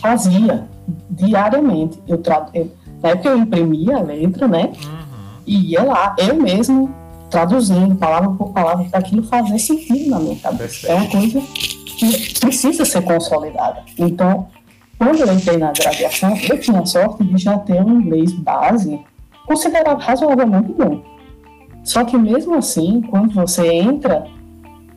fazia 0.00 0.66
diariamente. 1.10 1.98
Eu, 2.06 2.18
tra... 2.18 2.48
eu 2.54 2.70
na 3.02 3.10
época 3.10 3.28
eu 3.30 3.38
imprimia 3.38 3.96
a 3.96 4.02
letra, 4.02 4.48
né? 4.48 4.72
Uhum. 4.84 5.26
E 5.46 5.72
ia 5.72 5.82
lá, 5.82 6.14
eu 6.18 6.34
mesmo 6.34 6.94
traduzindo 7.30 7.94
palavra 7.96 8.30
por 8.30 8.52
palavra 8.52 8.84
para 8.84 9.00
aquilo 9.00 9.22
fazer 9.24 9.58
sentido 9.58 10.10
na 10.10 10.18
minha 10.18 10.36
cabeça. 10.36 10.86
É 10.86 10.94
uma 10.94 11.08
coisa 11.08 11.40
que 11.40 12.40
precisa 12.40 12.84
ser 12.84 13.02
consolidada. 13.02 13.82
Então, 13.98 14.48
quando 14.98 15.20
eu 15.20 15.32
entrei 15.32 15.56
na 15.56 15.72
graduação, 15.72 16.36
eu 16.48 16.60
tinha 16.60 16.80
a 16.80 16.86
sorte 16.86 17.24
de 17.24 17.36
já 17.36 17.58
ter 17.58 17.82
um 17.82 18.00
inglês 18.00 18.32
base 18.32 18.98
considerado 19.46 20.00
razoavelmente 20.00 20.72
bom. 20.72 21.15
Só 21.86 22.04
que 22.04 22.18
mesmo 22.18 22.56
assim, 22.56 23.00
quando 23.00 23.32
você 23.32 23.64
entra 23.72 24.26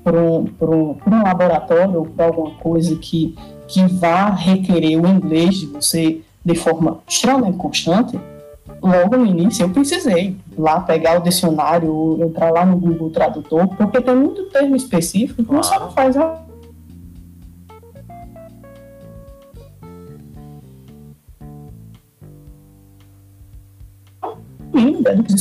para 0.03 0.19
um, 0.19 0.49
um, 0.59 0.97
um 1.05 1.23
laboratório 1.23 1.99
ou 1.99 2.05
para 2.07 2.25
alguma 2.25 2.55
coisa 2.55 2.95
que, 2.95 3.35
que 3.67 3.85
vá 3.85 4.31
requerer 4.31 4.99
o 4.99 5.07
inglês 5.07 5.57
de 5.57 5.67
você 5.67 6.21
de 6.43 6.55
forma 6.55 6.97
extremamente 7.07 7.57
constante, 7.57 8.19
logo 8.81 9.17
no 9.17 9.25
início 9.27 9.63
eu 9.63 9.69
precisei 9.69 10.35
lá 10.57 10.79
pegar 10.79 11.19
o 11.19 11.23
dicionário, 11.23 12.17
entrar 12.23 12.49
lá 12.49 12.65
no 12.65 12.75
Google 12.75 13.11
Tradutor, 13.11 13.67
porque 13.67 14.01
tem 14.01 14.15
muito 14.15 14.45
termo 14.45 14.75
específico 14.75 15.43
que 15.43 15.53
você 15.53 15.77
não 15.77 15.91
faz 15.91 16.17
a 16.17 16.43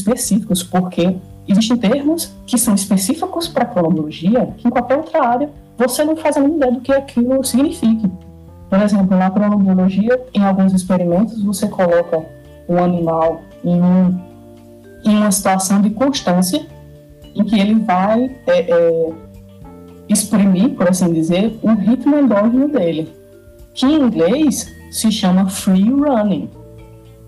específicos, 0.09 0.63
porque 0.63 1.17
Existem 1.49 1.77
termos 1.79 2.31
que 2.47 2.59
são 2.59 2.75
específicos 2.75 3.49
para 3.49 3.65
a 3.65 3.67
cronologia 3.67 4.53
que 4.59 4.69
em 4.69 4.71
qualquer 4.71 4.99
outra 4.99 5.27
área 5.27 5.51
você 5.79 6.05
não 6.05 6.17
faz 6.17 6.37
a 6.37 6.41
mínima 6.41 6.59
ideia 6.59 6.73
do 6.73 6.81
que 6.81 6.93
aquilo 6.93 7.43
signifique. 7.43 8.11
Por 8.69 8.83
exemplo, 8.83 9.17
na 9.17 9.31
cronologia, 9.31 10.21
em 10.35 10.45
alguns 10.45 10.75
experimentos, 10.75 11.43
você 11.43 11.67
coloca 11.69 12.23
um 12.69 12.83
animal 12.83 13.41
em, 13.65 13.81
um, 13.81 14.21
em 15.05 15.17
uma 15.17 15.33
situação 15.33 15.81
de 15.81 15.91
constância 15.91 16.67
em 17.35 17.45
que 17.45 17.59
ele 17.59 17.77
vai 17.77 18.37
é, 18.47 18.61
é, 18.71 19.13
exprimir, 20.09 20.75
por 20.75 20.89
assim 20.89 21.13
dizer, 21.13 21.59
o 21.63 21.73
ritmo 21.73 22.17
endógeno 22.17 22.69
dele, 22.69 23.11
que 23.73 23.87
em 23.87 24.03
inglês 24.03 24.71
se 24.91 25.11
chama 25.11 25.49
free 25.49 25.91
running. 25.91 26.51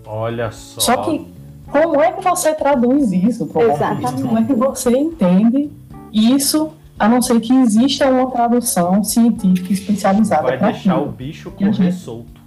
Olha 0.05 0.51
só. 0.51 0.81
Só 0.81 0.97
que 0.97 1.30
como 1.71 2.01
é 2.01 2.11
que 2.11 2.21
você 2.21 2.53
traduz 2.53 3.11
isso? 3.11 3.49
Exatamente. 3.55 4.21
Como 4.21 4.37
é 4.37 4.43
que 4.43 4.53
você 4.53 4.91
entende 4.91 5.71
isso, 6.11 6.71
a 6.99 7.07
não 7.07 7.21
ser 7.21 7.39
que 7.39 7.53
exista 7.53 8.09
uma 8.09 8.29
tradução 8.29 9.03
científica 9.03 9.71
especializada 9.71 10.43
Vai 10.43 10.57
deixar 10.57 10.95
aquilo. 10.95 11.07
o 11.07 11.11
bicho 11.11 11.51
correr 11.51 11.91
solto. 11.91 12.41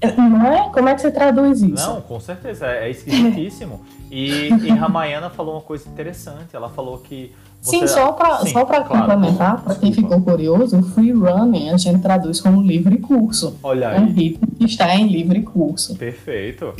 É, 0.00 0.14
não 0.14 0.46
é? 0.46 0.68
Como 0.70 0.88
é 0.88 0.94
que 0.94 1.00
você 1.00 1.10
traduz 1.10 1.62
isso? 1.62 1.86
Não, 1.86 2.00
com 2.02 2.20
certeza, 2.20 2.66
é, 2.66 2.86
é 2.86 2.90
esquisitíssimo. 2.90 3.80
e, 4.10 4.48
e 4.48 4.68
Ramayana 4.70 5.30
falou 5.30 5.54
uma 5.54 5.62
coisa 5.62 5.88
interessante, 5.88 6.54
ela 6.54 6.68
falou 6.68 6.98
que 6.98 7.32
você... 7.62 7.78
Sim, 7.78 7.86
só 7.86 8.12
para 8.12 8.44
só 8.46 8.64
claro, 8.64 8.84
complementar, 8.84 9.62
para 9.62 9.74
quem 9.76 9.92
ficou 9.92 10.20
curioso, 10.20 10.78
o 10.78 10.82
free 10.82 11.12
running 11.12 11.70
a 11.70 11.76
gente 11.76 12.00
traduz 12.00 12.40
como 12.40 12.60
livre 12.60 12.98
curso. 12.98 13.56
Olha 13.62 13.88
aí. 13.88 13.96
É 13.96 14.00
um 14.00 14.12
ritmo 14.12 14.46
que 14.58 14.64
está 14.64 14.94
em 14.94 15.08
livre 15.08 15.42
curso. 15.42 15.96
Perfeito. 15.96 16.74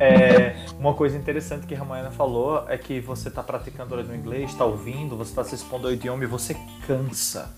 É, 0.00 0.54
uma 0.78 0.94
coisa 0.94 1.16
interessante 1.16 1.66
que 1.66 1.74
a 1.74 1.78
Ramayana 1.78 2.10
falou 2.10 2.64
é 2.68 2.78
que 2.78 3.00
você 3.00 3.28
está 3.28 3.42
praticando 3.42 3.96
no 4.02 4.14
inglês, 4.14 4.50
está 4.50 4.64
ouvindo, 4.64 5.16
você 5.16 5.30
está 5.30 5.44
se 5.44 5.54
expondo 5.54 5.88
ao 5.88 5.92
idioma 5.92 6.22
e 6.24 6.26
você 6.26 6.56
cansa, 6.86 7.50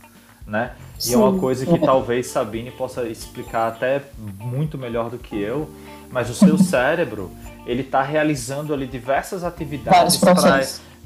né? 0.47 0.73
Sim. 0.99 1.11
E 1.11 1.15
é 1.15 1.19
uma 1.19 1.39
coisa 1.39 1.67
que 1.67 1.79
talvez 1.79 2.29
Sabine 2.29 2.71
possa 2.71 3.07
explicar 3.07 3.69
até 3.69 4.03
muito 4.39 4.79
melhor 4.79 5.11
do 5.11 5.19
que 5.19 5.41
eu, 5.41 5.69
mas 6.11 6.31
o 6.31 6.35
seu 6.35 6.57
cérebro, 6.59 7.31
ele 7.67 7.83
está 7.83 8.03
realizando 8.03 8.73
ali 8.73 8.87
diversas 8.87 9.45
atividades 9.45 10.17
para 10.17 10.35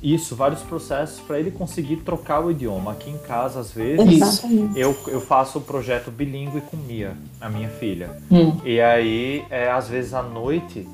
isso, 0.04 0.36
vários 0.36 0.60
processos 0.60 1.18
para 1.20 1.40
ele 1.40 1.50
conseguir 1.50 1.96
trocar 1.96 2.44
o 2.44 2.50
idioma. 2.50 2.92
Aqui 2.92 3.08
em 3.08 3.16
casa, 3.16 3.60
às 3.60 3.72
vezes, 3.72 4.42
eu, 4.76 4.94
eu 5.06 5.18
faço 5.18 5.58
o 5.58 5.62
um 5.62 5.64
projeto 5.64 6.10
bilíngue 6.10 6.60
com 6.60 6.76
Mia, 6.76 7.16
a 7.40 7.48
minha 7.48 7.70
filha. 7.70 8.10
Hum. 8.30 8.60
E 8.64 8.78
aí, 8.82 9.46
é, 9.48 9.70
às 9.70 9.88
vezes 9.88 10.12
à 10.12 10.22
noite, 10.22 10.86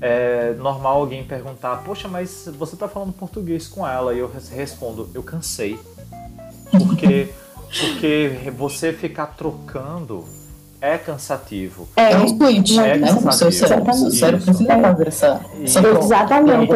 é 0.00 0.54
normal 0.54 0.98
alguém 0.98 1.24
perguntar: 1.24 1.82
Poxa, 1.84 2.08
mas 2.08 2.48
você 2.56 2.74
está 2.74 2.88
falando 2.88 3.12
português 3.12 3.66
com 3.66 3.86
ela? 3.86 4.14
E 4.14 4.18
eu 4.18 4.30
respondo: 4.50 5.08
Eu 5.14 5.22
cansei. 5.22 5.78
Porque, 6.70 7.28
porque 7.80 8.52
você 8.56 8.92
ficar 8.92 9.26
trocando 9.26 10.24
é 10.80 10.96
cansativo. 10.96 11.88
É, 11.96 12.12
é 12.12 12.18
um 12.18 12.28
switch, 12.28 12.78
é 12.78 12.96
né? 12.96 13.12
O 13.12 13.32
seu 13.32 13.50
cérebro 13.50 13.84
precisa 13.84 14.80
fazer 14.80 15.08
essa, 15.08 15.40
essa 15.62 15.88
Exatamente. 15.88 16.72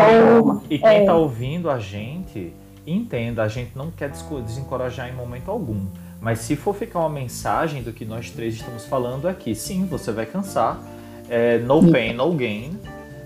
E 0.68 0.78
quem 0.78 0.88
está 0.88 0.92
é. 0.92 1.04
Tá 1.04 1.14
ouvindo 1.14 1.70
a 1.70 1.78
gente, 1.78 2.52
entenda, 2.86 3.42
a 3.42 3.48
gente 3.48 3.76
não 3.76 3.90
quer 3.90 4.10
desencorajar 4.10 5.08
em 5.08 5.14
momento 5.14 5.50
algum. 5.50 5.86
Mas 6.20 6.40
se 6.40 6.56
for 6.56 6.74
ficar 6.74 7.00
uma 7.00 7.10
mensagem 7.10 7.82
do 7.82 7.92
que 7.92 8.04
nós 8.04 8.30
três 8.30 8.54
estamos 8.54 8.84
falando 8.86 9.26
aqui, 9.28 9.54
sim, 9.54 9.86
você 9.86 10.10
vai 10.12 10.26
cansar. 10.26 10.80
É, 11.28 11.58
no 11.58 11.90
pain, 11.90 12.12
no 12.12 12.32
gain 12.32 12.78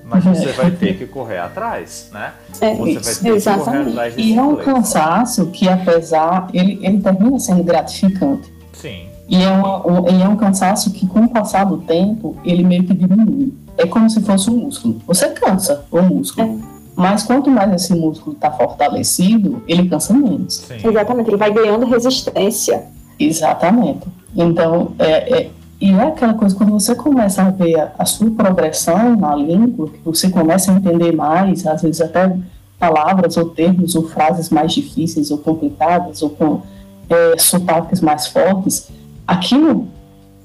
mas 0.08 0.24
você 0.24 0.52
vai 0.52 0.70
ter 0.70 0.96
que 0.96 1.06
correr 1.06 1.38
atrás, 1.38 2.08
né? 2.12 2.32
É, 2.60 2.74
você 2.74 2.94
vai 2.98 3.14
ter 3.14 3.28
exatamente. 3.34 3.64
que 3.64 3.64
correr 3.64 3.90
atrás 3.90 4.14
desse 4.14 4.28
E 4.28 4.36
é 4.36 4.42
um 4.42 4.50
inglês. 4.52 4.64
cansaço 4.64 5.46
que, 5.46 5.68
apesar, 5.68 6.48
ele, 6.52 6.78
ele 6.82 7.00
termina 7.00 7.38
sendo 7.38 7.62
gratificante. 7.64 8.52
Sim, 8.72 9.06
E 9.28 9.42
é, 9.42 9.48
uma, 9.50 9.86
um, 9.86 10.08
e 10.08 10.22
é 10.22 10.28
um 10.28 10.36
cansaço 10.36 10.90
que, 10.92 11.06
com 11.06 11.20
o 11.20 11.28
passar 11.28 11.64
do 11.64 11.78
tempo, 11.78 12.36
ele 12.44 12.62
meio 12.62 12.84
que 12.84 12.94
diminui. 12.94 13.52
É 13.76 13.86
como 13.86 14.08
se 14.08 14.20
fosse 14.22 14.48
um 14.48 14.56
músculo. 14.58 15.00
Você 15.06 15.28
cansa 15.30 15.84
o 15.90 16.00
músculo. 16.02 16.60
Mas 16.94 17.24
quanto 17.24 17.50
mais 17.50 17.70
esse 17.74 17.94
músculo 17.94 18.34
está 18.34 18.50
fortalecido, 18.50 19.62
ele 19.68 19.86
cansa 19.88 20.14
menos. 20.14 20.54
sim. 20.66 20.76
Exatamente, 20.82 21.28
ele 21.28 21.36
vai 21.36 21.52
ganhando 21.52 21.84
resistência. 21.84 22.84
Exatamente. 23.18 24.06
Então, 24.34 24.92
é, 24.98 25.40
é- 25.42 25.50
e 25.80 25.90
é 25.92 26.02
aquela 26.04 26.34
coisa, 26.34 26.54
quando 26.56 26.72
você 26.72 26.94
começa 26.94 27.42
a 27.42 27.50
ver 27.50 27.78
a, 27.78 27.92
a 27.98 28.04
sua 28.04 28.30
progressão 28.30 29.14
na 29.16 29.34
língua, 29.34 29.88
que 29.88 30.00
você 30.04 30.30
começa 30.30 30.72
a 30.72 30.74
entender 30.74 31.14
mais, 31.14 31.66
às 31.66 31.82
vezes 31.82 32.00
até 32.00 32.34
palavras 32.78 33.36
ou 33.36 33.50
termos 33.50 33.94
ou 33.94 34.08
frases 34.08 34.50
mais 34.50 34.72
difíceis 34.72 35.30
ou 35.30 35.38
complicadas, 35.38 36.22
ou 36.22 36.30
com 36.30 36.62
é, 37.10 37.38
sotaques 37.38 38.00
mais 38.00 38.26
fortes, 38.26 38.88
aquilo 39.26 39.88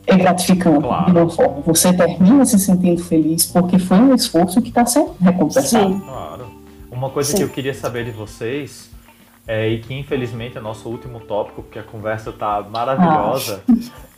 é 0.05 0.17
gratificante 0.17 0.81
Claro. 0.81 1.05
de 1.05 1.17
uma 1.17 1.29
forma. 1.29 1.61
Você 1.65 1.93
termina 1.93 2.45
se 2.45 2.59
sentindo 2.59 3.01
feliz 3.03 3.45
porque 3.45 3.79
foi 3.79 3.97
um 3.99 4.13
esforço 4.13 4.61
que 4.61 4.69
está 4.69 4.85
sendo 4.85 5.15
recompensado. 5.19 5.93
Sim. 5.93 5.99
Claro. 5.99 6.45
Uma 6.91 7.09
coisa 7.09 7.31
Sim. 7.31 7.37
que 7.37 7.43
eu 7.43 7.49
queria 7.49 7.73
saber 7.73 8.03
de 8.03 8.11
vocês, 8.11 8.89
é, 9.47 9.69
e 9.69 9.79
que 9.79 9.93
infelizmente 9.93 10.57
é 10.57 10.61
nosso 10.61 10.89
último 10.89 11.19
tópico, 11.21 11.61
porque 11.63 11.79
a 11.79 11.83
conversa 11.83 12.31
tá 12.31 12.65
maravilhosa, 12.69 13.61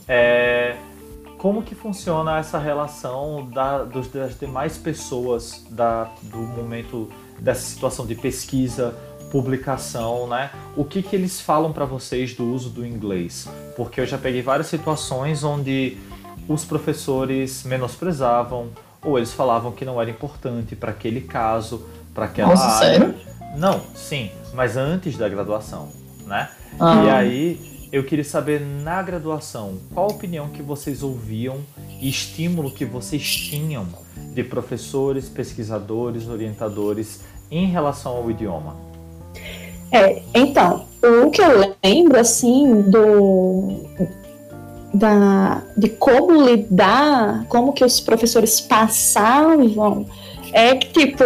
é 0.08 0.76
como 1.44 1.62
que 1.62 1.76
funciona 1.76 2.38
essa 2.40 2.58
relação 2.58 3.50
da, 3.54 3.84
dos, 3.84 4.08
das 4.08 4.40
demais 4.40 4.78
pessoas 4.78 5.66
da, 5.70 6.06
do 6.22 6.38
momento 6.38 7.10
dessa 7.38 7.60
situação 7.60 8.06
de 8.06 8.16
pesquisa, 8.16 8.96
publicação, 9.30 10.26
né? 10.26 10.52
O 10.78 10.86
que 10.86 11.04
que 11.04 11.14
eles 11.14 11.42
falam 11.42 11.74
para 11.74 11.84
vocês 11.84 12.34
do 12.34 12.46
uso 12.46 12.70
do 12.70 12.86
inglês? 12.86 13.50
Porque 13.76 14.00
eu 14.00 14.06
já 14.06 14.18
peguei 14.18 14.42
várias 14.42 14.68
situações 14.68 15.44
onde 15.44 15.98
os 16.48 16.64
professores 16.64 17.66
menosprezavam 17.66 18.70
ou 19.04 19.18
eles 19.18 19.34
falavam 19.34 19.74
que 19.74 19.84
não 19.84 20.02
era 20.02 20.10
importante 20.10 20.78
para 20.78 20.92
aquele 20.92 21.20
caso, 21.20 21.86
para 22.14 22.24
aquela 22.24 22.52
Nossa, 22.52 22.86
área. 22.86 23.00
sério? 23.00 23.16
Não, 23.58 23.82
sim, 23.94 24.32
mas 24.54 24.78
antes 24.78 25.18
da 25.18 25.28
graduação, 25.28 25.90
né? 26.26 26.50
Ah. 26.80 27.04
E 27.04 27.10
aí 27.10 27.73
eu 27.94 28.04
queria 28.04 28.24
saber 28.24 28.60
na 28.60 29.04
graduação 29.04 29.78
qual 29.94 30.08
a 30.08 30.12
opinião 30.12 30.50
que 30.50 30.64
vocês 30.64 31.04
ouviam 31.04 31.58
e 32.02 32.10
estímulo 32.10 32.72
que 32.72 32.84
vocês 32.84 33.24
tinham 33.24 33.86
de 34.34 34.44
professores, 34.44 35.30
pesquisadores, 35.30 36.28
orientadores 36.28 37.22
em 37.52 37.68
relação 37.68 38.18
ao 38.18 38.32
idioma. 38.32 38.76
É, 39.92 40.24
então, 40.34 40.86
o 41.04 41.30
que 41.30 41.40
eu 41.40 41.76
lembro, 41.84 42.20
assim, 42.20 42.82
do. 42.82 43.84
Da, 44.92 45.62
de 45.78 45.90
como 45.90 46.44
lidar, 46.44 47.46
como 47.48 47.74
que 47.74 47.86
os 47.86 48.00
professores 48.00 48.60
passavam, 48.60 50.08
é 50.52 50.76
que, 50.76 50.88
tipo, 50.88 51.24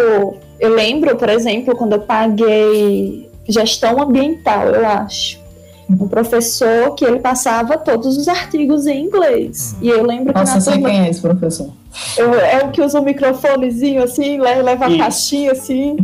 eu 0.60 0.74
lembro, 0.74 1.16
por 1.16 1.30
exemplo, 1.30 1.74
quando 1.74 1.94
eu 1.94 2.00
paguei 2.00 3.30
gestão 3.48 4.02
ambiental, 4.02 4.66
eu 4.66 4.86
acho. 4.86 5.47
Um 5.90 6.06
professor 6.08 6.94
que 6.94 7.04
ele 7.04 7.18
passava 7.18 7.78
todos 7.78 8.16
os 8.18 8.28
artigos 8.28 8.86
em 8.86 9.04
inglês. 9.04 9.72
Uhum. 9.72 9.78
E 9.86 9.88
eu 9.88 10.04
lembro 10.06 10.32
que 10.34 10.38
Nossa, 10.38 10.54
na 10.56 10.60
sei 10.60 10.72
turma, 10.74 10.90
quem 10.90 11.00
é 11.00 11.08
esse 11.10 11.20
professor. 11.20 11.70
eu- 12.18 12.34
é 12.34 12.64
o 12.64 12.70
que 12.70 12.82
usa 12.82 13.00
o 13.00 13.02
microfonezinho 13.04 14.02
assim, 14.02 14.38
le- 14.38 14.62
leva 14.62 14.86
a 14.86 14.98
caixinha 14.98 15.52
assim. 15.52 15.96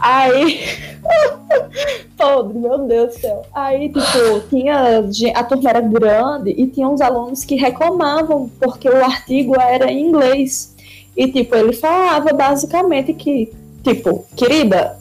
Aí. 0.00 0.60
Podre, 2.16 2.58
meu 2.58 2.78
Deus 2.86 3.14
do 3.14 3.20
céu. 3.20 3.42
Aí, 3.54 3.88
tipo, 3.88 4.40
tinha. 4.50 5.02
A 5.34 5.44
turma 5.44 5.70
era 5.70 5.80
grande 5.80 6.50
e 6.50 6.66
tinha 6.66 6.88
uns 6.88 7.00
alunos 7.00 7.44
que 7.44 7.56
reclamavam 7.56 8.50
porque 8.60 8.88
o 8.88 9.04
artigo 9.04 9.58
era 9.60 9.90
em 9.90 10.06
inglês. 10.08 10.74
E, 11.16 11.26
tipo, 11.26 11.54
ele 11.56 11.72
falava 11.72 12.32
basicamente 12.32 13.12
que, 13.14 13.50
tipo, 13.82 14.24
querida, 14.36 14.96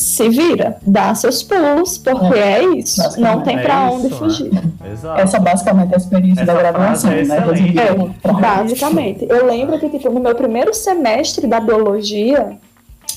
se 0.00 0.28
vira, 0.28 0.78
dá 0.82 1.14
seus 1.14 1.42
pulos, 1.42 1.98
porque 1.98 2.38
é, 2.38 2.64
isso. 2.76 3.20
Não 3.20 3.42
tem 3.42 3.58
É 3.58 3.62
pra 3.62 3.86
isso, 3.86 3.96
onde 3.96 4.08
né? 4.08 4.16
fugir. 4.16 4.50
Exato. 4.92 5.20
Essa 5.20 5.38
basicamente 5.38 5.92
é 5.92 5.94
a 5.94 5.98
experiência 5.98 6.42
Essa 6.42 6.52
da 6.52 6.58
graduação, 6.58 7.12
é 7.12 7.24
né? 7.24 7.38
Resumida 7.38 7.82
É, 7.82 8.32
Basicamente. 8.32 9.26
Eu 9.28 9.46
lembro 9.46 9.78
que, 9.78 9.88
tipo, 9.88 10.10
no 10.10 10.20
meu 10.20 10.34
primeiro 10.34 10.72
semestre 10.74 11.46
da 11.46 11.60
biologia, 11.60 12.58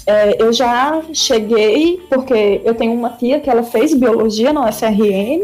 é, 0.06 0.42
eu 0.42 0.52
já 0.52 1.02
cheguei, 1.14 2.02
porque 2.10 2.62
eu 2.64 2.76
tenho 2.76 2.94
uma 2.94 3.10
tia 3.12 3.40
que 3.40 3.50
ela 3.50 3.64
fez 3.64 3.94
biologia 3.94 4.52
na 4.52 4.68
UFRN, 4.68 5.44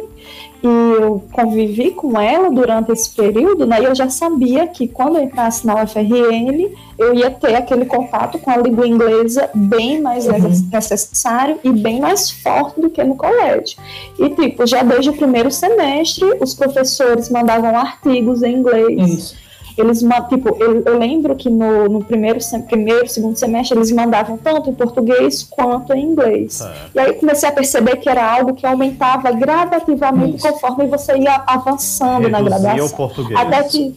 e 0.61 0.67
eu 0.67 1.23
convivi 1.31 1.91
com 1.91 2.19
ela 2.19 2.49
durante 2.51 2.91
esse 2.91 3.09
período, 3.15 3.65
né? 3.65 3.81
E 3.81 3.85
eu 3.85 3.95
já 3.95 4.09
sabia 4.09 4.67
que 4.67 4.87
quando 4.87 5.17
eu 5.17 5.23
entrasse 5.23 5.65
na 5.65 5.81
UFRN, 5.83 6.69
eu 6.97 7.13
ia 7.13 7.31
ter 7.31 7.55
aquele 7.55 7.85
contato 7.85 8.37
com 8.39 8.51
a 8.51 8.57
língua 8.57 8.85
inglesa 8.87 9.49
bem 9.53 10.01
mais 10.01 10.27
Uhum. 10.27 10.69
necessário 10.71 11.59
e 11.63 11.71
bem 11.71 12.01
mais 12.01 12.29
forte 12.29 12.81
do 12.81 12.89
que 12.89 13.01
no 13.03 13.15
colégio. 13.15 13.77
E, 14.19 14.29
tipo, 14.29 14.65
já 14.67 14.83
desde 14.83 15.09
o 15.09 15.13
primeiro 15.13 15.49
semestre, 15.49 16.25
os 16.41 16.53
professores 16.53 17.29
mandavam 17.29 17.77
artigos 17.77 18.43
em 18.43 18.55
inglês. 18.57 19.09
Isso. 19.09 19.48
Eles, 19.81 20.03
tipo, 20.29 20.55
eu, 20.61 20.81
eu 20.85 20.97
lembro 20.97 21.35
que 21.35 21.49
no, 21.49 21.87
no 21.87 22.03
primeiro, 22.03 22.41
sem- 22.41 22.61
primeiro, 22.61 23.07
segundo 23.07 23.37
semestre, 23.37 23.77
eles 23.77 23.91
mandavam 23.91 24.37
tanto 24.37 24.69
em 24.69 24.73
português 24.73 25.43
quanto 25.43 25.93
em 25.93 26.03
inglês. 26.03 26.53
Certo. 26.55 26.91
E 26.95 26.99
aí 26.99 27.07
eu 27.07 27.13
comecei 27.15 27.47
a 27.47 27.51
perceber 27.51 27.97
que 27.97 28.09
era 28.09 28.29
algo 28.29 28.53
que 28.53 28.65
aumentava 28.65 29.31
gradativamente 29.31 30.37
Isso. 30.37 30.47
conforme 30.51 30.85
você 30.87 31.17
ia 31.17 31.43
avançando 31.47 32.27
na 32.29 32.39
Reduzia 32.39 32.57
o 32.57 32.63
graduação. 32.63 32.97
português. 32.97 33.39
Até 33.39 33.63
que 33.63 33.95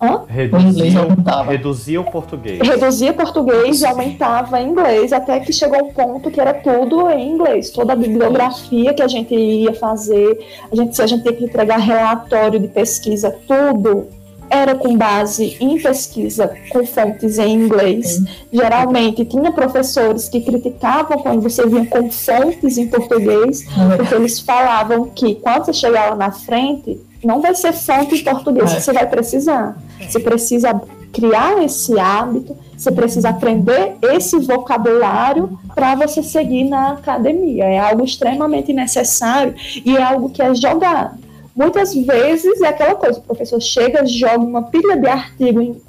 O 0.00 0.06
inglês 0.06 0.28
Reduzia, 0.28 1.00
aumentava. 1.00 1.50
reduzia 1.50 2.00
o 2.00 2.04
português. 2.04 2.58
reduzia 2.68 3.12
português 3.14 3.80
e 3.80 3.86
aumentava 3.86 4.60
inglês, 4.60 5.12
até 5.14 5.40
que 5.40 5.50
chegou 5.52 5.82
um 5.82 5.92
ponto 5.94 6.30
que 6.30 6.38
era 6.40 6.52
tudo 6.52 7.08
em 7.10 7.30
inglês. 7.32 7.70
Toda 7.70 7.94
a 7.94 7.96
bibliografia 7.96 8.92
que 8.92 9.02
a 9.02 9.08
gente 9.08 9.34
ia 9.34 9.72
fazer, 9.72 10.38
a 10.70 10.76
gente, 10.76 10.94
se 10.94 11.00
a 11.00 11.06
gente 11.06 11.22
tinha 11.22 11.32
que 11.34 11.44
entregar 11.44 11.78
relatório 11.78 12.60
de 12.60 12.68
pesquisa, 12.68 13.34
tudo 13.46 14.08
era 14.50 14.74
com 14.74 14.96
base 14.96 15.56
em 15.60 15.78
pesquisa 15.80 16.54
com 16.70 16.84
fontes 16.86 17.38
em 17.38 17.52
inglês. 17.54 18.22
Geralmente 18.52 19.24
tinha 19.24 19.50
professores 19.52 20.28
que 20.28 20.40
criticavam 20.40 21.18
quando 21.18 21.42
você 21.42 21.66
vinha 21.66 21.86
com 21.86 22.10
fontes 22.10 22.78
em 22.78 22.86
português, 22.88 23.64
porque 23.96 24.14
eles 24.14 24.40
falavam 24.40 25.06
que 25.06 25.34
quando 25.36 25.66
você 25.66 25.72
chegar 25.72 26.10
lá 26.10 26.16
na 26.16 26.30
frente, 26.32 27.00
não 27.24 27.40
vai 27.40 27.54
ser 27.54 27.72
fonte 27.72 28.16
em 28.16 28.24
português 28.24 28.72
É. 28.72 28.76
que 28.76 28.82
você 28.82 28.92
vai 28.92 29.06
precisar. 29.08 29.76
Você 30.00 30.20
precisa 30.20 30.80
criar 31.12 31.62
esse 31.62 31.98
hábito, 31.98 32.56
você 32.76 32.90
precisa 32.90 33.28
aprender 33.30 33.96
esse 34.02 34.36
vocabulário 34.40 35.58
para 35.74 35.94
você 35.94 36.22
seguir 36.22 36.64
na 36.64 36.92
academia. 36.92 37.64
É 37.64 37.78
algo 37.78 38.04
extremamente 38.04 38.72
necessário 38.72 39.54
e 39.84 39.96
é 39.96 40.02
algo 40.02 40.28
que 40.28 40.42
é 40.42 40.54
jogado. 40.54 41.23
Muitas 41.54 41.94
vezes 41.94 42.60
é 42.60 42.68
aquela 42.68 42.94
coisa, 42.96 43.20
o 43.20 43.22
professor 43.22 43.60
chega, 43.60 44.04
joga 44.04 44.38
uma 44.38 44.62
pilha 44.62 44.96
de 44.96 45.06
artigo 45.06 45.80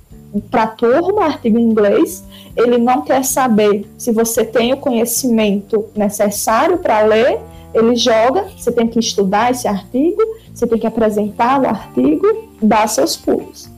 para 0.51 0.63
a 0.63 0.67
turma, 0.67 1.25
artigo 1.25 1.57
em 1.57 1.63
inglês, 1.63 2.23
ele 2.55 2.77
não 2.77 3.01
quer 3.01 3.23
saber 3.23 3.87
se 3.97 4.11
você 4.11 4.45
tem 4.45 4.73
o 4.73 4.77
conhecimento 4.77 5.85
necessário 5.95 6.77
para 6.77 7.01
ler, 7.01 7.39
ele 7.73 7.95
joga, 7.95 8.45
você 8.55 8.71
tem 8.71 8.87
que 8.87 8.99
estudar 8.99 9.51
esse 9.51 9.67
artigo, 9.67 10.21
você 10.53 10.67
tem 10.67 10.77
que 10.77 10.87
apresentar 10.87 11.61
o 11.61 11.67
artigo, 11.67 12.49
dar 12.61 12.87
seus 12.87 13.17
pulos. 13.17 13.69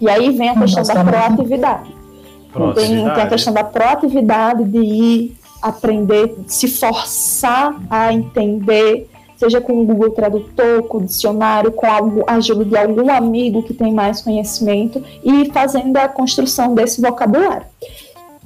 E 0.00 0.08
aí 0.08 0.30
vem 0.30 0.48
a 0.48 0.58
questão 0.58 0.82
da 0.82 0.94
Basicamente. 0.94 1.34
proatividade. 1.34 1.94
Tem, 2.74 2.88
tem 2.88 3.06
a 3.06 3.26
questão 3.26 3.52
da 3.52 3.64
proatividade 3.64 4.64
de 4.64 4.78
ir 4.78 5.36
aprender, 5.62 6.34
se 6.46 6.66
forçar 6.66 7.80
a 7.88 8.12
entender, 8.12 9.08
seja 9.42 9.60
com 9.60 9.80
o 9.80 9.84
Google 9.84 10.10
Tradutor, 10.10 10.84
com 10.84 10.98
o 10.98 11.04
dicionário, 11.04 11.72
com 11.72 11.84
a 11.84 12.34
ajuda 12.34 12.64
de 12.64 12.76
algum 12.76 13.10
amigo 13.10 13.64
que 13.64 13.74
tem 13.74 13.92
mais 13.92 14.20
conhecimento 14.20 15.02
e 15.24 15.50
fazendo 15.50 15.96
a 15.96 16.06
construção 16.06 16.74
desse 16.74 17.00
vocabulário. 17.00 17.66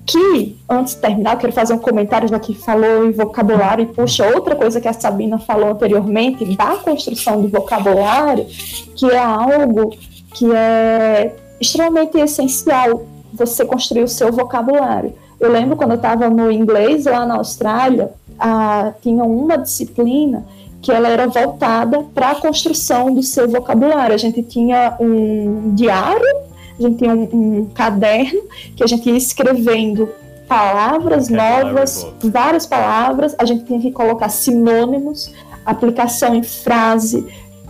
Que, 0.06 0.56
antes 0.66 0.94
de 0.94 1.00
terminar, 1.02 1.34
eu 1.34 1.38
quero 1.38 1.52
fazer 1.52 1.74
um 1.74 1.78
comentário, 1.78 2.28
já 2.28 2.38
que 2.38 2.54
falou 2.54 3.06
em 3.06 3.10
vocabulário, 3.10 3.82
e 3.82 3.86
puxa 3.86 4.24
outra 4.34 4.56
coisa 4.56 4.80
que 4.80 4.88
a 4.88 4.92
Sabina 4.92 5.38
falou 5.38 5.70
anteriormente, 5.70 6.44
da 6.56 6.76
construção 6.76 7.42
do 7.42 7.48
vocabulário, 7.48 8.46
que 8.94 9.10
é 9.10 9.18
algo 9.18 9.90
que 10.32 10.50
é 10.50 11.34
extremamente 11.60 12.16
essencial 12.16 13.04
você 13.34 13.66
construir 13.66 14.04
o 14.04 14.08
seu 14.08 14.32
vocabulário. 14.32 15.12
Eu 15.38 15.52
lembro 15.52 15.76
quando 15.76 15.90
eu 15.90 15.96
estava 15.96 16.30
no 16.30 16.50
inglês 16.50 17.04
lá 17.04 17.26
na 17.26 17.36
Austrália, 17.36 18.12
ah, 18.38 18.94
tinha 19.02 19.24
uma 19.24 19.58
disciplina 19.58 20.46
que 20.86 20.92
ela 20.92 21.08
era 21.08 21.26
voltada 21.26 22.02
para 22.14 22.30
a 22.30 22.34
construção 22.36 23.12
do 23.12 23.22
seu 23.22 23.48
vocabulário. 23.48 24.14
A 24.14 24.18
gente 24.18 24.42
tinha 24.42 24.96
um 24.98 25.74
diário 25.74 26.46
a 26.78 26.82
gente 26.82 26.98
tinha 26.98 27.14
um, 27.14 27.28
um 27.32 27.64
caderno 27.66 28.42
que 28.76 28.84
a 28.84 28.86
gente 28.86 29.08
ia 29.08 29.16
escrevendo 29.16 30.08
palavras 30.46 31.28
novas, 31.28 32.06
várias 32.22 32.66
palavras, 32.66 33.34
a 33.38 33.44
gente 33.44 33.64
tinha 33.64 33.80
que 33.80 33.90
colocar 33.90 34.28
sinônimos, 34.28 35.32
aplicação 35.64 36.34
em 36.34 36.42
frase, 36.42 37.26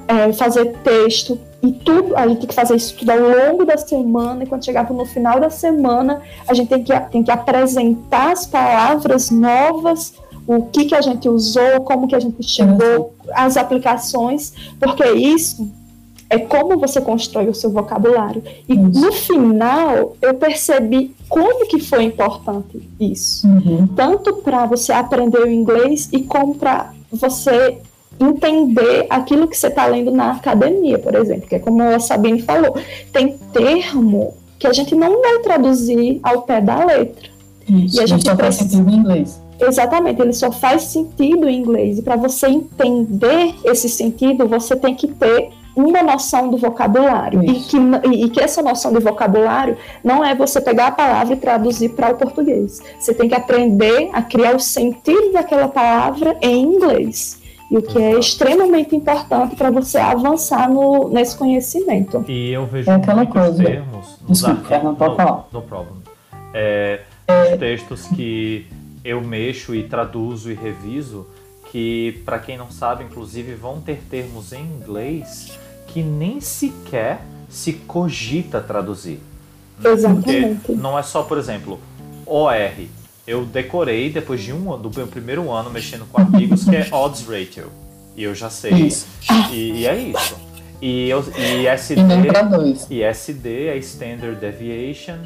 é, 0.09 0.33
fazer 0.33 0.77
texto. 0.85 1.39
E 1.63 1.73
tudo, 1.73 2.17
a 2.17 2.29
gente 2.29 2.41
tem 2.41 2.49
que 2.49 2.55
fazer 2.55 2.77
isso 2.77 2.95
tudo 2.97 3.11
ao 3.11 3.19
longo 3.19 3.65
da 3.65 3.77
semana. 3.77 4.45
E 4.45 4.47
quando 4.47 4.65
chegava 4.65 4.93
no 4.93 5.07
final 5.07 5.41
da 5.41 5.51
semana, 5.51 6.21
a 6.47 6.53
gente 6.53 6.69
tem 6.69 6.83
que, 6.83 7.01
tem 7.11 7.23
que 7.23 7.31
apresentar 7.31 8.33
as 8.33 8.47
palavras 8.47 9.31
novas, 9.31 10.15
o 10.47 10.67
que, 10.67 10.85
que 10.85 10.95
a 10.95 11.01
gente 11.01 11.29
usou, 11.29 11.81
como 11.81 12.07
que 12.07 12.15
a 12.15 12.21
gente 12.21 12.43
chegou, 12.43 13.15
as 13.33 13.57
aplicações, 13.57 14.53
porque 14.79 15.05
isso 15.13 15.69
é 16.29 16.39
como 16.39 16.79
você 16.79 17.01
constrói 17.01 17.49
o 17.49 17.55
seu 17.55 17.71
vocabulário. 17.71 18.43
E 18.69 18.75
no 18.75 19.13
final 19.13 20.17
eu 20.21 20.35
percebi 20.35 21.15
como 21.29 21.67
que 21.67 21.81
foi 21.81 22.05
importante 22.05 22.81
isso. 22.99 23.47
Uhum. 23.47 23.87
Tanto 23.89 24.35
para 24.37 24.67
você 24.67 24.93
aprender 24.93 25.39
o 25.39 25.51
inglês 25.51 26.09
e 26.13 26.23
como 26.23 26.55
para 26.55 26.93
você 27.11 27.79
entender 28.19 29.07
aquilo 29.11 29.47
que 29.47 29.57
você 29.57 29.67
está 29.67 29.87
lendo 29.87 30.11
na 30.11 30.33
academia, 30.33 30.99
por 30.99 31.15
exemplo, 31.15 31.49
que 31.49 31.57
é 31.57 31.59
como 31.59 31.83
a 31.83 31.99
Sabine 32.01 32.41
falou, 32.41 32.77
tem 33.13 33.37
termo 33.53 34.35
que 34.59 34.67
a 34.67 34.73
gente 34.73 34.95
não 34.95 35.21
vai 35.21 35.39
traduzir 35.41 36.19
ao 36.23 36.43
pé 36.43 36.61
da 36.61 36.85
letra. 36.85 37.29
Isso, 37.69 37.97
e 37.97 38.01
a 38.01 38.07
gente 38.07 38.25
só 38.25 38.37
faz 38.37 38.55
sentido 38.55 38.89
em 38.89 38.95
inglês. 38.95 39.41
Exatamente, 39.61 40.21
ele 40.21 40.33
só 40.33 40.53
faz 40.53 40.83
sentido 40.83 41.49
em 41.49 41.59
inglês. 41.59 41.99
E 41.99 42.03
para 42.03 42.17
você 42.17 42.47
entender 42.47 43.55
esse 43.65 43.89
sentido, 43.89 44.47
você 44.47 44.77
tem 44.77 44.95
que 44.95 45.09
ter 45.09 45.51
uma 45.77 46.03
noção 46.03 46.49
do 46.49 46.57
vocabulário 46.57 47.45
e 47.45 47.61
que, 47.61 47.77
e 48.11 48.31
que, 48.31 48.41
essa 48.41 48.63
noção 48.63 48.93
de 48.95 48.99
vocabulário 48.99 49.77
não 50.03 50.25
é 50.25 50.35
você 50.35 50.59
pegar 50.59 50.87
a 50.87 50.91
palavra 50.91 51.35
e 51.35 51.37
traduzir 51.37 51.91
para 51.91 52.15
o 52.15 52.17
português. 52.17 52.81
Você 52.99 53.13
tem 53.13 53.29
que 53.29 53.35
aprender 53.35 54.09
a 54.15 54.23
criar 54.23 54.57
o 54.57 54.61
sentido 54.61 55.33
daquela 55.33 55.69
palavra 55.69 56.35
em 56.41 56.63
inglês. 56.63 57.43
E 57.71 57.77
o 57.77 57.83
que 57.83 58.01
é 58.01 58.19
extremamente 58.19 58.95
importante 58.97 59.57
para 59.57 59.71
você 59.71 59.99
avançar 59.99 60.71
no, 60.71 61.09
nesse 61.09 61.37
conhecimento. 61.37 62.25
E 62.27 62.53
eu 62.53 62.65
vejo 62.65 62.91
é 62.91 62.95
aquela 62.95 63.27
coisa. 63.27 63.63
termos 63.63 64.19
nos 64.27 64.41
Desculpa, 64.41 64.79
não 64.79 64.95
pode 64.95 65.17
falar. 65.17 65.49
No 65.53 65.63
problem. 65.63 65.97
É, 66.55 67.01
é... 67.27 67.53
Os 67.53 67.59
textos 67.59 68.07
que 68.07 68.67
eu 69.07 69.21
mexo 69.21 69.73
e 69.73 69.85
traduzo 69.85 70.51
e 70.51 70.55
reviso, 70.55 71.29
que 71.71 72.21
para 72.25 72.41
quem 72.41 72.59
não 72.59 72.73
sabe, 72.73 73.05
inclusive, 73.05 73.55
vão 73.55 73.81
ter 73.81 74.03
termos 74.11 74.53
em 74.53 74.63
inglês 74.63 75.57
que 75.87 76.03
nem 76.03 76.41
sequer 76.41 77.21
se 77.49 77.73
cogita 77.73 78.61
traduzir. 78.61 79.21
Exatamente. 79.83 80.61
Porque 80.61 80.73
não 80.73 80.99
é 80.99 81.03
só, 81.05 81.23
por 81.23 81.39
exemplo, 81.39 81.79
OR. 82.27 82.73
Eu 83.25 83.45
decorei 83.45 84.11
depois 84.11 84.43
de 84.43 84.53
um 84.53 84.77
do 84.77 84.91
meu 84.95 85.07
primeiro 85.07 85.53
ano 85.53 85.71
mexendo 85.71 86.05
com 86.11 86.21
artigos 86.21 86.65
que 86.65 86.75
é 86.75 86.89
odds 86.91 87.25
ratio. 87.27 87.71
E 88.17 88.25
eu 88.25 88.35
já 88.35 88.51
sei. 88.51 88.73
Isso. 88.73 89.07
E, 89.53 89.73
e 89.73 89.87
é 89.87 89.97
isso. 89.97 90.37
E, 90.83 91.09
eu, 91.09 91.25
e 91.37 91.67
SD. 91.67 92.01
E, 92.91 92.95
e 92.95 93.03
SD 93.03 93.67
é 93.69 93.77
Standard 93.77 94.41
Deviation. 94.41 95.19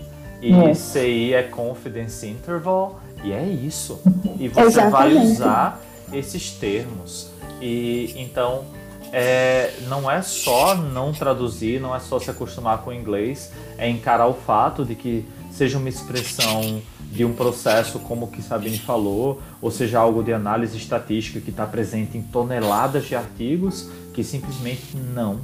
E. 0.43 0.75
CI 0.75 1.35
é 1.35 1.43
Confidence 1.43 2.27
Interval. 2.27 3.01
E 3.23 3.33
é 3.33 3.47
isso. 3.47 4.01
E 4.39 4.49
você 4.49 4.61
Exatamente. 4.61 5.15
vai 5.15 5.27
usar 5.27 5.81
esses 6.13 6.51
termos. 6.53 7.29
E 7.61 8.15
então 8.17 8.65
é, 9.13 9.73
não 9.89 10.11
é 10.11 10.23
só 10.23 10.75
não 10.75 11.13
traduzir, 11.13 11.81
não 11.81 11.95
é 11.95 12.01
só 12.01 12.19
se 12.19 12.31
acostumar 12.31 12.79
com 12.79 12.91
o 12.91 12.95
inglês, 12.95 13.53
é 13.77 13.89
encarar 13.89 14.27
o 14.27 14.35
fato 14.35 14.85
de 14.85 14.95
que 14.95 15.25
seja 15.51 15.79
uma 15.79 15.89
expressão 15.89 16.81
de 17.13 17.25
um 17.25 17.33
processo 17.33 17.99
como 17.99 18.27
o 18.27 18.29
que 18.29 18.41
Sabine 18.41 18.79
falou, 18.79 19.43
ou 19.61 19.71
seja 19.71 19.99
algo 19.99 20.23
de 20.23 20.33
análise 20.33 20.77
estatística 20.77 21.41
que 21.41 21.51
está 21.51 21.67
presente 21.67 22.17
em 22.17 22.23
toneladas 22.23 23.07
de 23.07 23.17
artigos 23.17 23.89
que 24.15 24.23
simplesmente 24.23 24.97
não 24.97 25.41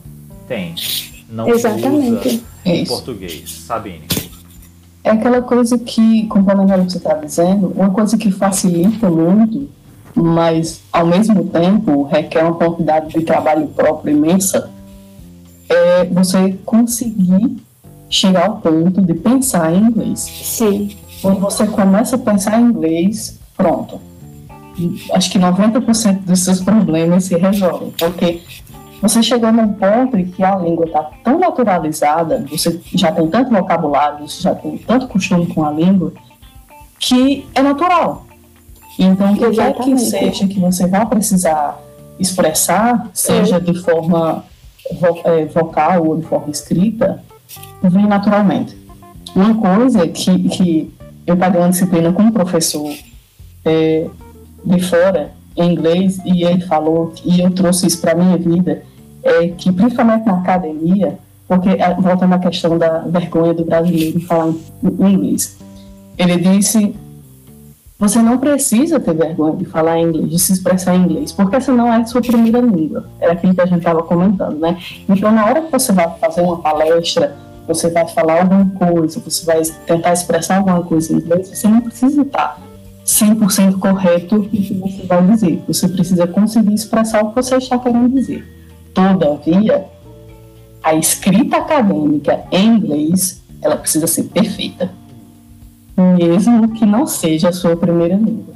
tem, 0.47 0.75
não 1.29 1.49
Exatamente. 1.49 2.29
usa 2.29 2.43
em 2.65 2.85
português. 2.85 3.51
Sabine. 3.51 4.16
É 5.07 5.11
aquela 5.11 5.41
coisa 5.41 5.79
que, 5.79 6.27
complementando 6.27 6.83
o 6.83 6.87
que 6.87 6.93
você 6.93 6.99
está 6.99 7.15
dizendo, 7.15 7.73
uma 7.75 7.91
coisa 7.91 8.19
que 8.19 8.31
facilita 8.31 9.09
muito 9.09 9.69
mas 10.17 10.81
ao 10.91 11.07
mesmo 11.07 11.45
tempo 11.45 12.05
requer 12.05 12.43
uma 12.43 12.55
quantidade 12.55 13.09
de 13.11 13.21
trabalho 13.23 13.67
próprio 13.69 14.17
imensa, 14.17 14.71
é 15.69 16.05
você 16.07 16.57
conseguir 16.65 17.59
chegar 18.09 18.47
ao 18.47 18.57
ponto 18.57 19.03
de 19.03 19.13
pensar 19.13 19.75
em 19.75 19.83
inglês. 19.83 20.21
Sim. 20.21 20.97
Quando 21.21 21.41
você 21.41 21.67
começa 21.67 22.17
a 22.17 22.19
pensar 22.19 22.59
em 22.59 22.65
inglês, 22.65 23.39
pronto. 23.57 24.01
Acho 25.13 25.31
que 25.31 25.39
90% 25.39 26.21
dos 26.25 26.41
seus 26.41 26.61
problemas 26.61 27.25
se 27.25 27.37
resolvem, 27.37 27.93
porque 27.99 28.43
você 29.01 29.23
chegou 29.23 29.53
num 29.53 29.73
ponto 29.75 30.17
em 30.17 30.27
que 30.27 30.43
a 30.43 30.57
língua 30.57 30.87
está 30.87 31.03
tão 31.23 31.39
naturalizada, 31.39 32.45
você 32.51 32.81
já 32.95 33.13
tem 33.13 33.29
tanto 33.29 33.51
vocabulário, 33.51 34.27
você 34.27 34.43
já 34.43 34.55
tem 34.55 34.79
tanto 34.79 35.09
costume 35.09 35.47
com 35.47 35.65
a 35.65 35.71
língua, 35.71 36.13
que 36.99 37.47
é 37.55 37.63
natural. 37.63 38.27
Então, 38.99 39.33
o 39.33 39.37
que 39.37 39.51
quer 39.51 39.75
que 39.75 39.99
seja 39.99 40.49
que 40.49 40.59
você 40.59 40.87
vá 40.87 41.05
precisar 41.05 41.79
expressar, 42.19 43.11
seja 43.13 43.61
de 43.61 43.79
forma 43.83 44.45
é, 45.25 45.45
vocal 45.47 46.07
ou 46.07 46.17
de 46.17 46.25
forma 46.25 46.51
escrita, 46.51 47.23
vem 47.83 48.07
naturalmente. 48.07 48.77
Uma 49.35 49.55
coisa 49.55 50.09
que, 50.09 50.49
que 50.49 50.95
eu 51.27 51.37
paguei 51.37 51.61
uma 51.61 51.69
disciplina 51.69 52.13
com 52.13 52.23
um 52.23 52.31
professor 52.31 52.91
é, 53.65 54.07
de 54.65 54.81
fora, 54.81 55.33
em 55.57 55.73
inglês, 55.73 56.21
e 56.25 56.45
ele 56.45 56.61
falou, 56.63 57.13
e 57.25 57.41
eu 57.41 57.51
trouxe 57.51 57.87
isso 57.87 58.01
para 58.01 58.15
minha 58.15 58.37
vida, 58.37 58.83
é 59.23 59.49
que 59.49 59.73
principalmente 59.73 60.27
na 60.27 60.39
academia, 60.39 61.19
porque 61.49 61.71
é, 61.71 61.95
voltando 61.95 62.35
à 62.35 62.39
questão 62.39 62.77
da 62.77 62.99
vergonha 63.01 63.55
do 63.55 63.65
brasileiro 63.65 64.21
falar 64.21 64.49
em, 64.49 65.13
inglês, 65.13 65.57
ele 66.19 66.37
disse 66.37 66.95
você 67.99 68.19
não 68.19 68.37
precisa 68.37 69.01
ter 69.01 69.15
vergonha 69.15 69.57
de 69.57 69.65
falar 69.65 69.99
inglês, 69.99 70.29
de 70.29 70.39
se 70.39 70.53
expressar 70.53 70.95
em 70.95 71.05
inglês, 71.05 71.33
porque 71.33 71.57
essa 71.57 71.73
não 71.73 71.91
é 71.91 72.05
sua 72.05 72.21
primeira 72.21 72.61
língua. 72.61 73.07
Era 73.19 73.33
aquilo 73.33 73.55
que 73.55 73.61
a 73.63 73.65
gente 73.65 73.79
estava 73.79 74.03
comentando, 74.03 74.59
né? 74.59 74.77
Então, 75.09 75.33
na 75.33 75.47
hora 75.47 75.63
que 75.63 75.73
você 75.73 75.93
vai 75.93 76.11
fazer 76.19 76.43
uma 76.43 76.59
palestra, 76.59 77.35
você 77.67 77.89
vai 77.91 78.07
falar 78.07 78.43
alguma 78.43 78.69
coisa, 78.71 79.19
você 79.19 79.47
vai 79.47 79.63
tentar 79.87 80.13
expressar 80.13 80.59
alguma 80.59 80.83
coisa 80.83 81.11
em 81.11 81.17
inglês, 81.17 81.49
você 81.49 81.67
não 81.67 81.81
precisa 81.81 82.21
estar 82.21 82.59
100% 83.07 83.79
correto 83.79 84.39
no 84.39 84.49
que 84.49 84.75
você 84.75 85.07
vai 85.07 85.27
dizer. 85.27 85.63
Você 85.69 85.89
precisa 85.89 86.27
conseguir 86.27 86.75
expressar 86.75 87.23
o 87.23 87.31
que 87.31 87.37
você 87.37 87.57
está 87.57 87.79
querendo 87.79 88.09
dizer. 88.09 88.45
Todavia, 88.93 89.87
a 90.83 90.95
escrita 90.95 91.59
acadêmica 91.59 92.45
em 92.51 92.67
inglês, 92.67 93.43
ela 93.63 93.77
precisa 93.77 94.07
ser 94.07 94.25
perfeita 94.25 94.91
mesmo 95.97 96.69
que 96.73 96.85
não 96.85 97.07
seja 97.07 97.49
a 97.49 97.53
sua 97.53 97.77
primeira 97.77 98.17
língua. 98.17 98.55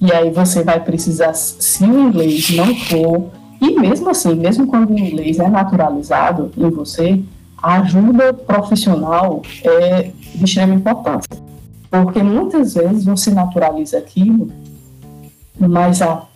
E 0.00 0.12
aí 0.12 0.30
você 0.30 0.62
vai 0.62 0.78
precisar, 0.78 1.34
se 1.34 1.84
o 1.84 2.08
inglês 2.08 2.50
não 2.50 2.74
for, 2.74 3.30
e 3.60 3.78
mesmo 3.80 4.08
assim, 4.10 4.34
mesmo 4.34 4.68
quando 4.68 4.90
o 4.90 4.98
inglês 4.98 5.40
é 5.40 5.48
naturalizado 5.48 6.52
em 6.56 6.70
você, 6.70 7.20
a 7.60 7.80
ajuda 7.80 8.32
profissional 8.32 9.42
é 9.64 10.12
de 10.34 10.44
extrema 10.44 10.74
importância. 10.74 11.48
Porque 11.90 12.22
muitas 12.22 12.74
vezes 12.74 13.04
você 13.04 13.30
naturaliza 13.30 13.98
aquilo, 13.98 14.50
mas 15.58 16.02
a 16.02 16.26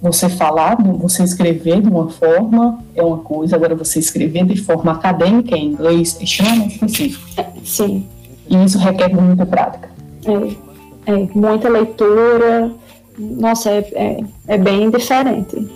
você 0.00 0.28
falar, 0.28 0.76
você 0.76 1.24
escrever 1.24 1.82
de 1.82 1.88
uma 1.88 2.08
forma 2.08 2.78
é 2.94 3.02
uma 3.02 3.18
coisa, 3.18 3.56
agora 3.56 3.74
você 3.74 3.98
escrever 3.98 4.44
de 4.46 4.56
forma 4.56 4.92
acadêmica 4.92 5.56
em 5.56 5.72
inglês 5.72 6.16
é 6.20 6.24
extremamente 6.24 6.74
específico. 6.74 7.28
Sim. 7.64 8.06
E 8.48 8.64
isso 8.64 8.78
requer 8.78 9.08
muita 9.08 9.44
prática. 9.44 9.90
É, 10.24 11.12
é 11.12 11.28
muita 11.34 11.68
leitura. 11.68 12.72
Nossa, 13.18 13.70
é, 13.70 13.78
é, 13.94 14.24
é 14.46 14.58
bem 14.58 14.88
diferente. 14.90 15.68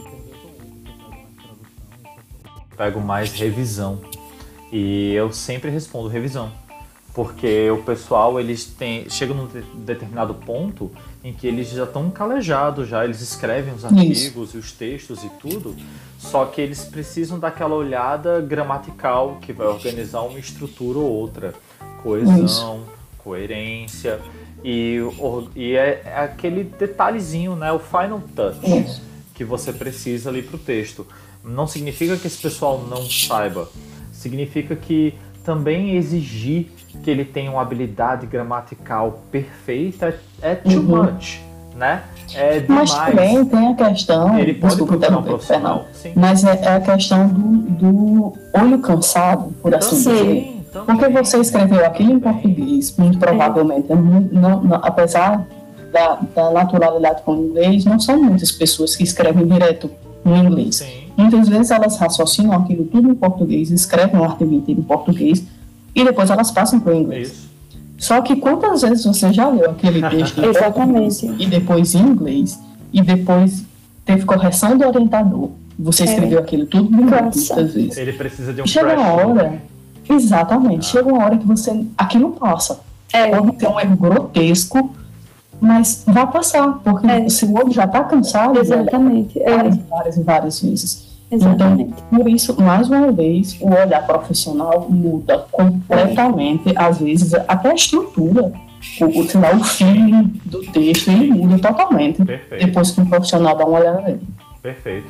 Pego 2.77 3.01
mais 3.01 3.33
revisão. 3.33 3.99
E 4.73 5.13
eu 5.13 5.33
sempre 5.33 5.71
respondo 5.71 6.09
revisão. 6.09 6.51
Porque 7.15 7.71
o 7.71 7.83
pessoal, 7.83 8.41
eles 8.41 8.65
têm, 8.65 9.09
chega 9.11 9.35
num 9.35 9.47
determinado 9.75 10.33
ponto 10.35 10.91
em 11.23 11.33
que 11.33 11.47
eles 11.47 11.69
já 11.69 11.85
estão 11.85 12.11
calejados, 12.11 12.89
já 12.89 13.05
eles 13.05 13.21
escrevem 13.21 13.75
os 13.75 13.85
artigos 13.85 14.49
Isso. 14.49 14.57
e 14.57 14.61
os 14.61 14.73
textos 14.73 15.23
e 15.23 15.29
tudo, 15.41 15.77
só 16.19 16.47
que 16.47 16.61
eles 16.61 16.85
precisam 16.85 17.39
daquela 17.39 17.75
olhada 17.75 18.41
gramatical 18.41 19.39
que 19.43 19.53
vai 19.53 19.67
organizar 19.67 20.23
uma 20.23 20.39
estrutura 20.39 20.99
ou 20.99 21.05
outra 21.05 21.55
coesão, 22.03 22.45
Isso. 22.45 22.87
coerência 23.19 24.19
e, 24.65 24.99
e 25.55 25.77
é, 25.77 26.03
é, 26.05 26.19
aquele 26.19 26.65
detalhezinho, 26.65 27.57
né, 27.57 27.73
o 27.73 27.79
final 27.79 28.23
touch 28.35 28.59
Isso. 28.65 29.03
que 29.35 29.45
você 29.45 29.73
precisa 29.73 30.31
ali 30.31 30.43
para 30.43 30.57
o 30.57 30.59
texto. 30.59 31.07
Não 31.45 31.67
significa 31.67 32.17
que 32.17 32.27
esse 32.27 32.41
pessoal 32.41 32.87
não 32.89 33.03
saiba, 33.03 33.69
significa 34.13 34.77
que 34.77 35.15
também 35.45 35.97
exigir 35.97 36.67
que 37.03 37.11
ele 37.11 37.25
tenha 37.25 37.51
uma 37.51 37.63
habilidade 37.63 38.27
gramatical 38.27 39.21
perfeita 39.31 40.15
é 40.41 40.55
too 40.55 40.73
Uhum. 40.81 41.05
much, 41.05 41.41
né? 41.77 42.03
É 42.35 42.61
demais. 42.61 42.91
Mas 42.95 43.07
também 43.07 43.45
tem 43.45 43.69
a 43.69 43.75
questão. 43.75 44.39
Ele 44.39 44.55
pode 44.55 44.75
desculpa 44.77 44.97
procurar 44.99 45.19
um 45.19 45.23
profissional. 45.23 45.87
Fernando. 45.93 46.19
Mas 46.21 46.45
é, 46.45 46.61
é 46.65 46.75
a 46.77 46.81
questão 46.81 47.29
do, 47.29 47.41
do 47.73 48.35
olho 48.55 48.79
cansado, 48.79 49.53
por 49.63 49.75
assim 49.75 49.97
Sim. 49.97 50.11
dizer. 50.13 50.59
Também, 50.73 50.97
Porque 50.97 51.09
você 51.11 51.39
escreveu 51.39 51.85
aquilo 51.85 52.13
em 52.13 52.21
português, 52.21 52.97
muito 52.97 53.19
provavelmente, 53.19 53.93
é 53.93 53.95
não- 53.95 54.63
não- 54.63 54.81
apesar 54.83 55.47
da, 55.93 56.19
da 56.35 56.51
naturalidade 56.51 57.21
com 57.23 57.33
o 57.35 57.45
inglês, 57.47 57.85
não 57.85 58.01
são 58.01 58.23
muitas 58.23 58.51
pessoas 58.53 58.97
que 58.97 59.03
escrevem 59.03 59.47
direto 59.47 59.91
no 60.25 60.35
inglês. 60.35 60.77
Sim. 60.77 61.02
Muitas 61.17 61.49
vezes 61.49 61.71
elas 61.71 61.97
raciocinam 61.99 62.53
aquilo 62.53 62.85
tudo 62.85 63.11
em 63.11 63.15
português, 63.15 63.71
escrevem 63.71 64.21
um 64.21 64.25
artigo 64.25 64.53
inteiro 64.55 64.81
em 64.81 64.85
português 64.85 65.45
e 65.95 66.05
depois 66.05 66.31
elas 66.31 66.51
passam 66.51 66.81
para 66.81 66.95
o 66.95 66.97
inglês. 66.97 67.29
Isso. 67.29 67.53
Só 67.99 68.21
que 68.21 68.35
quantas 68.35 68.83
vezes 68.83 69.05
você 69.05 69.33
já 69.33 69.49
leu 69.49 69.71
aquele 69.71 70.01
texto 70.11 70.39
em 70.39 70.53
português 70.53 70.57
Exatamente. 70.57 71.27
e 71.39 71.47
depois 71.47 71.95
em 71.95 72.01
inglês 72.01 72.59
e 72.93 73.01
depois 73.01 73.65
teve 74.05 74.25
correção 74.25 74.77
do 74.77 74.87
orientador? 74.87 75.51
Você 75.79 76.05
escreveu 76.05 76.39
aquilo 76.39 76.67
tudo 76.67 76.91
muitas 76.91 77.49
vezes. 77.49 77.97
Ele 77.97 78.13
precisa 78.13 78.53
de 78.53 78.63
um 78.63 78.67
Chega 78.67 78.95
uma 78.95 79.13
hora, 79.13 79.63
exatamente, 80.09 80.87
chega 80.87 81.09
uma 81.09 81.25
hora 81.25 81.37
que 81.37 81.47
você 81.47 81.85
aquilo 81.97 82.33
passa. 82.33 82.81
É, 83.13 83.29
Pode 83.29 83.53
ter 83.57 83.69
um 83.69 83.79
erro 83.79 83.97
grotesco, 83.97 84.91
mas 85.63 86.05
vai 86.07 86.27
passar, 86.31 86.81
porque 86.85 87.07
É. 87.07 87.29
se 87.29 87.45
o 87.47 87.55
olho 87.55 87.71
já 87.73 87.85
está 87.85 88.03
cansado, 88.05 88.55
já 88.57 88.61
exatamente. 88.61 89.41
É, 89.43 89.57
várias, 89.57 89.77
várias 89.89 90.17
e 90.17 90.23
várias 90.23 90.61
vezes. 90.61 91.09
exatamente. 91.31 91.95
Então, 91.97 92.19
por 92.19 92.29
isso, 92.29 92.61
mais 92.61 92.89
uma 92.89 93.11
vez, 93.13 93.57
o 93.61 93.69
olhar 93.69 94.05
profissional 94.07 94.87
muda 94.91 95.47
completamente, 95.51 96.73
às 96.77 96.99
vezes, 96.99 97.33
até 97.35 97.71
a 97.71 97.75
estrutura, 97.75 98.53
o, 99.01 99.05
o, 99.05 99.41
lá, 99.41 99.55
o 99.55 99.65
feeling 99.65 100.33
do 100.45 100.61
texto, 100.73 101.09
ele 101.11 101.31
muda 101.33 101.59
totalmente 101.59 102.23
Perfeito. 102.25 102.67
depois 102.67 102.91
que 102.91 103.01
um 103.01 103.07
profissional 103.07 103.57
dá 103.57 103.65
uma 103.65 103.79
olhada 103.79 104.01
nele. 104.03 104.21
Perfeito. 104.61 105.07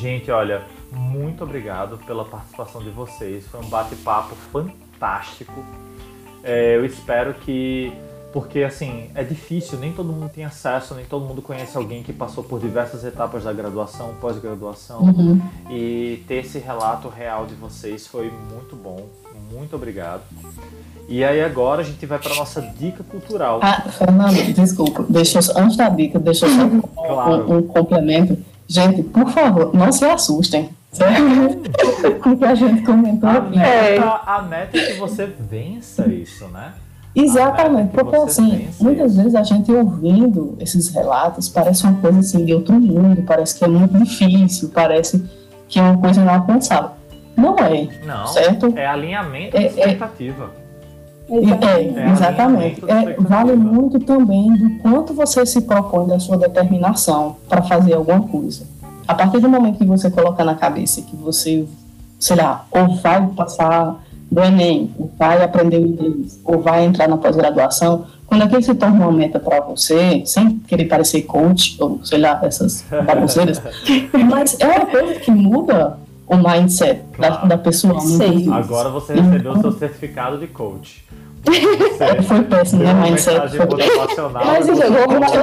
Gente, 0.00 0.30
olha, 0.30 0.62
muito 0.92 1.42
obrigado 1.44 1.98
pela 2.06 2.24
participação 2.24 2.80
de 2.82 2.90
vocês. 2.90 3.44
Foi 3.48 3.60
um 3.60 3.68
bate-papo 3.68 4.34
fantástico. 4.52 5.64
É, 6.42 6.76
eu 6.76 6.84
espero 6.84 7.34
que. 7.34 7.92
Porque, 8.36 8.62
assim, 8.64 9.04
é 9.14 9.24
difícil, 9.24 9.78
nem 9.78 9.92
todo 9.92 10.12
mundo 10.12 10.28
tem 10.28 10.44
acesso, 10.44 10.94
nem 10.94 11.06
todo 11.06 11.24
mundo 11.24 11.40
conhece 11.40 11.74
alguém 11.74 12.02
que 12.02 12.12
passou 12.12 12.44
por 12.44 12.60
diversas 12.60 13.02
etapas 13.02 13.44
da 13.44 13.50
graduação, 13.50 14.12
pós-graduação. 14.20 15.00
Uhum. 15.00 15.40
E 15.70 16.22
ter 16.28 16.44
esse 16.44 16.58
relato 16.58 17.08
real 17.08 17.46
de 17.46 17.54
vocês 17.54 18.06
foi 18.06 18.30
muito 18.52 18.76
bom. 18.76 19.06
Muito 19.50 19.74
obrigado. 19.74 20.20
E 21.08 21.24
aí, 21.24 21.42
agora 21.42 21.80
a 21.80 21.84
gente 21.84 22.04
vai 22.04 22.18
para 22.18 22.34
nossa 22.34 22.60
dica 22.60 23.02
cultural. 23.04 23.58
Ah, 23.62 23.80
Fernando, 23.88 24.52
desculpa, 24.52 25.06
deixa 25.08 25.38
eu, 25.38 25.42
só- 25.42 25.58
antes 25.58 25.78
da 25.78 25.88
dica, 25.88 26.18
deixa 26.18 26.44
eu 26.44 26.50
só 26.50 26.62
um, 26.64 26.80
Claro. 26.82 27.54
um 27.54 27.62
complemento. 27.62 28.36
Gente, 28.68 29.02
por 29.02 29.30
favor, 29.30 29.72
não 29.72 29.90
se 29.90 30.04
assustem? 30.04 30.68
Com 32.22 32.32
o 32.32 32.36
que 32.36 32.44
a 32.44 32.54
gente 32.54 32.82
comentou 32.82 33.30
A 33.30 33.40
meta, 33.40 34.20
a 34.26 34.42
meta 34.42 34.76
é 34.76 34.92
que 34.92 34.98
você 34.98 35.24
vença 35.24 36.06
isso, 36.06 36.46
né? 36.48 36.74
Exatamente, 37.16 37.90
que 37.90 37.96
porque 37.96 38.16
assim, 38.16 38.68
muitas 38.78 39.12
isso. 39.12 39.22
vezes 39.22 39.34
a 39.34 39.42
gente 39.42 39.72
ouvindo 39.72 40.54
esses 40.60 40.88
relatos 40.88 41.48
parece 41.48 41.84
uma 41.84 41.94
coisa 41.94 42.18
assim 42.20 42.44
de 42.44 42.52
outro 42.52 42.74
mundo, 42.74 43.22
parece 43.22 43.58
que 43.58 43.64
é 43.64 43.68
muito 43.68 43.96
difícil, 43.98 44.70
parece 44.72 45.24
que 45.68 45.78
é 45.78 45.82
uma 45.82 45.96
coisa 45.98 46.22
não 46.22 46.34
alcançável. 46.34 46.90
Não 47.36 47.56
é, 47.58 47.88
Não. 48.04 48.26
certo? 48.26 48.72
É 48.76 48.86
alinhamento 48.86 49.56
É- 49.56 49.60
de 49.60 49.64
é- 49.64 49.68
expectativa. 49.68 50.50
É, 51.28 51.34
É 51.34 51.40
exatamente. 51.40 52.28
alinhamento 52.28 52.86
da 52.86 52.94
É, 52.94 52.98
expectativa. 53.00 53.28
vale 53.28 53.56
muito 53.56 53.98
também 54.00 54.52
do 54.54 54.78
quanto 54.78 55.12
você 55.14 55.44
se 55.46 55.62
propõe 55.62 56.06
da 56.06 56.18
sua 56.20 56.36
determinação 56.38 57.36
para 57.48 57.62
fazer 57.62 57.94
alguma 57.94 58.20
coisa. 58.22 58.64
A 59.08 59.14
partir 59.14 59.40
do 59.40 59.48
momento 59.48 59.78
que 59.78 59.84
você 59.84 60.10
colocar 60.10 60.44
na 60.44 60.54
cabeça 60.54 61.00
que 61.02 61.16
você, 61.16 61.66
sei 62.18 62.36
lá, 62.36 62.66
ou 62.70 62.94
vai 62.96 63.26
passar 63.28 64.02
do 64.30 64.42
Enem, 64.42 64.90
vai 65.18 65.42
aprender 65.42 65.78
o 65.78 65.86
inglês, 65.86 66.40
ou 66.44 66.60
vai 66.60 66.84
entrar 66.84 67.08
na 67.08 67.16
pós-graduação, 67.16 68.06
quando 68.26 68.42
aquilo 68.42 68.62
se 68.62 68.74
torna 68.74 68.96
uma 69.06 69.12
meta 69.12 69.38
para 69.38 69.60
você, 69.60 70.22
sem 70.26 70.58
querer 70.66 70.86
parecer 70.86 71.22
coach, 71.22 71.76
ou 71.80 72.00
sei 72.04 72.18
lá, 72.18 72.40
essas 72.42 72.84
baboseiras, 73.06 73.62
mas 74.28 74.56
é 74.58 74.66
uma 74.66 74.86
coisa 74.86 75.14
que 75.20 75.30
muda 75.30 75.98
o 76.26 76.36
mindset 76.36 77.02
da- 77.18 77.28
Claro. 77.28 77.48
da, 77.48 77.56
pessoa. 77.58 77.94
muitas 77.94 78.10
Sim. 78.10 78.18
vezes. 78.18 78.48
Agora 78.48 78.88
você 78.90 79.14
recebeu 79.14 79.52
o 79.52 79.60
seu 79.60 79.72
certificado 79.72 80.38
de 80.38 80.48
coach. 80.48 81.04
Foi 82.26 82.42
péssimo, 82.42 82.82
né? 82.82 82.92
Mindset. 82.92 83.38
Mas 83.38 83.54
e 83.54 83.56
eu 83.56 83.62
estou 83.62 83.78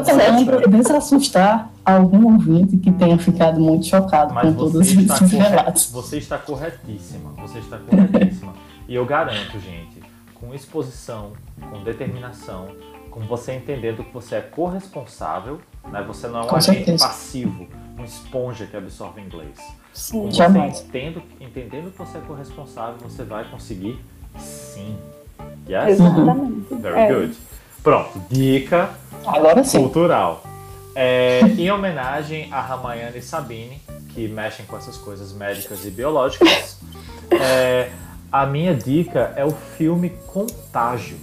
tentando 0.02 0.04
certo. 0.52 0.70
desassustar 0.70 1.70
algum 1.86 2.34
ouvinte 2.34 2.76
que 2.76 2.92
tenha 2.92 3.18
ficado 3.18 3.62
muito 3.62 3.86
chocado 3.86 4.34
Mas 4.34 4.48
com 4.48 4.54
todos 4.54 4.82
esses 4.82 5.08
corre- 5.08 5.38
relatos. 5.38 5.90
você 5.92 6.18
está 6.18 6.38
corretíssima. 6.38 7.32
Você 7.42 7.60
está 7.60 7.78
corretíssima. 7.78 8.54
E 8.88 8.96
eu 8.96 9.06
garanto, 9.06 9.60
gente, 9.60 10.02
com 10.34 10.54
exposição, 10.54 11.34
com 11.70 11.84
determinação, 11.84 12.76
com 13.10 13.22
você 13.22 13.54
entendendo 13.54 14.04
que 14.04 14.14
você 14.14 14.36
é 14.36 14.42
corresponsável, 14.42 15.60
né? 15.88 16.04
Você 16.08 16.28
não 16.28 16.42
é 16.42 16.44
um 16.44 16.48
Com 16.48 16.56
agente 16.56 16.78
certeza. 16.78 17.08
passivo, 17.08 17.68
um 17.98 18.04
esponja 18.04 18.66
que 18.66 18.76
absorve 18.76 19.22
inglês. 19.22 19.58
Sim. 19.94 20.24
Com 20.24 20.32
Jamais. 20.32 20.78
você 20.78 20.84
entendo, 20.86 21.22
entendendo 21.40 21.92
que 21.92 21.98
você 21.98 22.18
é 22.18 22.22
corresponsável, 22.22 22.96
você 23.08 23.24
vai 23.24 23.46
conseguir 23.50 24.04
sim. 24.40 24.98
Yes? 25.70 25.90
Exatamente. 26.00 26.74
Very 26.76 27.00
É. 27.00 27.14
good. 27.14 27.38
Pronto, 27.84 28.20
dica 28.30 28.90
Agora 29.26 29.64
sim. 29.64 29.78
cultural. 29.80 30.44
É, 30.96 31.42
em 31.42 31.70
homenagem 31.72 32.52
a 32.52 32.62
Ramayana 32.62 33.18
e 33.18 33.22
Sabine, 33.22 33.80
que 34.10 34.28
mexem 34.28 34.66
com 34.66 34.78
essas 34.78 34.98
coisas 34.98 35.32
médicas 35.34 35.86
e 35.86 35.90
biológicas, 35.92 36.80
é, 37.32 37.92
a 38.34 38.48
minha 38.48 38.74
dica 38.74 39.32
é 39.36 39.46
o 39.46 39.52
filme 39.52 40.10
Contágio. 40.26 41.18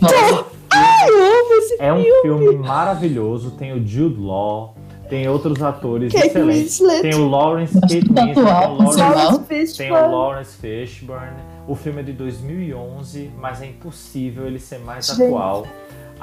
Nossa, 0.00 0.44
Ai, 0.70 1.08
eu 1.08 1.24
amo 1.24 1.54
esse 1.54 1.76
É 1.80 1.92
um 1.92 2.04
filme 2.22 2.56
maravilhoso, 2.56 3.50
tem 3.50 3.72
o 3.72 3.84
Jude 3.84 4.20
Law, 4.20 4.76
tem 5.08 5.28
outros 5.28 5.60
atores 5.60 6.12
Kate 6.12 6.28
excelentes. 6.28 6.78
Winslet. 6.78 7.02
Tem 7.02 7.14
o 7.16 7.28
Lawrence 7.28 7.80
Kate 7.80 7.98
tudo 8.00 8.20
Winslet, 8.20 8.34
tem 8.34 8.44
o 8.44 8.48
atual, 8.48 8.76
Lawrence, 8.76 8.96
tem 8.96 9.34
o 9.34 9.44
Fishburne. 9.44 10.14
Lawrence 10.14 10.56
Fishburne. 10.56 11.36
O 11.66 11.74
filme 11.74 12.00
é 12.00 12.04
de 12.04 12.12
2011, 12.12 13.30
mas 13.36 13.60
é 13.60 13.66
impossível 13.66 14.46
ele 14.46 14.60
ser 14.60 14.78
mais 14.78 15.06
Gente, 15.06 15.24
atual. 15.24 15.66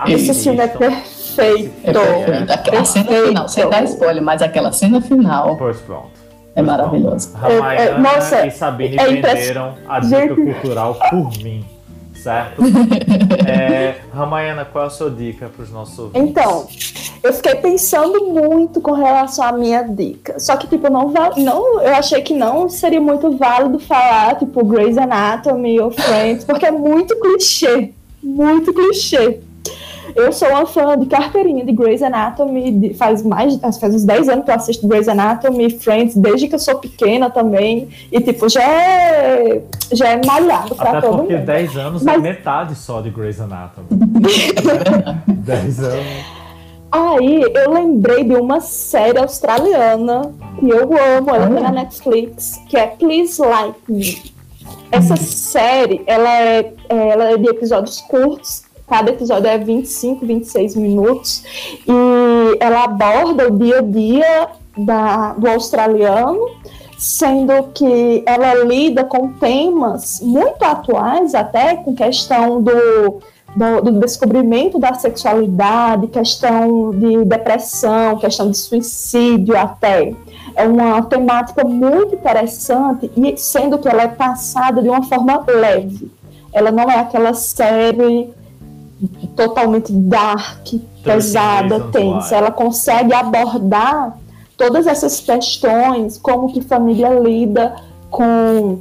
Esse 0.08 0.34
filme 0.42 0.60
é 0.62 0.68
perfeito. 0.70 1.74
é 1.84 1.92
perfeito. 1.94 2.78
A 2.78 2.86
cena 2.86 3.26
final, 3.26 3.50
sem 3.50 3.70
dar 3.70 3.84
spoiler, 3.84 4.24
mas 4.24 4.42
aquela 4.42 4.72
cena 4.72 5.02
final 5.02 5.58
Pois 5.58 5.80
pronto. 5.82 6.23
É 6.56 6.62
maravilhosa. 6.62 7.38
Ramayana 7.38 7.82
É, 7.82 7.88
é, 7.88 7.98
nossa, 7.98 8.46
e 8.46 8.52
Sabine 8.52 8.98
é 8.98 9.06
venderam 9.08 9.76
a 9.88 10.00
dica 10.00 10.36
cultural 10.36 10.96
por 11.10 11.32
mim, 11.40 11.66
certo? 12.16 12.62
É, 13.46 13.96
Ramayana, 14.14 14.64
qual 14.64 14.86
é 14.86 14.88
a 14.88 14.90
sua 14.90 15.10
dica 15.10 15.50
para 15.50 15.64
os 15.64 15.70
nossos 15.70 16.00
ouvintes? 16.00 16.30
Então, 16.30 16.66
eu 17.22 17.34
fiquei 17.34 17.56
pensando 17.56 18.26
muito 18.26 18.80
com 18.80 18.92
relação 18.92 19.44
à 19.44 19.52
minha 19.52 19.82
dica. 19.84 20.40
Só 20.40 20.56
que, 20.56 20.66
tipo, 20.66 20.90
não, 20.90 21.12
não 21.38 21.82
eu 21.82 21.96
achei 21.96 22.22
que 22.22 22.34
não 22.34 22.70
seria 22.70 23.02
muito 23.02 23.36
válido 23.36 23.80
falar, 23.80 24.38
tipo, 24.38 24.64
Grey's 24.66 24.98
Anatomy 24.98 25.80
ou 25.80 25.92
Friends, 25.92 26.46
porque 26.46 26.66
é 26.66 26.72
muito 26.72 27.20
clichê. 27.20 27.92
Muito 28.22 28.74
clichê. 28.74 29.42
Eu 30.16 30.32
sou 30.32 30.48
uma 30.50 30.66
fã 30.66 30.98
de 30.98 31.06
carteirinha 31.08 31.66
de 31.66 31.72
Grey's 31.72 32.02
Anatomy, 32.04 32.72
de- 32.72 32.94
faz 32.94 33.24
mais 33.24 33.56
faz 33.80 33.96
uns 33.96 34.04
10 34.04 34.30
anos 34.30 34.46
que 34.46 34.52
eu 34.52 34.56
assisto 34.56 34.88
Grey's 34.88 35.08
Anatomy, 35.08 35.70
Friends, 35.72 36.16
desde 36.16 36.48
que 36.48 36.56
eu 36.56 36.60
sou 36.60 36.80
pequena 36.80 37.30
também. 37.30 37.88
E, 38.12 38.20
tipo, 38.22 38.48
já 38.50 38.64
é, 38.64 39.62
já 39.92 40.10
é 40.10 40.22
malhado 40.26 40.76
pra 40.76 40.92
Até 40.92 41.02
todo 41.02 41.18
porque 41.20 41.34
mundo. 41.36 41.46
10 41.46 41.78
anos 41.78 42.02
é 42.02 42.06
Mas- 42.06 42.22
metade 42.22 42.76
só 42.76 43.02
de 43.02 43.10
Grey's 43.10 43.40
Anatomy. 43.42 43.88
10 45.28 45.80
anos. 45.84 46.06
Aí 46.92 47.42
eu 47.56 47.74
lembrei 47.74 48.24
de 48.24 48.36
uma 48.36 48.62
série 48.62 49.18
australiana 49.18 50.32
que 50.60 50.70
eu 50.70 50.84
amo, 51.18 51.30
ela 51.32 51.48
tá 51.48 51.60
na 51.62 51.72
Netflix, 51.72 52.62
que 52.70 52.78
é 52.78 52.86
Please 52.88 53.42
Like 53.42 53.80
Me. 53.90 54.32
Essa 54.92 55.16
série, 55.16 56.04
ela 56.06 56.30
é, 56.30 56.72
é- 56.90 57.10
ela 57.10 57.32
é 57.32 57.38
de 57.38 57.48
episódios 57.50 58.00
curtos, 58.02 58.63
cada 58.88 59.12
episódio 59.12 59.48
é 59.48 59.58
25, 59.58 60.26
26 60.26 60.76
minutos, 60.76 61.44
e 61.88 62.58
ela 62.60 62.84
aborda 62.84 63.48
o 63.48 63.58
dia 63.58 63.80
a 63.80 63.82
dia 63.82 64.48
da, 64.78 65.34
do 65.34 65.48
australiano, 65.48 66.50
sendo 66.98 67.70
que 67.74 68.24
ela 68.26 68.64
lida 68.64 69.04
com 69.04 69.34
temas 69.34 70.22
muito 70.22 70.64
atuais, 70.64 71.36
até 71.36 71.76
com 71.76 71.94
questão 71.94 72.62
do 72.62 73.22
do, 73.56 73.82
do 73.82 74.00
descobrimento 74.00 74.80
da 74.80 74.94
sexualidade, 74.94 76.08
questão 76.08 76.92
de 76.92 77.24
depressão, 77.26 78.18
questão 78.18 78.50
de 78.50 78.58
suicídio 78.58 79.58
até. 79.58 80.14
é 80.56 80.68
uma 80.68 81.02
temática 81.04 81.64
muito 81.64 82.16
interessante 82.16 83.12
e 83.16 83.38
sendo 83.38 83.78
que 83.78 83.88
ela 83.88 84.04
é 84.04 84.08
passada 84.08 84.82
de 84.82 84.90
uma 84.90 85.04
forma 85.04 85.44
leve. 85.48 86.12
Ela 86.52 86.72
não 86.72 86.90
é 86.90 87.00
aquela 87.00 87.34
série 87.34 88.30
totalmente 89.36 89.92
dark, 89.92 90.68
pesada, 91.04 91.80
tensa. 91.92 92.36
Ela 92.36 92.52
consegue 92.52 93.14
abordar 93.14 94.18
todas 94.58 94.88
essas 94.88 95.20
questões, 95.20 96.18
como 96.18 96.52
que 96.52 96.62
família 96.62 97.10
lida 97.20 97.76
com 98.10 98.80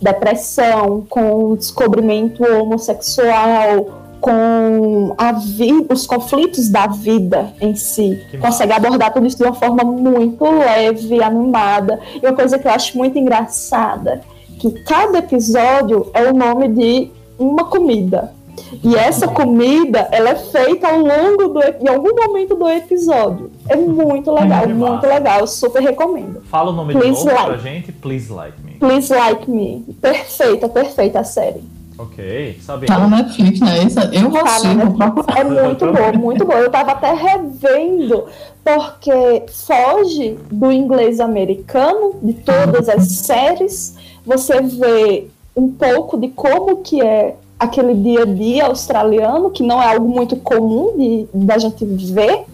depressão, 0.00 1.04
com 1.08 1.54
descobrimento 1.54 2.42
homossexual, 2.42 4.00
com 4.20 5.14
a 5.16 5.32
vida, 5.32 5.94
os 5.94 6.06
conflitos 6.06 6.68
da 6.68 6.86
vida 6.86 7.52
em 7.60 7.74
si. 7.74 8.20
Que 8.30 8.38
Consegue 8.38 8.72
massa. 8.72 8.86
abordar 8.86 9.12
tudo 9.12 9.26
isso 9.26 9.38
de 9.38 9.44
uma 9.44 9.54
forma 9.54 9.82
muito 9.82 10.44
leve, 10.44 11.22
animada. 11.22 11.98
E 12.14 12.26
uma 12.26 12.34
coisa 12.34 12.58
que 12.58 12.66
eu 12.66 12.72
acho 12.72 12.96
muito 12.96 13.18
engraçada, 13.18 14.20
que 14.58 14.70
cada 14.84 15.18
episódio 15.18 16.10
é 16.12 16.30
o 16.30 16.34
nome 16.34 16.68
de 16.68 17.10
uma 17.38 17.64
comida. 17.64 18.32
E 18.82 18.94
essa 18.96 19.28
comida, 19.28 20.08
ela 20.10 20.30
é 20.30 20.36
feita 20.36 20.88
ao 20.88 20.98
longo 20.98 21.48
do 21.48 21.60
em 21.62 21.88
algum 21.88 22.14
momento 22.14 22.54
do 22.54 22.68
episódio. 22.68 23.50
É 23.68 23.76
muito 23.76 24.32
legal, 24.32 24.64
é 24.64 24.66
muito 24.68 25.06
legal. 25.06 25.40
Eu 25.40 25.46
super 25.46 25.82
recomendo. 25.82 26.42
Fala 26.50 26.70
o 26.70 26.74
nome 26.74 26.92
Please 26.92 27.20
de 27.20 27.24
novo 27.26 27.36
like. 27.36 27.46
pra 27.46 27.56
gente. 27.56 27.92
Please 27.92 28.32
Like 28.32 28.56
Me. 28.62 28.72
Please 28.74 29.12
Like 29.14 29.50
Me. 29.50 29.84
Perfeita, 30.00 30.68
perfeita 30.68 31.20
a 31.20 31.24
série. 31.24 31.62
Ok, 32.00 32.58
sabe. 32.62 32.86
Tá 32.86 32.98
no 32.98 33.10
Netflix, 33.14 33.60
né? 33.60 33.82
Isso, 33.84 34.00
eu 34.00 34.30
vou 34.30 34.42
assistir, 34.42 34.68
É 35.36 35.44
muito 35.44 35.92
bom, 35.92 36.18
muito 36.18 36.44
bom. 36.46 36.54
Eu 36.54 36.70
tava 36.70 36.92
até 36.92 37.12
revendo, 37.12 38.24
porque 38.64 39.44
foge 39.52 40.38
do 40.50 40.72
inglês 40.72 41.20
americano, 41.20 42.14
de 42.22 42.32
todas 42.32 42.88
as 42.88 43.06
séries. 43.06 43.96
Você 44.24 44.62
vê 44.62 45.26
um 45.54 45.70
pouco 45.70 46.16
de 46.16 46.28
como 46.28 46.78
que 46.78 47.02
é 47.02 47.36
aquele 47.60 47.94
dia 47.94 48.22
a 48.22 48.24
dia 48.24 48.66
australiano, 48.66 49.50
que 49.50 49.62
não 49.62 49.82
é 49.82 49.92
algo 49.92 50.08
muito 50.08 50.34
comum 50.36 50.96
de, 50.96 51.28
da 51.34 51.58
gente 51.58 51.84
ver, 51.84 52.44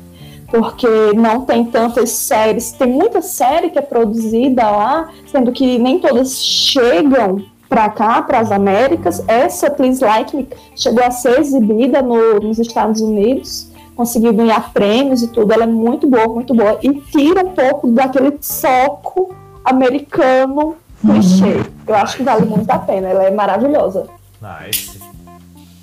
porque 0.48 0.88
não 1.14 1.42
tem 1.42 1.64
tantas 1.64 2.10
séries, 2.10 2.72
tem 2.72 2.88
muita 2.88 3.22
série 3.22 3.70
que 3.70 3.78
é 3.78 3.82
produzida 3.82 4.68
lá, 4.68 5.08
sendo 5.26 5.52
que 5.52 5.78
nem 5.78 6.00
todas 6.00 6.36
chegam 6.36 7.44
para 7.68 7.88
cá, 7.88 8.20
para 8.22 8.40
as 8.40 8.50
Américas. 8.50 9.22
Essa 9.28 9.70
Please 9.70 10.04
Like 10.04 10.36
Me 10.36 10.48
chegou 10.74 11.04
a 11.04 11.10
ser 11.10 11.38
exibida 11.38 12.02
no, 12.02 12.40
nos 12.40 12.58
Estados 12.58 13.00
Unidos, 13.00 13.68
conseguiu 13.94 14.32
ganhar 14.32 14.72
prêmios 14.72 15.22
e 15.22 15.28
tudo. 15.28 15.52
Ela 15.52 15.64
é 15.64 15.68
muito 15.68 16.08
boa, 16.08 16.28
muito 16.28 16.52
boa 16.52 16.78
e 16.82 16.92
tira 17.12 17.44
um 17.44 17.52
pouco 17.52 17.88
daquele 17.88 18.36
foco 18.40 19.34
americano 19.64 20.76
clichê. 21.00 21.64
Eu 21.86 21.94
acho 21.94 22.16
que 22.16 22.22
vale 22.22 22.44
muito 22.46 22.68
a 22.70 22.78
pena. 22.78 23.08
Ela 23.08 23.24
é 23.24 23.30
maravilhosa. 23.30 24.06
Nice. 24.40 24.95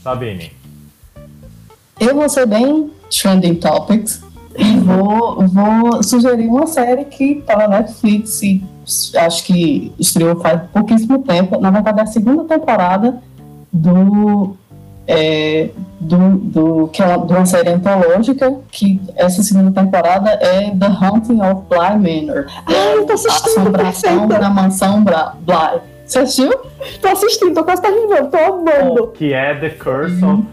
Sabine. 0.04 0.52
Eu 2.00 2.16
vou 2.16 2.28
ser 2.28 2.46
bem 2.46 2.92
trending 3.10 3.56
topics 3.56 4.22
e 4.58 4.78
vou, 4.80 5.48
vou 5.48 6.04
sugerir 6.04 6.48
uma 6.48 6.68
série 6.68 7.06
que 7.06 7.40
está 7.40 7.56
na 7.56 7.68
Netflix 7.70 8.44
e 8.44 8.62
acho 9.18 9.46
que 9.46 9.94
estreou 9.98 10.36
faz 10.42 10.62
pouquíssimo 10.74 11.20
tempo. 11.20 11.60
Na 11.60 11.72
verdade, 11.72 12.02
é 12.02 12.04
a 12.04 12.08
segunda 12.08 12.44
temporada 12.44 13.22
do. 13.72 14.56
É, 15.06 15.70
do, 16.00 16.38
do, 16.38 16.88
que 16.88 17.02
é 17.02 17.06
uma, 17.06 17.26
de 17.26 17.34
uma 17.34 17.46
série 17.46 17.70
antológica, 17.72 18.58
que 18.72 19.02
essa 19.18 19.44
segunda 19.44 19.70
temporada 19.72 20.30
é 20.30 20.72
The 20.72 20.86
Haunting 20.86 21.42
of 21.42 21.64
Bly 21.70 21.98
Manor. 21.98 22.46
Ah, 22.66 22.96
eu 22.96 23.06
tô 23.06 23.12
assistindo, 23.12 23.60
Assombração 23.60 24.28
da 24.30 24.50
Mansão 24.50 25.04
Bly. 25.04 25.93
Você 26.06 26.20
assistiu? 26.20 26.52
Tô 27.02 27.08
assistindo, 27.08 27.54
tô 27.54 27.64
quase 27.64 27.82
terminando, 27.82 28.30
tô 28.30 28.38
amando. 28.38 29.08
Que 29.08 29.34
é 29.34 29.56
The 29.56 29.70
Curse 29.70 30.24
of 30.24 30.44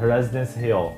Residence 0.00 0.58
Hill. 0.58 0.92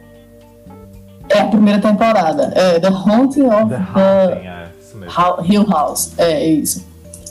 É 1.29 1.41
a 1.41 1.47
primeira 1.47 1.81
temporada. 1.81 2.53
É 2.55 2.79
The 2.79 2.89
Haunting 2.89 3.47
of 3.47 3.69
the, 3.69 3.79
the 3.95 4.47
é, 4.47 5.53
Hill 5.53 5.67
House. 5.69 6.13
É, 6.19 6.33
é 6.33 6.47
isso. 6.47 6.87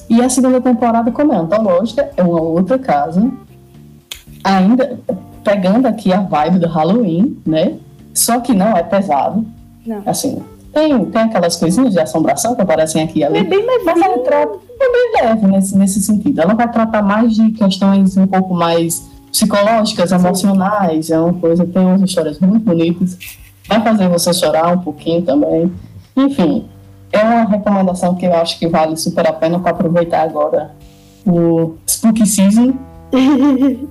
E 0.10 0.22
a 0.22 0.30
segunda 0.30 0.62
temporada, 0.62 1.12
como 1.12 1.34
é 1.34 1.38
antológica, 1.38 2.10
é 2.16 2.24
uma 2.24 2.42
outra 2.42 2.78
casa. 2.78 3.32
Ainda 4.44 5.00
pegando 5.44 5.88
aqui 5.88 6.12
a 6.12 6.22
vibe 6.22 6.60
do 6.60 6.68
Halloween, 6.68 7.42
né? 7.46 7.78
Só 8.14 8.40
que 8.40 8.54
não 8.54 8.76
é 8.76 8.84
pesado. 8.84 9.46
Não. 9.86 10.02
Assim, 10.06 10.44
tem, 10.76 11.06
tem 11.06 11.22
aquelas 11.22 11.56
coisinhas 11.56 11.94
de 11.94 12.00
assombração 12.02 12.54
que 12.54 12.62
aparecem 12.62 13.02
aqui 13.02 13.20
e 13.20 13.24
ali. 13.24 13.38
É 13.38 13.44
bem 13.46 13.66
leve. 13.66 13.86
Mas 13.86 14.02
ela 14.02 14.20
trata, 14.20 14.60
é 14.78 14.92
bem 14.92 15.12
leve 15.22 15.48
nesse, 15.48 15.78
nesse 15.78 16.02
sentido. 16.02 16.42
Ela 16.42 16.54
vai 16.54 16.70
tratar 16.70 17.02
mais 17.02 17.34
de 17.34 17.50
questões 17.52 18.18
um 18.18 18.28
pouco 18.28 18.54
mais 18.54 19.10
psicológicas, 19.32 20.12
emocionais. 20.12 21.10
É 21.10 21.18
uma 21.18 21.34
coisa, 21.34 21.66
tem 21.66 21.82
umas 21.82 22.02
histórias 22.02 22.40
muito 22.42 22.66
bonitas. 22.66 23.18
Vai 23.70 23.82
fazer 23.82 24.10
você 24.10 24.34
chorar 24.34 24.68
um 24.74 24.80
pouquinho 24.80 25.22
também. 25.22 25.72
Enfim, 26.16 26.66
é 27.10 27.24
uma 27.24 27.46
recomendação 27.46 28.14
que 28.16 28.26
eu 28.26 28.34
acho 28.36 28.60
que 28.60 28.68
vale 28.68 28.98
super 28.98 29.26
a 29.30 29.32
pena 29.32 29.58
para 29.58 29.72
aproveitar 29.72 30.24
agora 30.24 30.76
o 31.26 31.76
Spooky 31.88 32.28
Season. 32.28 32.74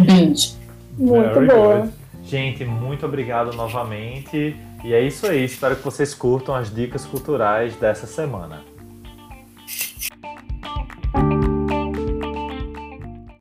Binge. 0.00 0.54
Muito 0.96 1.34
Very 1.34 1.46
boa. 1.48 1.78
Good. 1.80 1.92
Gente, 2.24 2.64
muito 2.64 3.04
obrigado 3.04 3.52
novamente. 3.56 4.56
E 4.84 4.92
é 4.92 5.00
isso 5.00 5.26
aí. 5.26 5.44
Espero 5.44 5.76
que 5.76 5.84
vocês 5.84 6.14
curtam 6.14 6.54
as 6.54 6.74
dicas 6.74 7.04
culturais 7.04 7.76
dessa 7.76 8.06
semana. 8.06 8.71